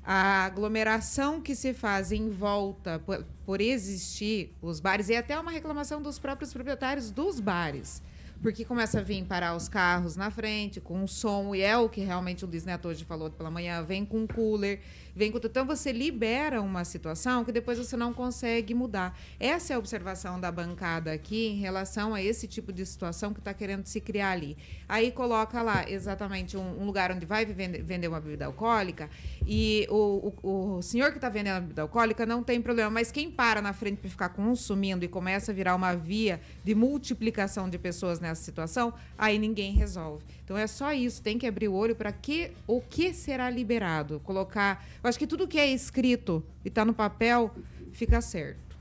A 0.06 0.44
aglomeração 0.44 1.40
que 1.40 1.56
se 1.56 1.74
faz 1.74 2.12
em 2.12 2.30
volta 2.30 3.00
por, 3.00 3.24
por 3.44 3.60
existir 3.60 4.54
os 4.62 4.78
bares, 4.78 5.08
e 5.08 5.16
até 5.16 5.38
uma 5.38 5.50
reclamação 5.50 6.00
dos 6.00 6.16
próprios 6.16 6.52
proprietários 6.52 7.10
dos 7.10 7.40
bares 7.40 8.00
porque 8.42 8.64
começa 8.64 9.00
a 9.00 9.02
vir 9.02 9.24
parar 9.24 9.56
os 9.56 9.68
carros 9.68 10.16
na 10.16 10.30
frente 10.30 10.80
com 10.80 11.06
som, 11.06 11.54
e 11.54 11.62
é 11.62 11.76
o 11.76 11.88
que 11.88 12.00
realmente 12.00 12.44
o 12.44 12.48
Luiz 12.48 12.64
Neto 12.64 12.88
hoje 12.88 13.04
falou 13.04 13.30
pela 13.30 13.50
manhã, 13.50 13.82
vem 13.82 14.04
com 14.04 14.26
cooler, 14.26 14.80
vem 15.16 15.32
com. 15.32 15.38
Então 15.38 15.64
você 15.64 15.90
libera 15.90 16.60
uma 16.60 16.84
situação 16.84 17.42
que 17.42 17.50
depois 17.50 17.78
você 17.78 17.96
não 17.96 18.12
consegue 18.12 18.74
mudar. 18.74 19.18
Essa 19.40 19.72
é 19.72 19.76
a 19.76 19.78
observação 19.78 20.38
da 20.38 20.52
bancada 20.52 21.10
aqui 21.10 21.46
em 21.46 21.56
relação 21.56 22.14
a 22.14 22.22
esse 22.22 22.46
tipo 22.46 22.72
de 22.72 22.84
situação 22.84 23.32
que 23.32 23.38
está 23.38 23.54
querendo 23.54 23.86
se 23.86 24.00
criar 24.00 24.32
ali. 24.32 24.56
Aí 24.86 25.10
coloca 25.10 25.62
lá 25.62 25.88
exatamente 25.88 26.56
um, 26.56 26.82
um 26.82 26.84
lugar 26.84 27.10
onde 27.10 27.24
vai 27.24 27.46
vender, 27.46 27.82
vender, 27.82 28.08
uma 28.08 28.20
bebida 28.20 28.44
alcoólica 28.44 29.08
e 29.46 29.86
o, 29.90 30.32
o, 30.42 30.76
o 30.76 30.82
senhor 30.82 31.10
que 31.10 31.16
está 31.16 31.30
vendendo 31.30 31.56
a 31.56 31.60
bebida 31.60 31.82
alcoólica 31.82 32.26
não 32.26 32.42
tem 32.42 32.60
problema, 32.60 32.90
mas 32.90 33.10
quem 33.10 33.30
para 33.30 33.62
na 33.62 33.72
frente 33.72 33.98
para 33.98 34.10
ficar 34.10 34.28
consumindo 34.28 35.04
e 35.04 35.08
começa 35.08 35.50
a 35.50 35.54
virar 35.54 35.74
uma 35.74 35.94
via 35.94 36.40
de 36.62 36.74
multiplicação 36.74 37.70
de 37.70 37.78
pessoas 37.78 38.20
nessa 38.20 38.42
situação, 38.42 38.92
aí 39.16 39.38
ninguém 39.38 39.72
resolve. 39.72 40.24
Então 40.44 40.56
é 40.56 40.66
só 40.66 40.92
isso, 40.92 41.22
tem 41.22 41.38
que 41.38 41.46
abrir 41.46 41.68
o 41.68 41.74
olho 41.74 41.96
para 41.96 42.12
que 42.12 42.52
o 42.66 42.80
que 42.80 43.12
será 43.14 43.48
liberado, 43.48 44.20
colocar. 44.20 44.84
Eu 45.06 45.08
acho 45.08 45.20
que 45.20 45.26
tudo 45.28 45.46
que 45.46 45.56
é 45.56 45.72
escrito 45.72 46.42
e 46.64 46.68
está 46.68 46.84
no 46.84 46.92
papel 46.92 47.54
fica 47.92 48.20
certo. 48.20 48.76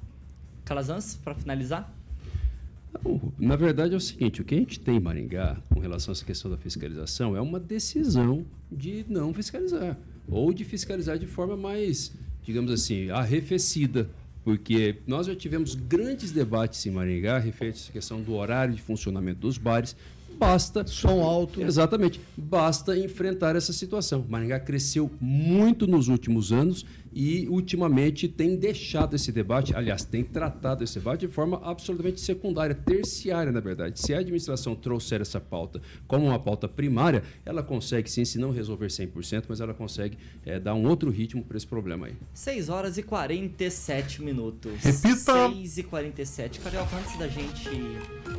Calazans, 0.65 1.19
para 1.23 1.36
finalizar? 1.36 1.93
Na 3.38 3.55
verdade 3.55 3.93
é 3.93 3.97
o 3.97 3.99
seguinte, 3.99 4.41
o 4.41 4.43
que 4.43 4.55
a 4.55 4.57
gente 4.57 4.80
tem 4.80 4.95
em 4.95 4.99
Maringá 4.99 5.61
com 5.71 5.80
relação 5.80 6.11
a 6.11 6.13
essa 6.13 6.26
questão 6.26 6.49
da 6.49 6.57
fiscalização 6.57 7.38
é 7.38 7.41
uma 7.41 7.59
decisão 7.59 8.43
de 8.71 9.05
não 9.07 9.36
fiscalizar 9.36 9.99
ou 10.28 10.51
de 10.51 10.65
fiscalizar 10.65 11.19
de 11.19 11.28
forma 11.28 11.55
mais, 11.55 12.11
digamos 12.41 12.71
assim, 12.71 13.11
arrefecida, 13.11 14.09
porque 14.43 15.03
nós 15.05 15.28
já 15.28 15.36
tivemos 15.36 15.76
grandes 15.76 16.32
debates 16.32 16.84
em 16.88 16.89
Maringá 16.89 17.38
referente 17.38 17.84
essa 17.84 17.91
questão 17.91 18.19
do 18.19 18.34
horário 18.34 18.73
de 18.73 18.82
funcionamento 18.82 19.41
dos 19.41 19.59
bares. 19.59 19.95
Basta. 20.38 20.86
Som 20.88 21.21
alto. 21.21 21.61
Exatamente. 21.61 22.19
Basta 22.38 22.97
enfrentar 22.97 23.55
essa 23.55 23.73
situação. 23.73 24.25
Maringá 24.27 24.59
cresceu 24.59 25.09
muito 25.19 25.88
nos 25.88 26.07
últimos 26.07 26.51
anos 26.51 26.86
e 27.16 27.47
ultimamente 27.47 28.28
tem 28.28 28.57
deixado 28.57 29.16
esse 29.16 29.32
debate, 29.32 29.74
aliás, 29.74 30.03
tem 30.03 30.22
tratado 30.22 30.84
esse 30.84 30.99
debate 30.99 31.22
de 31.26 31.32
forma 31.32 31.61
absolutamente 31.63 32.20
secundária, 32.20 32.76
terciária, 32.76 33.53
na 33.53 33.61
verdade. 33.61 34.01
Se 34.01 34.13
a 34.13 34.20
administração 34.20 34.76
trouxer 34.76 35.22
essa 35.22 35.39
pauta 35.39 35.82
como 36.09 36.26
uma 36.26 36.38
pauta 36.38 36.68
primária, 36.68 37.24
ela 37.45 37.63
consegue 37.63 38.11
sim, 38.11 38.26
se 38.26 38.38
não 38.38 38.51
resolver 38.51 38.88
100%, 38.88 39.45
mas 39.47 39.61
ela 39.61 39.74
consegue 39.74 40.18
é, 40.45 40.59
dar 40.59 40.74
um 40.74 40.86
outro 40.88 41.09
ritmo 41.09 41.41
para 41.41 41.55
esse 41.55 41.66
problema 41.66 42.07
aí. 42.07 42.18
6 42.34 42.68
horas 42.68 42.97
e 42.97 43.03
47 43.03 44.22
minutos. 44.22 44.74
Repita! 44.84 45.49
6 45.49 45.78
e 45.78 45.84
47. 45.84 46.59
Carioca, 46.59 46.97
antes 46.97 47.18
da 47.18 47.30
gente 47.30 47.70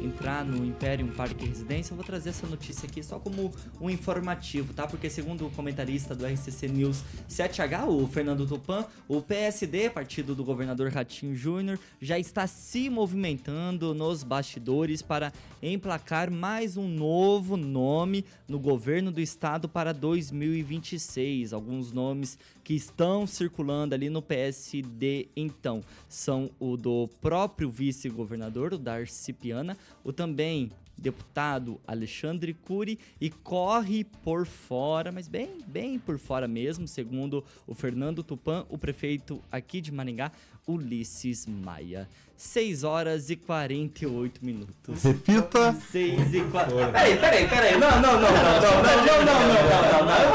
entrar 0.02 0.44
no 0.44 0.62
Imperium 0.66 1.08
Parque 1.08 1.46
Residência, 1.46 1.92
eu 1.92 1.96
vou 1.96 2.04
trazer 2.04 2.28
essa 2.28 2.46
notícia 2.46 2.86
aqui 2.86 3.02
só 3.02 3.18
como 3.18 3.50
um 3.80 3.88
informativo, 3.88 4.74
tá? 4.74 4.86
Porque 4.86 5.08
segundo 5.08 5.46
o 5.46 5.50
comentarista 5.50 6.14
do 6.14 6.26
RCC 6.26 6.68
News 6.68 7.02
7H, 7.30 7.88
o 7.88 8.06
Fernando 8.06 8.46
Tupan, 8.46 8.65
o 9.08 9.22
PSD, 9.22 9.90
partido 9.90 10.34
do 10.34 10.44
governador 10.44 10.90
Ratinho 10.90 11.36
Júnior, 11.36 11.78
já 12.00 12.18
está 12.18 12.46
se 12.46 12.90
movimentando 12.90 13.94
nos 13.94 14.22
bastidores 14.22 15.02
para 15.02 15.32
emplacar 15.62 16.30
mais 16.30 16.76
um 16.76 16.88
novo 16.88 17.56
nome 17.56 18.24
no 18.48 18.58
governo 18.58 19.12
do 19.12 19.20
estado 19.20 19.68
para 19.68 19.92
2026. 19.92 21.52
Alguns 21.52 21.92
nomes 21.92 22.38
que 22.64 22.74
estão 22.74 23.26
circulando 23.26 23.94
ali 23.94 24.10
no 24.10 24.20
PSD, 24.20 25.28
então, 25.36 25.82
são 26.08 26.50
o 26.58 26.76
do 26.76 27.08
próprio 27.20 27.70
vice-governador, 27.70 28.74
o 28.74 28.78
Darcy 28.78 29.32
Piana, 29.32 29.76
o 30.02 30.12
também 30.12 30.70
deputado 30.98 31.80
Alexandre 31.86 32.54
Cury 32.54 32.98
e 33.20 33.30
corre 33.30 34.04
por 34.04 34.46
fora, 34.46 35.12
mas 35.12 35.28
bem, 35.28 35.58
bem 35.66 35.98
por 35.98 36.18
fora 36.18 36.48
mesmo, 36.48 36.88
segundo 36.88 37.44
o 37.66 37.74
Fernando 37.74 38.22
Tupan, 38.22 38.66
o 38.68 38.78
prefeito 38.78 39.42
aqui 39.50 39.80
de 39.80 39.92
Maringá, 39.92 40.32
Ulisses 40.66 41.46
Maia. 41.46 42.08
6 42.36 42.84
horas 42.84 43.30
e 43.30 43.36
48 43.36 44.44
minutos. 44.44 45.02
Repita. 45.02 45.74
6 45.90 46.34
e 46.34 46.40
4. 46.40 46.76
Peraí, 46.76 47.16
peraí, 47.16 47.48
peraí. 47.48 47.78
Não, 47.78 47.90
não, 47.90 48.00
não, 48.00 48.20
não, 48.20 48.20
não, 48.20 48.32
não, 48.32 48.82
não, 48.82 49.24
não, 49.24 49.40
não, 49.40 49.46
não, 49.46 50.00
não. 50.00 50.26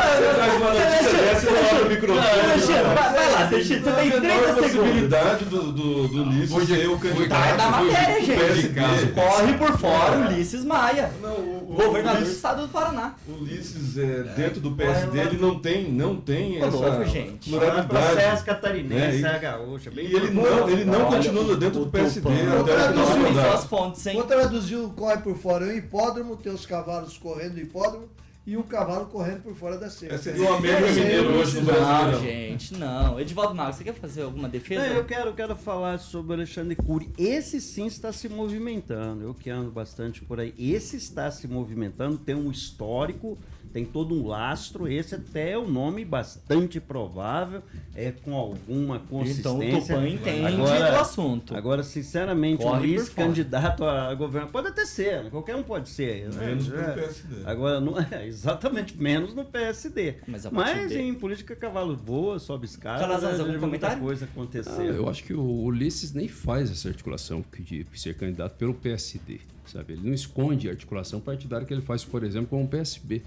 Vai 2.94 3.32
lá, 3.32 3.48
você 3.50 3.80
tem 3.80 4.12
30 4.12 4.22
segundos. 4.22 4.62
possibilidade 4.62 5.46
do, 5.46 5.72
do, 5.72 6.08
do 6.08 6.24
Ulisses 6.24 6.68
ser 6.68 6.90
o 6.90 6.98
candidato. 6.98 7.30
Tá 7.30 7.58
na 7.58 7.70
matéria, 7.70 8.22
gente. 8.56 9.12
Corre 9.14 9.54
por 9.54 9.78
fora, 9.78 10.18
Ulisses 10.28 10.64
Maia. 10.64 11.12
Não, 11.22 11.36
o 11.36 11.61
Governador 11.76 12.12
do 12.14 12.18
Ulisses- 12.20 12.36
estado 12.36 12.62
do 12.64 12.68
Paraná. 12.70 13.16
O 13.28 13.32
Ulisses, 13.42 13.98
é, 13.98 14.24
dentro 14.36 14.60
do 14.62 14.72
PSD, 14.72 15.20
ele 15.20 15.38
não 15.38 15.60
tem, 15.60 15.92
não 15.92 16.16
tem 16.16 16.62
essa 16.62 17.06
gente. 17.06 17.50
pluralidade. 17.50 17.88
processo 17.88 18.46
catarinense, 18.46 19.22
né? 19.22 19.30
é 19.32 19.36
a 19.36 19.38
gaúcha. 19.38 19.92
Bem 19.92 20.06
E 20.08 20.16
ele 20.16 20.32
não, 20.32 20.70
ele 20.70 20.86
não 20.86 21.06
Olha, 21.08 21.18
continua 21.18 21.56
dentro 21.56 21.82
o 21.82 21.86
do 21.86 21.92
PSD 21.92 22.28
o 22.30 22.34
Tem 22.34 22.46
mandato. 22.46 23.50
suas 23.50 23.66
fontes, 23.66 24.06
hein? 24.08 24.14
Vou 24.16 24.24
traduzir 24.24 24.76
o 24.78 24.90
corre 24.90 25.18
por 25.18 25.36
fora. 25.38 25.66
É 25.66 25.74
um 25.74 25.78
hipódromo, 25.78 26.36
tem 26.36 26.52
os 26.54 26.66
cavalos 26.66 27.18
correndo 27.18 27.54
no 27.54 27.60
hipódromo 27.62 28.08
e 28.46 28.58
o 28.58 28.64
cavalo 28.64 29.06
correndo 29.06 29.44
por 29.44 29.54
fora 29.54 29.78
da 29.78 29.90
cerca. 29.90 30.16
Esse 30.16 30.24
seria 30.26 30.50
o 30.50 30.54
América 30.56 30.92
Mineiro 30.92 31.30
hoje 31.30 31.60
no 31.60 31.66
Brasil. 31.66 32.12
Não, 32.12 32.20
gente, 32.22 32.74
não. 32.76 33.20
Edivaldo 33.20 33.54
Mago, 33.54 33.74
você 33.74 33.84
quer 33.84 33.94
fazer 33.94 34.24
alguma 34.24 34.50
defesa? 34.50 34.88
Não, 34.88 34.96
eu 34.96 35.06
quero, 35.06 35.34
quero 35.34 35.56
falar 35.56 36.00
sobre 36.00 36.32
o 36.32 36.36
Alexandre 36.36 36.76
Cury. 36.76 37.12
Esse 37.18 37.62
sim 37.62 37.86
está 37.86 38.12
se 38.12 38.28
movimentando. 38.28 39.24
Eu 39.24 39.34
que 39.36 39.50
ando 39.50 39.70
bastante 39.70 40.24
por 40.24 40.40
aí. 40.40 40.56
Esse 40.58 40.98
está 40.98 41.30
se 41.30 41.48
movimentando, 41.48 42.18
tem 42.18 42.34
um 42.34 42.50
histórico, 42.50 43.38
tem 43.72 43.86
todo 43.86 44.14
um 44.16 44.28
lastro. 44.28 44.88
Esse 44.88 45.16
até 45.16 45.52
é 45.52 45.58
um 45.58 45.68
nome 45.70 46.04
bastante 46.06 46.80
provável, 46.80 47.62
é 47.96 48.12
com 48.12 48.34
alguma 48.36 48.96
Então 48.98 49.20
consistência. 49.20 49.52
o 49.52 49.82
Tupan 49.82 50.08
entende 50.10 50.46
Agora- 50.48 50.92
do 50.92 50.98
assunto. 50.98 51.56
Agora, 51.56 51.84
sinceramente, 51.84 52.64
Corre 52.64 52.98
o 52.98 53.06
fora. 53.06 53.28
candidato 53.28 53.84
a 53.86 54.14
governo 54.16 54.50
pode 54.50 54.68
até 54.68 54.86
ser, 54.86 55.24
né? 55.24 55.30
qualquer 55.30 55.56
um 55.56 55.64
pode 55.64 55.90
ser. 55.90 56.30
né? 56.30 56.46
Menos 56.48 56.68
É. 56.72 56.84
pro 56.84 56.94
PSD. 56.94 57.36
Agora, 57.46 57.80
não, 57.80 58.00
é, 58.00 58.28
exatamente, 58.28 58.98
menos 59.02 59.34
no 59.34 59.46
PSD. 59.46 60.16
Mas 60.28 60.46
partir 60.52 60.76
Mas 60.82 60.92
em 60.92 61.14
política, 61.14 61.56
cavalo 61.56 61.96
voa, 61.96 62.40
sobe 62.40 62.66
escada, 62.66 63.00
Calazans, 63.02 63.24
algum 63.24 63.38
já 63.38 63.44
vi 63.44 63.50
muita 63.50 63.60
comentário? 63.88 64.00
coisa 64.02 64.26
Ah, 64.26 64.30
acontecer. 64.32 64.82
eu 64.96 65.08
acho 65.10 65.24
que 65.24 65.34
o 65.34 65.42
Ulisses 65.64 66.14
nem 66.14 66.28
faz 66.28 66.70
essa 66.72 66.88
articulação 66.90 67.44
de 67.60 67.86
ser 67.96 68.16
candidato 68.16 68.56
pelo 68.58 68.74
PSD, 68.74 69.40
sabe? 69.66 69.94
Ele 69.94 70.02
não 70.08 70.14
esconde 70.14 70.68
a 70.68 70.72
articulação 70.72 71.20
partidária 71.20 71.66
que 71.66 71.74
ele 71.74 71.82
faz, 71.82 72.04
por 72.04 72.24
exemplo, 72.24 72.48
com 72.50 72.64
o 72.64 72.68
PSB. 72.68 73.22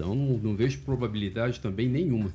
Então, 0.00 0.14
não, 0.14 0.38
não 0.38 0.56
vejo 0.56 0.78
probabilidade 0.78 1.60
também 1.60 1.86
nenhuma. 1.86 2.32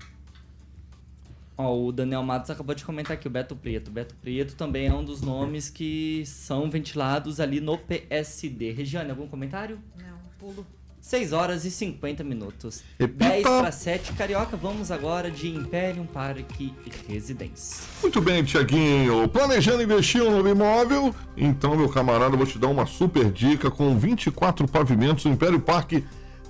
Ó, 1.58 1.86
o 1.86 1.92
Daniel 1.92 2.22
Matos 2.22 2.52
acabou 2.52 2.76
de 2.76 2.86
comentar 2.86 3.14
aqui, 3.14 3.28
o 3.28 3.32
Beto 3.32 3.56
Preto. 3.56 3.88
O 3.88 3.92
Beto 3.92 4.14
Preto 4.22 4.56
também 4.56 4.86
é 4.86 4.94
um 4.94 5.04
dos 5.04 5.22
nomes 5.22 5.68
que 5.68 6.24
são 6.28 6.70
ventilados 6.70 7.40
ali 7.40 7.60
no 7.60 7.76
PSD. 7.76 8.72
Regiane, 8.72 9.10
algum 9.10 9.28
comentário? 9.28 9.80
Não, 9.98 10.20
pulo. 10.38 10.64
6 11.02 11.34
horas 11.34 11.66
e 11.66 11.72
50 11.72 12.24
minutos. 12.24 12.84
Repita. 13.00 13.30
10 13.30 13.44
para 13.44 13.72
7, 13.72 14.14
Carioca. 14.14 14.58
Vamos 14.58 14.92
agora 14.92 15.32
de 15.32 15.50
Imperium 15.50 16.06
Parque 16.06 16.74
Residência. 17.08 17.88
Muito 18.02 18.22
bem, 18.22 18.44
Tiaguinho. 18.44 19.28
Planejando 19.28 19.82
investir 19.82 20.22
em 20.22 20.26
um 20.26 20.32
novo 20.32 20.50
imóvel? 20.50 21.16
Então, 21.38 21.76
meu 21.76 21.90
camarada, 21.90 22.34
eu 22.34 22.38
vou 22.38 22.48
te 22.48 22.60
dar 22.60 22.68
uma 22.68 22.86
super 22.86 23.32
dica. 23.32 23.72
Com 23.72 23.98
24 23.98 24.68
pavimentos, 24.68 25.26
o 25.26 25.30
Império 25.30 25.60
Parque 25.60 26.04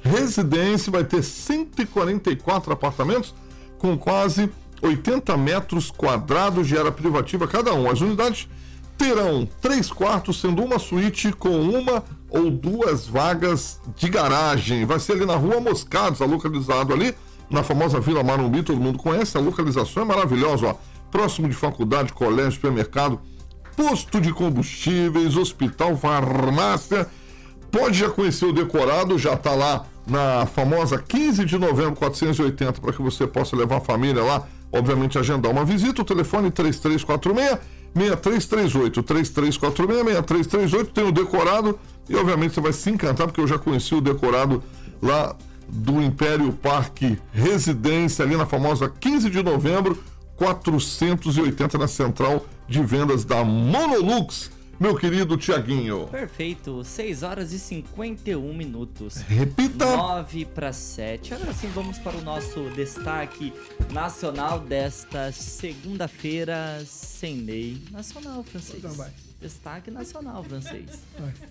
Residência 0.05 0.91
vai 0.91 1.03
ter 1.03 1.23
144 1.23 2.71
apartamentos 2.71 3.33
com 3.79 3.97
quase 3.97 4.51
80 4.79 5.35
metros 5.35 5.89
quadrados 5.89 6.67
de 6.67 6.77
área 6.77 6.91
privativa 6.91 7.47
cada 7.47 7.73
um. 7.73 7.89
As 7.89 8.01
unidades 8.01 8.47
terão 8.99 9.49
três 9.59 9.89
quartos, 9.89 10.39
sendo 10.39 10.63
uma 10.63 10.77
suíte 10.77 11.33
com 11.33 11.59
uma 11.59 12.03
ou 12.29 12.51
duas 12.51 13.07
vagas 13.07 13.81
de 13.95 14.07
garagem. 14.07 14.85
Vai 14.85 14.99
ser 14.99 15.13
ali 15.13 15.25
na 15.25 15.35
rua 15.35 15.59
Moscados, 15.59 16.19
localizado 16.19 16.93
ali 16.93 17.15
na 17.49 17.63
famosa 17.63 17.99
Vila 17.99 18.23
Marumbi, 18.23 18.61
todo 18.61 18.79
mundo 18.79 18.99
conhece. 18.99 19.35
A 19.35 19.41
localização 19.41 20.03
é 20.03 20.05
maravilhosa, 20.05 20.67
ó. 20.67 20.75
Próximo 21.09 21.49
de 21.49 21.55
faculdade, 21.55 22.13
colégio, 22.13 22.51
supermercado, 22.51 23.19
posto 23.75 24.21
de 24.21 24.31
combustíveis, 24.31 25.35
hospital, 25.35 25.97
farmácia. 25.97 27.07
pode 27.71 27.97
já 27.97 28.09
conhecer 28.09 28.45
o 28.45 28.53
decorado, 28.53 29.17
já 29.17 29.33
está 29.33 29.51
lá 29.51 29.85
na 30.07 30.45
famosa 30.45 30.97
15 30.97 31.45
de 31.45 31.57
novembro 31.57 31.95
480 31.95 32.81
para 32.81 32.93
que 32.93 33.01
você 33.01 33.25
possa 33.25 33.55
levar 33.55 33.77
a 33.77 33.81
família 33.81 34.23
lá, 34.23 34.43
obviamente 34.71 35.17
agendar 35.17 35.51
uma 35.51 35.65
visita. 35.65 36.01
O 36.01 36.05
telefone 36.05 36.51
3346 36.51 37.59
6338 37.93 39.03
3346 39.03 40.17
6338 40.17 40.91
tem 40.91 41.03
o 41.07 41.11
decorado 41.11 41.79
e 42.09 42.15
obviamente 42.15 42.53
você 42.53 42.61
vai 42.61 42.73
se 42.73 42.89
encantar 42.89 43.27
porque 43.27 43.41
eu 43.41 43.47
já 43.47 43.57
conheci 43.57 43.95
o 43.95 44.01
decorado 44.01 44.61
lá 45.01 45.35
do 45.67 46.01
Império 46.01 46.51
Parque 46.53 47.17
Residência 47.31 48.23
ali 48.23 48.35
na 48.35 48.45
famosa 48.45 48.89
15 48.89 49.29
de 49.29 49.41
novembro 49.41 49.97
480 50.35 51.77
na 51.77 51.87
central 51.87 52.45
de 52.67 52.83
vendas 52.83 53.23
da 53.23 53.43
Monolux 53.43 54.51
meu 54.79 54.95
querido 54.95 55.37
Tiaguinho. 55.37 56.07
Perfeito, 56.07 56.83
6 56.83 57.23
horas 57.23 57.53
e 57.53 57.59
51 57.59 58.53
minutos. 58.53 59.17
Repita! 59.17 59.85
9 59.85 60.45
para 60.45 60.73
7. 60.73 61.33
Agora 61.33 61.53
sim, 61.53 61.69
vamos 61.73 61.97
para 61.97 62.17
o 62.17 62.21
nosso 62.21 62.69
destaque 62.71 63.53
nacional 63.91 64.59
desta 64.59 65.31
segunda-feira 65.31 66.83
sem 66.85 67.41
lei. 67.41 67.81
Nacional, 67.91 68.43
francês. 68.43 68.79
Então 68.79 68.93
vai. 68.93 69.11
Destaque 69.45 69.91
nacional, 69.91 70.43
francês. 70.43 71.03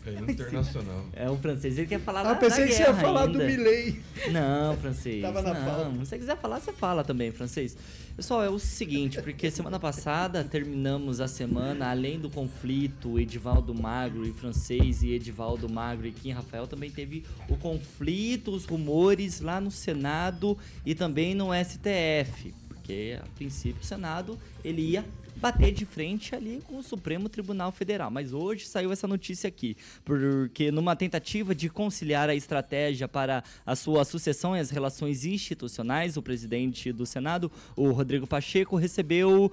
É 0.05 0.33
internacional. 0.33 1.05
É 1.13 1.31
o 1.31 1.37
francês, 1.37 1.79
ele 1.79 1.87
quer 1.87 2.01
falar 2.01 2.23
Ah, 2.23 2.33
da, 2.33 2.35
pensei 2.35 2.65
da 2.65 2.67
que 2.67 2.73
você 2.75 2.83
ia 2.83 2.95
falar 2.95 3.27
ainda. 3.27 3.39
do 3.39 3.45
Milley. 3.45 4.03
Não, 4.33 4.77
francês. 4.79 5.23
Tava 5.23 5.41
na 5.43 5.55
não. 5.55 5.65
pauta. 5.65 5.91
Se 5.93 5.99
você 5.99 6.19
quiser 6.19 6.37
falar, 6.37 6.59
você 6.61 6.73
fala 6.73 7.05
também, 7.05 7.31
francês. 7.31 7.77
Pessoal, 8.17 8.43
é 8.43 8.49
o 8.49 8.59
seguinte, 8.59 9.23
porque 9.23 9.49
semana 9.51 9.79
passada 9.79 10.43
terminamos 10.43 11.21
a 11.21 11.29
semana, 11.29 11.91
além 11.91 12.19
do 12.19 12.29
conflito 12.31 13.19
Edivaldo 13.19 13.73
Magro 13.75 14.27
e 14.27 14.33
francês 14.33 15.03
e 15.05 15.13
Edivaldo 15.13 15.69
Magro 15.69 16.07
e 16.07 16.13
Kim 16.13 16.33
Rafael, 16.33 16.67
também 16.67 16.91
teve 16.91 17.25
o 17.49 17.57
conflito, 17.57 18.51
os 18.53 18.65
rumores 18.65 19.41
lá 19.41 19.61
no 19.61 19.71
Senado 19.71 20.59
e 20.85 20.95
também 20.97 21.33
no 21.35 21.49
STF. 21.55 22.53
Porque, 22.69 23.19
a 23.23 23.27
princípio, 23.37 23.81
o 23.83 23.85
Senado 23.85 24.39
ele 24.65 24.83
ia 24.83 25.05
bater 25.37 25.73
de 25.73 25.85
frente 25.85 26.35
ali 26.35 26.63
com 26.67 26.79
o 26.79 26.83
Supremo 26.83 27.29
Tribunal 27.29 27.73
Federal. 27.73 28.11
Mas 28.11 28.33
hoje 28.33 28.67
saiu 28.67 28.93
essa 28.93 29.07
notícia 29.07 29.49
aqui, 29.49 29.77
porque 30.05 30.71
numa 30.71 30.97
tentativa 30.97 31.55
de 31.55 31.69
conciliar 31.69 32.29
a 32.29 32.35
estratégia 32.35 33.09
para 33.09 33.43
a 33.65 33.77
sua 33.77 34.05
sucessão 34.05 34.57
e 34.57 34.61
as 34.61 34.71
relações 34.71 35.25
institucionais, 35.25 36.17
o 36.17 36.23
presidente 36.23 36.93
do 36.93 37.05
Senado, 37.07 37.51
o 37.77 37.91
Rodrigo 37.91 38.27
Pacheco, 38.27 38.77
recebeu 38.77 39.51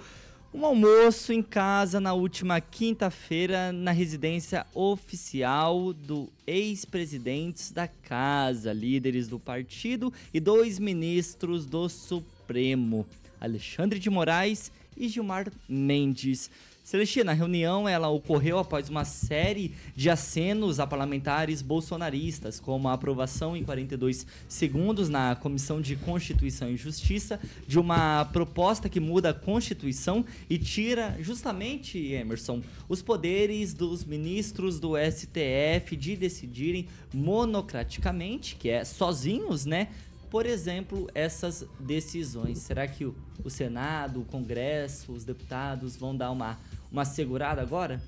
um 0.54 0.66
almoço 0.66 1.32
em 1.32 1.42
casa 1.42 2.00
na 2.02 2.14
última 2.14 2.60
quinta-feira 2.60 3.72
na 3.72 3.92
residência 3.92 4.66
oficial 4.74 5.94
do 5.94 6.30
ex-presidentes 6.46 7.72
da 7.72 7.88
casa, 7.88 8.74
líderes 8.74 9.30
do 9.30 9.40
partido 9.40 10.12
e 10.34 10.42
dois 10.42 10.78
ministros 10.78 11.66
do 11.66 11.88
Supremo, 11.88 13.08
Alexandre 13.40 13.98
de 13.98 14.10
Moraes 14.10 14.72
e 14.98 15.08
Gilmar 15.08 15.52
Mendes. 15.68 16.50
Celestina, 16.84 17.32
a 17.32 17.36
reunião 17.36 17.88
ela 17.88 18.10
ocorreu 18.10 18.58
após 18.58 18.90
uma 18.90 19.06
série 19.06 19.74
de 19.96 20.10
acenos 20.10 20.80
a 20.80 20.88
parlamentares 20.88 21.62
bolsonaristas, 21.62 22.60
como 22.60 22.88
a 22.88 22.94
aprovação 22.94 23.56
em 23.56 23.64
42 23.64 24.26
segundos 24.50 25.08
na 25.08 25.36
Comissão 25.36 25.80
de 25.80 25.96
Constituição 25.96 26.70
e 26.70 26.76
Justiça 26.76 27.40
de 27.68 27.80
uma 27.80 28.26
proposta 28.26 28.90
que 28.90 29.00
muda 29.00 29.30
a 29.30 29.34
Constituição 29.34 30.26
e 30.50 30.58
tira 30.58 31.16
justamente, 31.22 32.00
Emerson, 32.14 32.62
os 32.90 33.02
poderes 33.02 33.74
dos 33.74 34.04
ministros 34.04 34.80
do 34.80 34.94
STF 34.98 35.96
de 35.96 36.16
decidirem 36.16 36.88
monocraticamente, 37.14 38.56
que 38.56 38.70
é 38.70 38.84
sozinhos, 38.84 39.66
né? 39.66 39.90
Por 40.32 40.46
exemplo, 40.46 41.10
essas 41.14 41.68
decisões? 41.78 42.60
Será 42.60 42.88
que 42.88 43.04
o, 43.04 43.14
o 43.44 43.50
Senado, 43.50 44.22
o 44.22 44.26
Congresso, 44.26 45.12
os 45.12 45.26
deputados 45.26 45.98
vão 45.98 46.16
dar 46.16 46.32
uma, 46.32 46.58
uma 46.90 47.04
segurada 47.04 47.62
agora? 47.62 48.02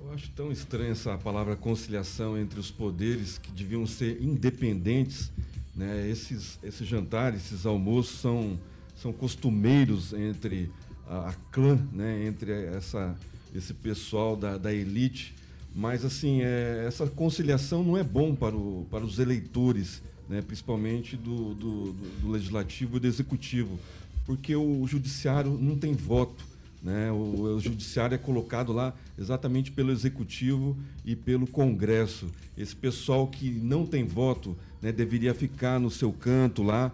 Eu 0.00 0.10
acho 0.12 0.30
tão 0.30 0.50
estranha 0.50 0.92
essa 0.92 1.18
palavra 1.18 1.54
conciliação 1.54 2.38
entre 2.38 2.58
os 2.58 2.70
poderes 2.70 3.36
que 3.36 3.50
deviam 3.52 3.86
ser 3.86 4.22
independentes. 4.22 5.30
Né? 5.76 6.08
Esses, 6.08 6.58
esses 6.62 6.88
jantares, 6.88 7.44
esses 7.44 7.66
almoços 7.66 8.20
são, 8.20 8.58
são 8.96 9.12
costumeiros 9.12 10.14
entre 10.14 10.72
a, 11.06 11.28
a 11.28 11.32
clã, 11.52 11.78
né? 11.92 12.24
entre 12.26 12.52
essa, 12.52 13.14
esse 13.54 13.74
pessoal 13.74 14.34
da, 14.34 14.56
da 14.56 14.72
elite. 14.72 15.34
Mas, 15.74 16.06
assim, 16.06 16.40
é, 16.40 16.84
essa 16.86 17.06
conciliação 17.06 17.82
não 17.82 17.98
é 17.98 18.02
bom 18.02 18.34
para, 18.34 18.56
o, 18.56 18.86
para 18.90 19.04
os 19.04 19.18
eleitores 19.18 20.02
né, 20.28 20.42
principalmente 20.42 21.16
do, 21.16 21.54
do, 21.54 21.92
do, 21.92 22.30
legislativo 22.30 22.96
e 22.96 23.00
do 23.00 23.06
executivo, 23.06 23.78
porque 24.24 24.54
o 24.56 24.86
judiciário 24.86 25.58
não 25.60 25.76
tem 25.76 25.94
voto. 25.94 26.44
Né? 26.82 27.10
O, 27.10 27.54
o, 27.56 27.60
judiciário 27.60 28.14
é 28.14 28.18
colocado 28.18 28.72
lá 28.72 28.94
exatamente 29.18 29.72
pelo 29.72 29.90
executivo 29.90 30.76
e 31.04 31.14
pelo 31.16 31.46
Congresso. 31.46 32.30
Esse 32.56 32.74
pessoal 32.74 33.26
que 33.26 33.50
não 33.50 33.86
tem 33.86 34.04
voto 34.04 34.56
né, 34.82 34.92
deveria 34.92 35.34
ficar 35.34 35.78
no 35.78 35.90
seu 35.90 36.12
canto 36.12 36.62
lá, 36.62 36.92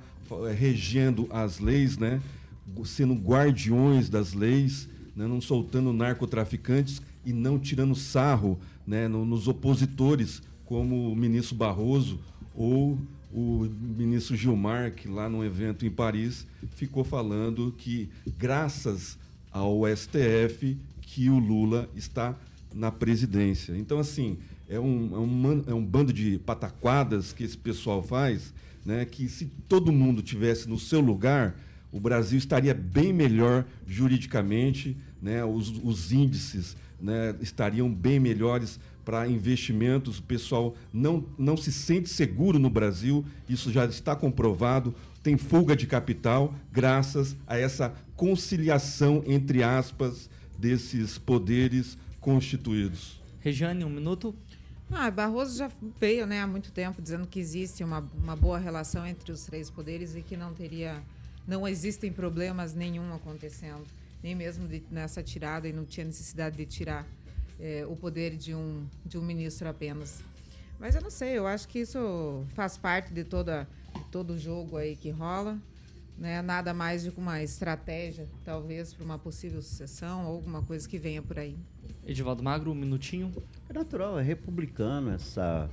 regendo 0.56 1.26
as 1.30 1.58
leis, 1.58 1.98
né? 1.98 2.20
sendo 2.84 3.14
guardiões 3.14 4.08
das 4.08 4.32
leis, 4.32 4.88
né? 5.16 5.26
não 5.26 5.40
soltando 5.40 5.92
narcotraficantes 5.92 7.02
e 7.26 7.32
não 7.32 7.58
tirando 7.58 7.96
sarro 7.96 8.58
né? 8.86 9.08
nos 9.08 9.48
opositores, 9.48 10.40
como 10.64 11.10
o 11.10 11.16
ministro 11.16 11.56
Barroso 11.56 12.20
ou 12.54 12.96
o 13.32 13.68
ministro 13.80 14.36
Gilmar, 14.36 14.92
que 14.92 15.08
lá 15.08 15.28
num 15.28 15.44
evento 15.44 15.86
em 15.86 15.90
Paris, 15.90 16.46
ficou 16.74 17.04
falando 17.04 17.74
que, 17.76 18.08
graças 18.38 19.16
ao 19.50 19.82
STF, 19.86 20.76
que 21.00 21.28
o 21.30 21.38
Lula 21.38 21.88
está 21.94 22.36
na 22.74 22.90
presidência. 22.90 23.76
Então, 23.76 23.98
assim, 23.98 24.38
é 24.68 24.78
um, 24.78 25.10
é 25.14 25.18
um, 25.18 25.64
é 25.68 25.74
um 25.74 25.84
bando 25.84 26.12
de 26.12 26.38
pataquadas 26.38 27.32
que 27.32 27.42
esse 27.42 27.58
pessoal 27.58 28.02
faz, 28.02 28.52
né, 28.84 29.04
que 29.04 29.28
se 29.28 29.46
todo 29.68 29.92
mundo 29.92 30.22
tivesse 30.22 30.68
no 30.68 30.78
seu 30.78 31.00
lugar, 31.00 31.56
o 31.92 31.98
Brasil 31.98 32.38
estaria 32.38 32.72
bem 32.72 33.12
melhor 33.12 33.64
juridicamente, 33.86 34.96
né, 35.20 35.44
os, 35.44 35.70
os 35.82 36.12
índices 36.12 36.76
né, 37.00 37.34
estariam 37.40 37.92
bem 37.92 38.20
melhores 38.20 38.78
para 39.10 39.26
investimentos. 39.26 40.20
O 40.20 40.22
pessoal 40.22 40.76
não, 40.92 41.26
não 41.36 41.56
se 41.56 41.72
sente 41.72 42.08
seguro 42.08 42.60
no 42.60 42.70
Brasil, 42.70 43.24
isso 43.48 43.72
já 43.72 43.84
está 43.84 44.14
comprovado. 44.14 44.94
Tem 45.20 45.36
fuga 45.36 45.74
de 45.74 45.84
capital 45.84 46.54
graças 46.72 47.36
a 47.44 47.58
essa 47.58 47.92
conciliação, 48.14 49.24
entre 49.26 49.64
aspas, 49.64 50.30
desses 50.56 51.18
poderes 51.18 51.98
constituídos. 52.20 53.20
Regiane, 53.40 53.84
um 53.84 53.90
minuto. 53.90 54.32
Ah, 54.92 55.10
Barroso 55.10 55.58
já 55.58 55.68
veio 55.98 56.24
né, 56.24 56.40
há 56.40 56.46
muito 56.46 56.70
tempo 56.70 57.02
dizendo 57.02 57.26
que 57.26 57.40
existe 57.40 57.82
uma, 57.82 58.08
uma 58.14 58.36
boa 58.36 58.58
relação 58.58 59.04
entre 59.04 59.32
os 59.32 59.44
três 59.44 59.68
poderes 59.70 60.14
e 60.14 60.22
que 60.22 60.36
não 60.36 60.54
teria, 60.54 61.02
não 61.48 61.66
existem 61.66 62.12
problemas 62.12 62.74
nenhum 62.74 63.12
acontecendo, 63.12 63.84
nem 64.22 64.36
mesmo 64.36 64.68
de, 64.68 64.84
nessa 64.88 65.20
tirada 65.20 65.66
e 65.66 65.72
não 65.72 65.84
tinha 65.84 66.06
necessidade 66.06 66.56
de 66.56 66.66
tirar 66.66 67.06
é, 67.60 67.86
o 67.86 67.94
poder 67.94 68.36
de 68.36 68.54
um, 68.54 68.86
de 69.04 69.18
um 69.18 69.22
ministro 69.22 69.68
apenas. 69.68 70.22
Mas 70.78 70.94
eu 70.94 71.02
não 71.02 71.10
sei, 71.10 71.36
eu 71.36 71.46
acho 71.46 71.68
que 71.68 71.80
isso 71.80 72.44
faz 72.54 72.78
parte 72.78 73.12
de, 73.12 73.22
toda, 73.22 73.68
de 73.94 74.04
todo 74.06 74.32
o 74.32 74.38
jogo 74.38 74.78
aí 74.78 74.96
que 74.96 75.10
rola. 75.10 75.58
Né? 76.16 76.42
Nada 76.42 76.74
mais 76.74 77.04
do 77.04 77.12
que 77.12 77.18
uma 77.18 77.42
estratégia, 77.42 78.26
talvez, 78.44 78.92
para 78.92 79.04
uma 79.04 79.18
possível 79.18 79.60
sucessão 79.62 80.26
ou 80.26 80.36
alguma 80.36 80.62
coisa 80.62 80.88
que 80.88 80.98
venha 80.98 81.22
por 81.22 81.38
aí. 81.38 81.56
Edivaldo 82.06 82.42
Magro, 82.42 82.70
um 82.70 82.74
minutinho. 82.74 83.32
É 83.68 83.72
natural, 83.72 84.18
é 84.18 84.22
republicano 84.22 85.10
essa, 85.12 85.68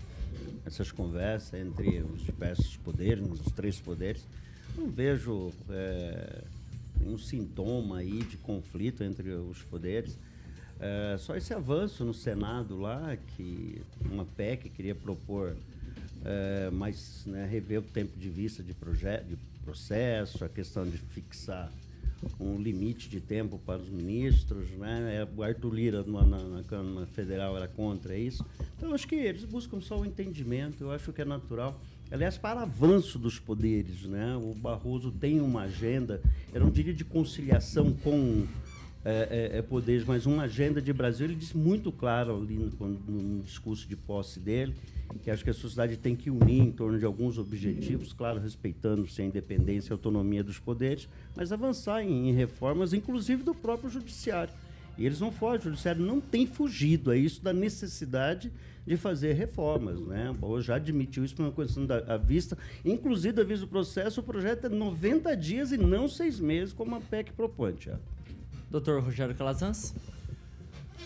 essas 0.66 0.92
conversas 0.92 1.60
entre 1.60 2.02
os 2.02 2.22
diversos 2.22 2.78
poderes, 2.78 3.26
os 3.28 3.52
três 3.54 3.80
poderes. 3.80 4.26
Não 4.78 4.90
vejo 4.90 5.52
é, 5.70 6.44
nenhum 7.00 7.18
sintoma 7.18 7.98
aí 7.98 8.24
de 8.24 8.38
conflito 8.38 9.04
entre 9.04 9.30
os 9.32 9.64
poderes. 9.64 10.18
É, 10.80 11.18
só 11.18 11.36
esse 11.36 11.54
avanço 11.54 12.04
no 12.04 12.14
Senado 12.14 12.80
lá, 12.80 13.18
que 13.36 13.82
uma 14.12 14.26
PEC 14.26 14.70
queria 14.70 14.96
propor 14.96 15.56
é, 16.24 16.70
mais, 16.72 17.24
né, 17.26 17.48
rever 17.50 17.80
o 17.80 17.84
tempo 17.84 18.18
de 18.18 18.30
vista 18.30 18.62
de, 18.62 18.74
de 18.74 19.38
processo, 19.64 20.46
a 20.46 20.50
questão 20.50 20.88
de 20.88 20.98
fixar 20.98 21.72
um 22.40 22.60
limite 22.60 23.10
de 23.10 23.20
tempo 23.20 23.60
para 23.66 23.80
os 23.82 23.90
ministros, 23.90 24.70
né? 24.72 25.18
É, 25.18 25.28
o 25.36 25.44
Arthur 25.44 25.74
Lira 25.74 26.04
na, 26.04 26.24
na, 26.24 26.44
na 26.44 26.64
Câmara 26.64 27.06
Federal 27.06 27.56
era 27.56 27.68
contra 27.68 28.18
isso. 28.18 28.46
Então, 28.76 28.94
acho 28.94 29.08
que 29.08 29.16
eles 29.16 29.44
buscam 29.44 29.80
só 29.82 30.00
o 30.00 30.06
entendimento, 30.06 30.84
eu 30.84 30.92
acho 30.92 31.14
que 31.14 31.22
é 31.22 31.26
natural. 31.26 31.80
Aliás, 32.10 32.38
para 32.38 32.62
avanço 32.62 33.20
dos 33.20 33.38
poderes, 33.38 34.04
né? 34.04 34.36
O 34.38 34.54
Barroso 34.54 35.12
tem 35.12 35.42
uma 35.42 35.64
agenda, 35.64 36.22
eu 36.54 36.62
não 36.62 36.70
diria 36.70 36.94
de 36.94 37.04
conciliação 37.04 37.94
com 37.94 38.48
é, 39.08 39.52
é, 39.54 39.58
é 39.60 39.62
poderes, 39.62 40.04
mas 40.06 40.26
uma 40.26 40.44
agenda 40.44 40.82
de 40.82 40.92
Brasil. 40.92 41.26
Ele 41.26 41.36
disse 41.36 41.58
muito 41.58 41.92
claro 41.92 42.36
ali 42.36 42.56
no, 42.56 42.88
no 42.88 43.42
discurso 43.44 43.88
de 43.88 43.96
posse 43.96 44.40
dele 44.40 44.76
que 45.24 45.32
acho 45.32 45.44
que 45.44 45.50
a 45.50 45.54
sociedade 45.54 45.98
tem 45.98 46.16
que 46.16 46.30
unir 46.30 46.62
em 46.62 46.72
torno 46.72 47.00
de 47.00 47.06
alguns 47.06 47.38
objetivos, 47.38 48.12
claro, 48.12 48.40
respeitando-se 48.40 49.22
a 49.22 49.26
independência 49.26 49.90
e 49.90 49.94
a 49.94 49.96
autonomia 49.96 50.44
dos 50.44 50.60
poderes, 50.60 51.08
mas 51.36 51.52
avançar 51.52 52.04
em, 52.04 52.30
em 52.30 52.34
reformas, 52.34 52.94
inclusive 52.94 53.42
do 53.42 53.56
próprio 53.56 53.90
judiciário. 53.90 54.54
E 54.98 55.06
eles 55.06 55.20
não 55.20 55.32
fogem, 55.32 55.60
o 55.60 55.64
judiciário 55.64 56.04
não 56.04 56.20
tem 56.20 56.46
fugido, 56.46 57.14
é 57.14 57.18
isso 57.18 57.42
da 57.42 57.54
necessidade 57.54 58.52
de 58.86 58.98
fazer 58.98 59.34
reformas. 59.34 60.00
Né? 60.02 60.36
O 60.42 60.60
já 60.60 60.76
admitiu 60.76 61.24
isso 61.24 61.36
por 61.36 61.44
uma 61.44 61.52
questão 61.52 61.86
da 61.86 62.18
vista. 62.18 62.58
Inclusive, 62.84 63.34
da 63.34 63.44
vista 63.44 63.66
do 63.66 63.70
processo, 63.70 64.22
o 64.22 64.24
projeto 64.24 64.66
é 64.66 64.70
90 64.70 65.36
dias 65.38 65.72
e 65.72 65.78
não 65.78 66.08
seis 66.08 66.40
meses, 66.40 66.74
como 66.74 66.96
a 66.96 67.00
PEC 67.00 67.32
propõe, 67.32 67.74
Tiago. 67.74 68.02
Doutor 68.70 69.02
Rogério 69.02 69.34
Calazans? 69.34 69.96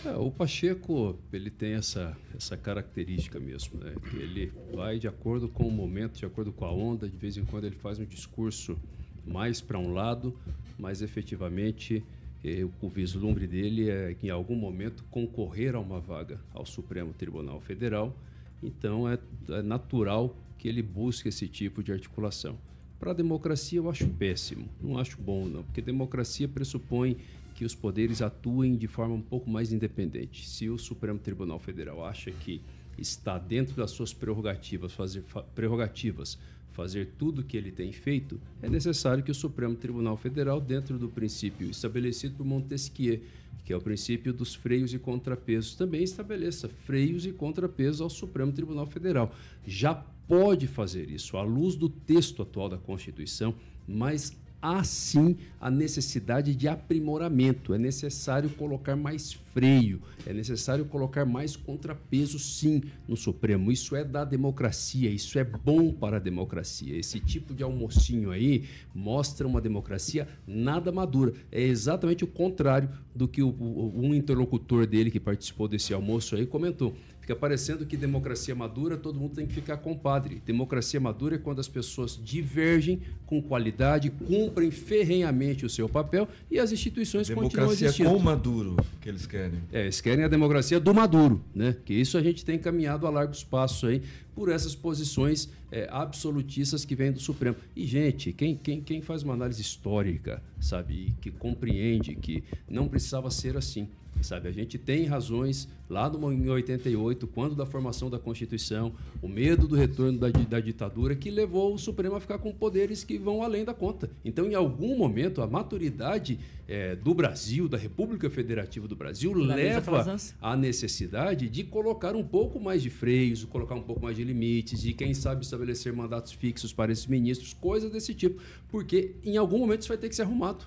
É, 0.04 0.16
o 0.16 0.32
Pacheco 0.32 1.16
ele 1.32 1.48
tem 1.48 1.74
essa, 1.74 2.16
essa 2.36 2.56
característica 2.56 3.38
mesmo, 3.38 3.78
né? 3.78 3.94
Que 4.10 4.16
ele 4.16 4.52
vai 4.74 4.98
de 4.98 5.06
acordo 5.06 5.48
com 5.48 5.68
o 5.68 5.70
momento, 5.70 6.18
de 6.18 6.26
acordo 6.26 6.52
com 6.52 6.64
a 6.64 6.72
onda, 6.72 7.08
de 7.08 7.16
vez 7.16 7.36
em 7.36 7.44
quando 7.44 7.64
ele 7.64 7.76
faz 7.76 8.00
um 8.00 8.04
discurso 8.04 8.76
mais 9.24 9.60
para 9.60 9.78
um 9.78 9.92
lado, 9.92 10.36
mas 10.76 11.02
efetivamente 11.02 12.02
eh, 12.44 12.66
o 12.80 12.88
vislumbre 12.88 13.46
dele 13.46 13.88
é 13.88 14.16
em 14.20 14.28
algum 14.28 14.56
momento 14.56 15.04
concorrer 15.04 15.76
a 15.76 15.78
uma 15.78 16.00
vaga 16.00 16.40
ao 16.52 16.66
Supremo 16.66 17.12
Tribunal 17.12 17.60
Federal. 17.60 18.12
Então 18.60 19.08
é, 19.08 19.18
é 19.50 19.62
natural 19.62 20.36
que 20.58 20.66
ele 20.66 20.82
busque 20.82 21.28
esse 21.28 21.46
tipo 21.46 21.80
de 21.80 21.92
articulação. 21.92 22.58
Para 22.98 23.12
a 23.12 23.14
democracia 23.14 23.78
eu 23.78 23.88
acho 23.88 24.08
péssimo, 24.08 24.68
não 24.80 24.98
acho 24.98 25.20
bom 25.20 25.46
não, 25.46 25.62
porque 25.62 25.80
democracia 25.80 26.48
pressupõe 26.48 27.16
que 27.54 27.64
os 27.64 27.74
poderes 27.74 28.22
atuem 28.22 28.76
de 28.76 28.86
forma 28.86 29.14
um 29.14 29.20
pouco 29.20 29.48
mais 29.50 29.72
independente. 29.72 30.48
Se 30.48 30.68
o 30.68 30.78
Supremo 30.78 31.18
Tribunal 31.18 31.58
Federal 31.58 32.04
acha 32.04 32.30
que 32.30 32.60
está 32.98 33.38
dentro 33.38 33.74
das 33.74 33.90
suas 33.90 34.12
prerrogativas 34.12 34.92
fazer, 34.92 35.22
fa, 35.22 35.42
prerrogativas 35.42 36.38
fazer 36.72 37.10
tudo 37.18 37.40
o 37.40 37.44
que 37.44 37.56
ele 37.56 37.70
tem 37.70 37.92
feito, 37.92 38.40
é 38.62 38.68
necessário 38.68 39.22
que 39.22 39.30
o 39.30 39.34
Supremo 39.34 39.74
Tribunal 39.74 40.16
Federal, 40.16 40.60
dentro 40.60 40.98
do 40.98 41.08
princípio 41.08 41.70
estabelecido 41.70 42.36
por 42.36 42.46
Montesquieu, 42.46 43.20
que 43.64 43.72
é 43.72 43.76
o 43.76 43.80
princípio 43.80 44.32
dos 44.32 44.54
freios 44.54 44.92
e 44.92 44.98
contrapesos, 44.98 45.74
também 45.74 46.02
estabeleça 46.02 46.68
freios 46.68 47.26
e 47.26 47.32
contrapesos 47.32 48.00
ao 48.00 48.10
Supremo 48.10 48.52
Tribunal 48.52 48.86
Federal. 48.86 49.34
Já 49.66 49.94
pode 50.26 50.66
fazer 50.66 51.10
isso 51.10 51.36
à 51.36 51.42
luz 51.42 51.76
do 51.76 51.88
texto 51.88 52.42
atual 52.42 52.68
da 52.68 52.78
Constituição, 52.78 53.54
mas 53.86 54.36
há 54.62 54.84
sim 54.84 55.36
a 55.60 55.68
necessidade 55.68 56.54
de 56.54 56.68
aprimoramento, 56.68 57.74
é 57.74 57.78
necessário 57.78 58.48
colocar 58.50 58.94
mais 58.94 59.32
freio, 59.32 60.00
é 60.24 60.32
necessário 60.32 60.84
colocar 60.84 61.26
mais 61.26 61.56
contrapeso 61.56 62.38
sim 62.38 62.82
no 63.06 63.16
Supremo. 63.16 63.72
Isso 63.72 63.96
é 63.96 64.04
da 64.04 64.24
democracia, 64.24 65.10
isso 65.10 65.38
é 65.38 65.44
bom 65.44 65.92
para 65.92 66.16
a 66.16 66.20
democracia. 66.20 66.96
Esse 66.96 67.18
tipo 67.18 67.52
de 67.52 67.62
almocinho 67.62 68.30
aí 68.30 68.64
mostra 68.94 69.46
uma 69.46 69.60
democracia 69.60 70.28
nada 70.46 70.92
madura. 70.92 71.32
É 71.50 71.60
exatamente 71.60 72.22
o 72.24 72.28
contrário 72.28 72.88
do 73.14 73.28
que 73.28 73.42
o, 73.42 73.48
o, 73.48 74.00
um 74.00 74.14
interlocutor 74.14 74.86
dele 74.86 75.10
que 75.10 75.20
participou 75.20 75.68
desse 75.68 75.92
almoço 75.92 76.36
aí 76.36 76.46
comentou. 76.46 76.94
Fica 77.22 77.36
parecendo 77.36 77.86
que 77.86 77.96
democracia 77.96 78.52
madura 78.52 78.96
todo 78.96 79.18
mundo 79.18 79.36
tem 79.36 79.46
que 79.46 79.54
ficar 79.54 79.76
compadre. 79.76 80.42
Democracia 80.44 80.98
madura 80.98 81.36
é 81.36 81.38
quando 81.38 81.60
as 81.60 81.68
pessoas 81.68 82.18
divergem 82.20 83.00
com 83.24 83.40
qualidade, 83.40 84.10
cumprem 84.10 84.72
ferrenhamente 84.72 85.64
o 85.64 85.70
seu 85.70 85.88
papel 85.88 86.26
e 86.50 86.58
as 86.58 86.72
instituições 86.72 87.28
democracia 87.28 87.60
continuam 87.60 87.72
existindo. 87.72 88.08
Democracia 88.08 88.34
com 88.34 88.50
Maduro 88.50 88.76
que 89.00 89.08
eles 89.08 89.24
querem. 89.24 89.60
É, 89.72 89.82
eles 89.82 90.00
querem 90.00 90.24
a 90.24 90.28
democracia 90.28 90.80
do 90.80 90.92
Maduro, 90.92 91.40
né? 91.54 91.76
Que 91.84 91.94
isso 91.94 92.18
a 92.18 92.22
gente 92.22 92.44
tem 92.44 92.58
caminhado 92.58 93.06
a 93.06 93.10
largos 93.10 93.44
passos 93.44 93.88
aí 93.88 94.02
por 94.34 94.48
essas 94.48 94.74
posições 94.74 95.48
é, 95.70 95.88
absolutistas 95.90 96.84
que 96.84 96.96
vêm 96.96 97.12
do 97.12 97.20
Supremo. 97.20 97.56
E, 97.76 97.86
gente, 97.86 98.32
quem, 98.32 98.56
quem, 98.56 98.80
quem 98.80 99.00
faz 99.00 99.22
uma 99.22 99.34
análise 99.34 99.60
histórica, 99.60 100.42
sabe, 100.60 101.14
que 101.20 101.30
compreende 101.30 102.16
que 102.16 102.42
não 102.68 102.88
precisava 102.88 103.30
ser 103.30 103.56
assim 103.56 103.88
sabe? 104.20 104.48
A 104.48 104.52
gente 104.52 104.78
tem 104.78 105.04
razões 105.04 105.68
lá 105.88 106.08
no, 106.08 106.32
em 106.32 106.48
88, 106.48 107.26
quando 107.26 107.54
da 107.54 107.66
formação 107.66 108.08
da 108.08 108.18
Constituição, 108.18 108.92
o 109.20 109.28
medo 109.28 109.66
do 109.66 109.76
retorno 109.76 110.18
da, 110.18 110.28
da 110.28 110.60
ditadura 110.60 111.14
que 111.14 111.30
levou 111.30 111.74
o 111.74 111.78
Supremo 111.78 112.16
a 112.16 112.20
ficar 112.20 112.38
com 112.38 112.52
poderes 112.52 113.04
que 113.04 113.18
vão 113.18 113.42
além 113.42 113.64
da 113.64 113.74
conta. 113.74 114.10
Então, 114.24 114.46
em 114.46 114.54
algum 114.54 114.96
momento, 114.96 115.42
a 115.42 115.46
maturidade 115.46 116.38
é, 116.68 116.96
do 116.96 117.12
Brasil, 117.12 117.68
da 117.68 117.76
República 117.76 118.30
Federativa 118.30 118.86
do 118.88 118.96
Brasil, 118.96 119.32
leva 119.32 120.16
à 120.40 120.56
necessidade 120.56 121.48
de 121.48 121.64
colocar 121.64 122.14
um 122.14 122.24
pouco 122.24 122.58
mais 122.60 122.82
de 122.82 122.90
freios, 122.90 123.44
colocar 123.44 123.74
um 123.74 123.82
pouco 123.82 124.02
mais 124.02 124.16
de 124.16 124.24
limites, 124.24 124.84
e 124.84 124.92
quem 124.92 125.12
sabe 125.14 125.44
estabelecer 125.44 125.92
mandatos 125.92 126.32
fixos 126.32 126.72
para 126.72 126.92
esses 126.92 127.06
ministros, 127.06 127.52
coisas 127.52 127.90
desse 127.90 128.14
tipo, 128.14 128.40
porque 128.68 129.16
em 129.24 129.36
algum 129.36 129.58
momento 129.58 129.80
isso 129.80 129.88
vai 129.88 129.98
ter 129.98 130.08
que 130.08 130.16
ser 130.16 130.22
arrumado. 130.22 130.64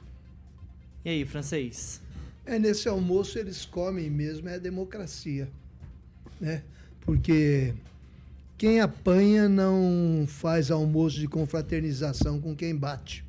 E 1.04 1.10
aí, 1.10 1.26
francês? 1.26 2.05
É, 2.46 2.60
nesse 2.60 2.88
almoço 2.88 3.40
eles 3.40 3.66
comem 3.66 4.10
mesmo, 4.10 4.48
é 4.48 4.56
a 4.56 4.60
democracia. 4.60 5.50
Né? 6.40 6.62
Porque 7.02 7.74
quem 8.58 8.80
apanha 8.80 9.50
não 9.50 10.26
faz 10.28 10.70
almoço 10.70 11.20
de 11.20 11.28
confraternização 11.28 12.40
com 12.40 12.56
quem 12.56 12.76
bate. 12.76 13.26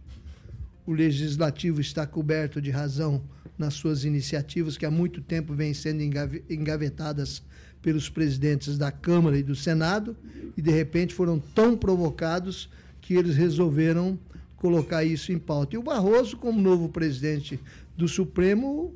O 0.87 0.93
legislativo 0.93 1.81
está 1.81 2.07
coberto 2.07 2.61
de 2.61 2.71
razão 2.71 3.23
nas 3.59 3.75
suas 3.75 4.05
iniciativas, 4.05 4.77
que 4.77 4.85
há 4.85 4.91
muito 4.91 5.21
tempo 5.21 5.55
vêm 5.55 5.73
sendo 5.73 6.03
engavetadas 6.51 7.43
pelos 7.81 8.09
presidentes 8.09 8.77
da 8.77 8.93
Câmara 8.93 9.39
e 9.39 9.43
do 9.43 9.57
Senado, 9.57 10.17
e 10.57 10.63
de 10.63 10.71
repente 10.71 11.15
foram 11.15 11.39
tão 11.39 11.77
provocados 11.77 12.69
que 13.01 13.15
eles 13.15 13.35
resolveram 13.35 14.19
colocar 14.57 15.05
isso 15.05 15.33
em 15.33 15.39
pauta. 15.39 15.75
E 15.75 15.79
o 15.79 15.83
Barroso, 15.83 16.37
como 16.37 16.61
novo 16.61 16.89
presidente 16.89 17.59
do 17.97 18.07
Supremo, 18.07 18.95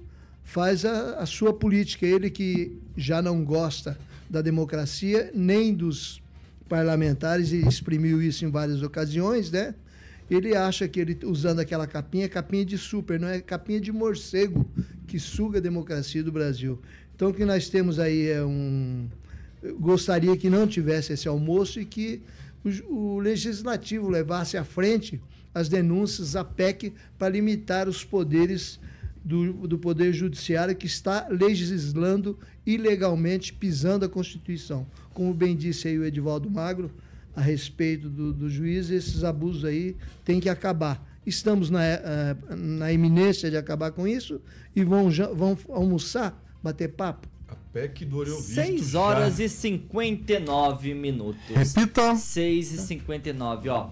faz 0.51 0.85
a, 0.85 1.15
a 1.19 1.27
sua 1.27 1.53
política. 1.53 2.05
Ele 2.05 2.29
que 2.29 2.77
já 2.97 3.23
não 3.23 3.45
gosta 3.45 3.97
da 4.29 4.43
democracia 4.43 5.31
nem 5.33 5.73
dos 5.73 6.21
parlamentares 6.69 7.53
e 7.53 7.67
exprimiu 7.67 8.21
isso 8.21 8.45
em 8.45 8.51
várias 8.51 8.83
ocasiões, 8.83 9.51
né? 9.51 9.75
Ele 10.29 10.57
acha 10.57 10.89
que 10.89 11.01
ele 11.01 11.19
usando 11.25 11.61
aquela 11.61 11.87
capinha, 11.87 12.29
capinha 12.29 12.65
de 12.65 12.77
super, 12.79 13.19
não 13.19 13.29
é 13.29 13.41
capinha 13.41 13.81
de 13.81 13.93
morcego 13.93 14.69
que 15.07 15.19
suga 15.21 15.59
a 15.59 15.61
democracia 15.61 16.23
do 16.23 16.33
Brasil. 16.33 16.81
Então 17.15 17.31
o 17.31 17.35
que 17.35 17.45
nós 17.45 17.69
temos 17.69 17.99
aí 18.01 18.29
é 18.29 18.45
um 18.45 19.09
gostaria 19.79 20.37
que 20.37 20.51
não 20.51 20.67
tivesse 20.67 21.13
esse 21.13 21.29
almoço 21.29 21.81
e 21.81 21.85
que 21.85 22.23
o, 22.65 22.95
o 22.95 23.19
legislativo 23.21 24.09
levasse 24.09 24.57
à 24.57 24.65
frente 24.65 25.21
as 25.55 25.69
denúncias 25.69 26.35
à 26.35 26.45
PEC 26.45 26.93
para 27.19 27.29
limitar 27.29 27.89
os 27.89 28.05
poderes 28.05 28.81
do, 29.25 29.67
do 29.67 29.79
Poder 29.79 30.13
Judiciário 30.13 30.75
que 30.75 30.87
está 30.87 31.29
legislando 31.29 32.39
ilegalmente, 32.65 33.53
pisando 33.53 34.05
a 34.05 34.09
Constituição. 34.09 34.87
Como 35.13 35.35
bem 35.35 35.57
disse 35.57 35.89
aí 35.89 35.99
o 35.99 36.05
Edivaldo 36.05 36.51
Magro, 36.51 36.91
a 37.35 37.41
respeito 37.41 38.09
do, 38.09 38.33
do 38.33 38.49
juiz, 38.49 38.91
esses 38.91 39.23
abusos 39.23 39.65
aí 39.65 39.97
têm 40.25 40.41
que 40.41 40.49
acabar. 40.49 41.07
Estamos 41.25 41.71
na, 41.71 41.85
eh, 41.85 42.37
na 42.57 42.93
iminência 42.93 43.51
de 43.51 43.57
acabar 43.57 43.93
com 43.93 44.09
isso 44.09 44.41
e 44.75 44.83
vão, 44.83 45.11
vão 45.11 45.57
almoçar, 45.69 46.43
bater 46.63 46.89
papo. 46.89 47.29
A 47.49 47.55
PEC 47.73 48.05
do 48.05 48.19
Oreo 48.19 48.41
6 48.41 48.95
horas 48.95 49.37
já. 49.37 49.45
e 49.45 49.49
59 49.49 50.95
minutos. 50.95 51.43
Repita. 51.49 52.17
6 52.17 52.73
e 52.73 52.79
59, 52.79 53.69
ó. 53.69 53.91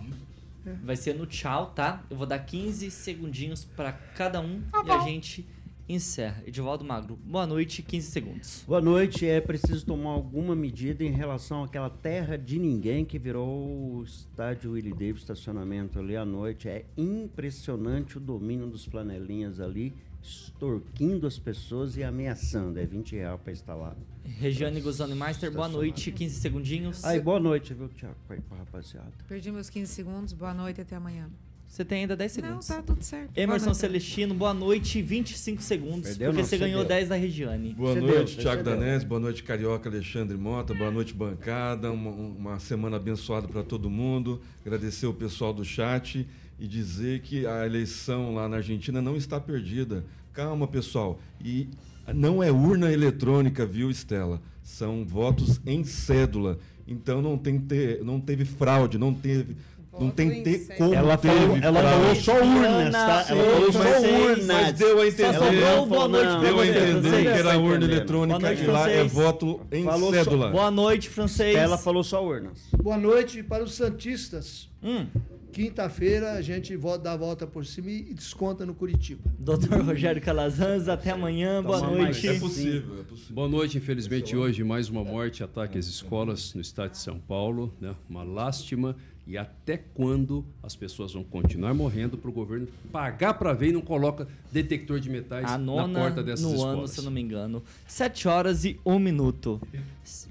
Vai 0.82 0.96
ser 0.96 1.14
no 1.14 1.26
tchau, 1.26 1.66
tá? 1.66 2.04
Eu 2.10 2.16
vou 2.16 2.26
dar 2.26 2.38
15 2.38 2.90
segundinhos 2.90 3.64
para 3.64 3.92
cada 3.92 4.40
um 4.40 4.62
tá 4.70 4.82
e 4.86 4.90
a 4.90 4.98
gente 5.00 5.46
encerra. 5.88 6.42
Edivaldo 6.46 6.84
Magro, 6.84 7.18
boa 7.24 7.46
noite, 7.46 7.82
15 7.82 8.10
segundos. 8.10 8.64
Boa 8.66 8.80
noite. 8.80 9.26
É 9.26 9.40
preciso 9.40 9.86
tomar 9.86 10.10
alguma 10.10 10.54
medida 10.54 11.02
em 11.02 11.10
relação 11.10 11.64
àquela 11.64 11.88
terra 11.88 12.36
de 12.36 12.58
ninguém 12.58 13.04
que 13.04 13.18
virou 13.18 13.96
o 13.96 14.04
estádio 14.04 14.72
Willie 14.72 14.92
Davis 14.92 15.22
estacionamento 15.22 15.98
ali 15.98 16.16
à 16.16 16.24
noite. 16.24 16.68
É 16.68 16.84
impressionante 16.96 18.18
o 18.18 18.20
domínio 18.20 18.66
dos 18.66 18.84
flanelinhas 18.84 19.60
ali 19.60 19.94
extorquindo 20.22 21.26
as 21.26 21.38
pessoas 21.38 21.96
e 21.96 22.02
ameaçando. 22.02 22.78
É 22.78 22.86
20 22.86 23.16
reais 23.16 23.40
para 23.40 23.52
instalar. 23.52 23.96
Regiane 24.24 24.80
Guzani 24.80 25.14
Meister, 25.14 25.50
boa 25.50 25.68
noite, 25.68 26.12
15 26.12 26.40
segundinhos. 26.40 27.04
Aí, 27.04 27.18
boa 27.18 27.40
noite, 27.40 27.72
viu, 27.72 27.88
Tiago, 27.88 28.14
rapaziada. 28.50 29.12
Perdi 29.26 29.50
meus 29.50 29.70
15 29.70 29.92
segundos, 29.92 30.32
boa 30.32 30.52
noite, 30.52 30.80
até 30.80 30.96
amanhã. 30.96 31.30
Você 31.68 31.84
tem 31.84 32.00
ainda 32.00 32.16
10 32.16 32.32
segundos. 32.32 32.68
Não, 32.68 32.76
tá 32.76 32.82
tudo 32.82 33.02
certo. 33.02 33.36
Emerson 33.36 33.66
boa 33.66 33.74
Celestino, 33.74 34.34
boa 34.34 34.54
noite, 34.54 35.02
25 35.02 35.62
segundos, 35.62 36.08
Perdeu, 36.08 36.28
porque 36.28 36.42
não, 36.42 36.48
você 36.48 36.56
ganhou 36.56 36.84
10 36.84 37.08
da 37.10 37.14
Regiane. 37.14 37.74
Boa 37.74 37.94
noite, 37.94 38.38
Tiago 38.38 38.62
Danese, 38.62 39.04
boa 39.04 39.20
noite, 39.20 39.42
Carioca 39.42 39.88
Alexandre 39.88 40.36
Mota, 40.36 40.72
boa 40.72 40.90
noite, 40.90 41.12
bancada, 41.12 41.92
uma, 41.92 42.10
uma 42.10 42.58
semana 42.58 42.96
abençoada 42.96 43.46
para 43.46 43.62
todo 43.62 43.90
mundo. 43.90 44.40
Agradecer 44.64 45.06
o 45.06 45.12
pessoal 45.12 45.52
do 45.52 45.64
chat 45.64 46.26
e 46.58 46.66
dizer 46.66 47.20
que 47.20 47.46
a 47.46 47.64
eleição 47.66 48.34
lá 48.34 48.48
na 48.48 48.56
Argentina 48.56 49.00
não 49.00 49.16
está 49.16 49.38
perdida. 49.40 50.04
Calma, 50.32 50.66
pessoal. 50.66 51.18
E 51.44 51.68
não 52.14 52.42
é 52.42 52.50
urna 52.50 52.92
eletrônica, 52.92 53.64
viu, 53.66 53.90
Estela? 53.90 54.40
São 54.62 55.04
votos 55.04 55.60
em 55.66 55.84
cédula. 55.84 56.58
Então 56.86 57.20
não, 57.22 57.36
tem 57.38 57.58
ter, 57.58 58.02
não 58.04 58.20
teve 58.20 58.44
fraude, 58.44 58.98
não 58.98 59.12
teve. 59.14 59.56
Não 60.00 60.10
tem 60.10 60.44
ter 60.44 60.76
como 60.76 60.94
ela 60.94 61.18
falou, 61.18 61.56
ela 61.56 61.82
falou 61.82 62.14
só 62.14 62.32
urnas, 62.40 62.92
tá? 62.92 63.24
Ela 63.28 63.44
falou 63.44 63.72
só 63.72 64.00
urnas. 64.00 64.46
Mas 64.46 64.72
deu 64.78 65.00
a 65.00 65.06
entender. 65.08 65.34
Só 65.34 65.44
sobrou 65.44 65.86
boa 65.86 66.08
noite 66.08 66.26
pra 66.28 66.38
Deu 66.38 66.60
a 66.60 66.66
entender 66.68 67.00
francês. 67.02 67.22
que 67.22 67.28
era 67.40 67.58
urna 67.58 67.78
Boa 67.78 67.90
eletrônica 67.90 68.38
noite, 68.38 68.62
e 68.62 68.66
lá 68.68 68.80
é 68.88 68.92
francês. 68.94 69.12
voto 69.12 69.60
em 69.72 69.84
Falou 69.84 70.08
só- 70.14 70.24
cédula. 70.24 70.50
Boa 70.50 70.70
noite, 70.70 71.08
francês. 71.08 71.56
Ela 71.56 71.76
falou 71.78 72.04
só 72.04 72.24
urnas. 72.24 72.60
Boa 72.80 72.96
noite 72.96 73.42
para 73.42 73.64
os 73.64 73.74
Santistas. 73.74 74.68
Hum, 74.80 75.06
Quinta-feira 75.52 76.32
a 76.32 76.42
gente 76.42 76.76
dá 77.02 77.12
a 77.12 77.16
volta 77.16 77.46
por 77.46 77.64
cima 77.64 77.90
e 77.90 78.14
desconta 78.14 78.64
no 78.66 78.74
Curitiba. 78.74 79.22
Dr. 79.38 79.80
Rogério 79.82 80.20
Calazans, 80.20 80.88
até 80.88 81.10
amanhã, 81.10 81.62
boa 81.62 81.78
Toma 81.80 81.90
noite. 81.92 82.26
mais. 82.26 82.36
É 82.36 82.38
possível, 82.38 83.00
é 83.00 83.02
possível. 83.02 83.34
Boa 83.34 83.48
noite, 83.48 83.78
infelizmente 83.78 84.36
hoje 84.36 84.62
mais 84.62 84.88
uma 84.88 85.02
morte, 85.02 85.42
ataque 85.42 85.78
às 85.78 85.86
escolas 85.86 86.54
no 86.54 86.60
estado 86.60 86.92
de 86.92 86.98
São 86.98 87.18
Paulo, 87.18 87.72
né? 87.80 87.94
Uma 88.08 88.22
lástima. 88.22 88.94
E 89.26 89.36
até 89.36 89.76
quando 89.76 90.42
as 90.62 90.74
pessoas 90.74 91.12
vão 91.12 91.22
continuar 91.22 91.74
morrendo 91.74 92.16
para 92.16 92.30
o 92.30 92.32
governo 92.32 92.66
pagar 92.90 93.34
para 93.34 93.52
ver 93.52 93.68
e 93.68 93.72
não 93.72 93.82
coloca 93.82 94.26
detector 94.50 94.98
de 94.98 95.10
metais 95.10 95.44
A 95.44 95.58
na 95.58 95.86
porta 95.86 96.22
dessas 96.22 96.46
no 96.46 96.54
escolas? 96.54 96.78
ano, 96.78 96.88
se 96.88 96.98
eu 97.00 97.04
não 97.04 97.10
me 97.10 97.20
engano. 97.20 97.62
7 97.86 98.26
horas 98.26 98.64
e 98.64 98.80
1 98.86 98.98
minuto. 98.98 99.60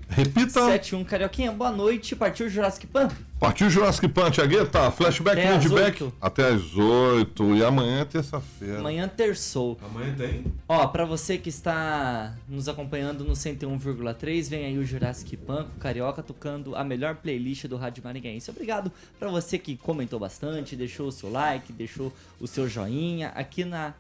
Repita. 0.10 0.66
7 0.66 0.90
e 0.90 0.96
1, 0.96 1.04
Carioquinha, 1.04 1.52
boa 1.52 1.72
noite. 1.72 2.16
Partiu 2.16 2.50
Jurassic 2.50 2.88
Pan? 2.88 3.10
Partiu 3.40 3.70
Jurassic 3.70 4.08
Pan, 4.08 4.32
Tiagueta. 4.32 4.90
Flashback, 4.90 5.40
Até 5.40 5.50
às 5.50 5.64
feedback. 5.64 6.14
Até 6.20 6.48
às 6.48 6.76
8. 6.76 7.56
E 7.56 7.64
amanhã 7.64 8.02
é 8.02 8.06
terça-feira. 8.06 8.80
Amanhã 8.80 9.08
terçou. 9.08 9.78
Amanhã 9.84 10.16
tem. 10.18 10.46
Ó, 10.68 10.88
pra 10.88 11.06
você 11.06 11.38
que 11.38 11.50
está 11.50 12.34
nos 12.48 12.68
acompanhando 12.68 13.24
no 13.24 13.34
101,3, 13.34 14.50
vem 14.50 14.66
aí 14.66 14.78
o 14.78 14.86
Jurassic 14.86 15.38
Pan, 15.38 15.66
com 15.66 15.78
o 15.78 15.80
Carioca 15.80 16.24
tocando 16.24 16.76
a 16.76 16.84
melhor 16.84 17.16
playlist 17.16 17.66
do 17.66 17.78
Rádio 17.78 18.04
Maringaense. 18.04 18.50
Obrigado 18.50 18.92
pra 19.20 19.30
você 19.30 19.60
que 19.60 19.78
comentou 19.78 20.20
bastante, 20.20 20.76
deixou 20.76 21.08
o 21.08 21.12
seu 21.12 21.32
like, 21.32 21.72
deixou 21.74 22.12
o 22.40 22.48
seu 22.48 22.68
joinha 22.68 23.30
aqui 23.36 23.64
na 23.64 23.94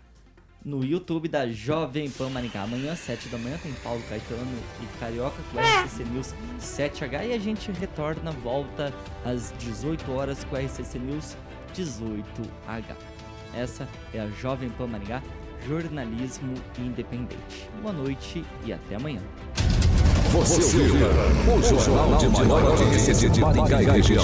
no 0.68 0.84
YouTube 0.84 1.30
da 1.30 1.47
Jovem 1.47 2.09
Pan 2.09 2.30
Maringá. 2.30 2.63
Amanhã, 2.63 2.93
7 2.93 3.30
da 3.30 3.38
manhã, 3.38 3.57
tem 3.63 3.72
Paulo 3.82 4.03
Caetano 4.09 4.45
e 4.82 4.99
Carioca 4.99 5.41
com 5.51 5.59
a 5.59 5.84
RCC 5.84 6.03
News 6.03 6.36
7H 6.59 7.28
e 7.28 7.34
a 7.34 7.39
gente 7.39 7.72
retorna, 7.72 8.32
volta 8.32 8.93
às 9.24 9.53
18 9.59 10.11
horas 10.11 10.43
com 10.43 10.57
a 10.57 10.59
RCC 10.59 10.99
News 10.99 11.38
18H. 11.74 12.95
Essa 13.55 13.88
é 14.13 14.20
a 14.20 14.28
Jovem 14.28 14.70
Pan 14.72 14.88
Maringá, 14.88 15.24
jornalismo 15.65 16.53
independente. 16.78 17.70
Boa 17.82 17.93
noite 17.93 18.43
e 18.65 18.74
até 18.74 18.95
amanhã. 18.95 19.22
Você 20.34 20.78
ouviu 20.78 21.07
o 21.55 21.80
jornal 21.80 22.18
de 22.18 22.28
maior 22.28 22.65
audiência 22.65 23.30
de 23.30 23.39
Maringá 23.39 23.82
e 23.82 23.86
região. 23.86 24.24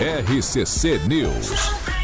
RCC 0.00 0.98
News. 1.06 2.03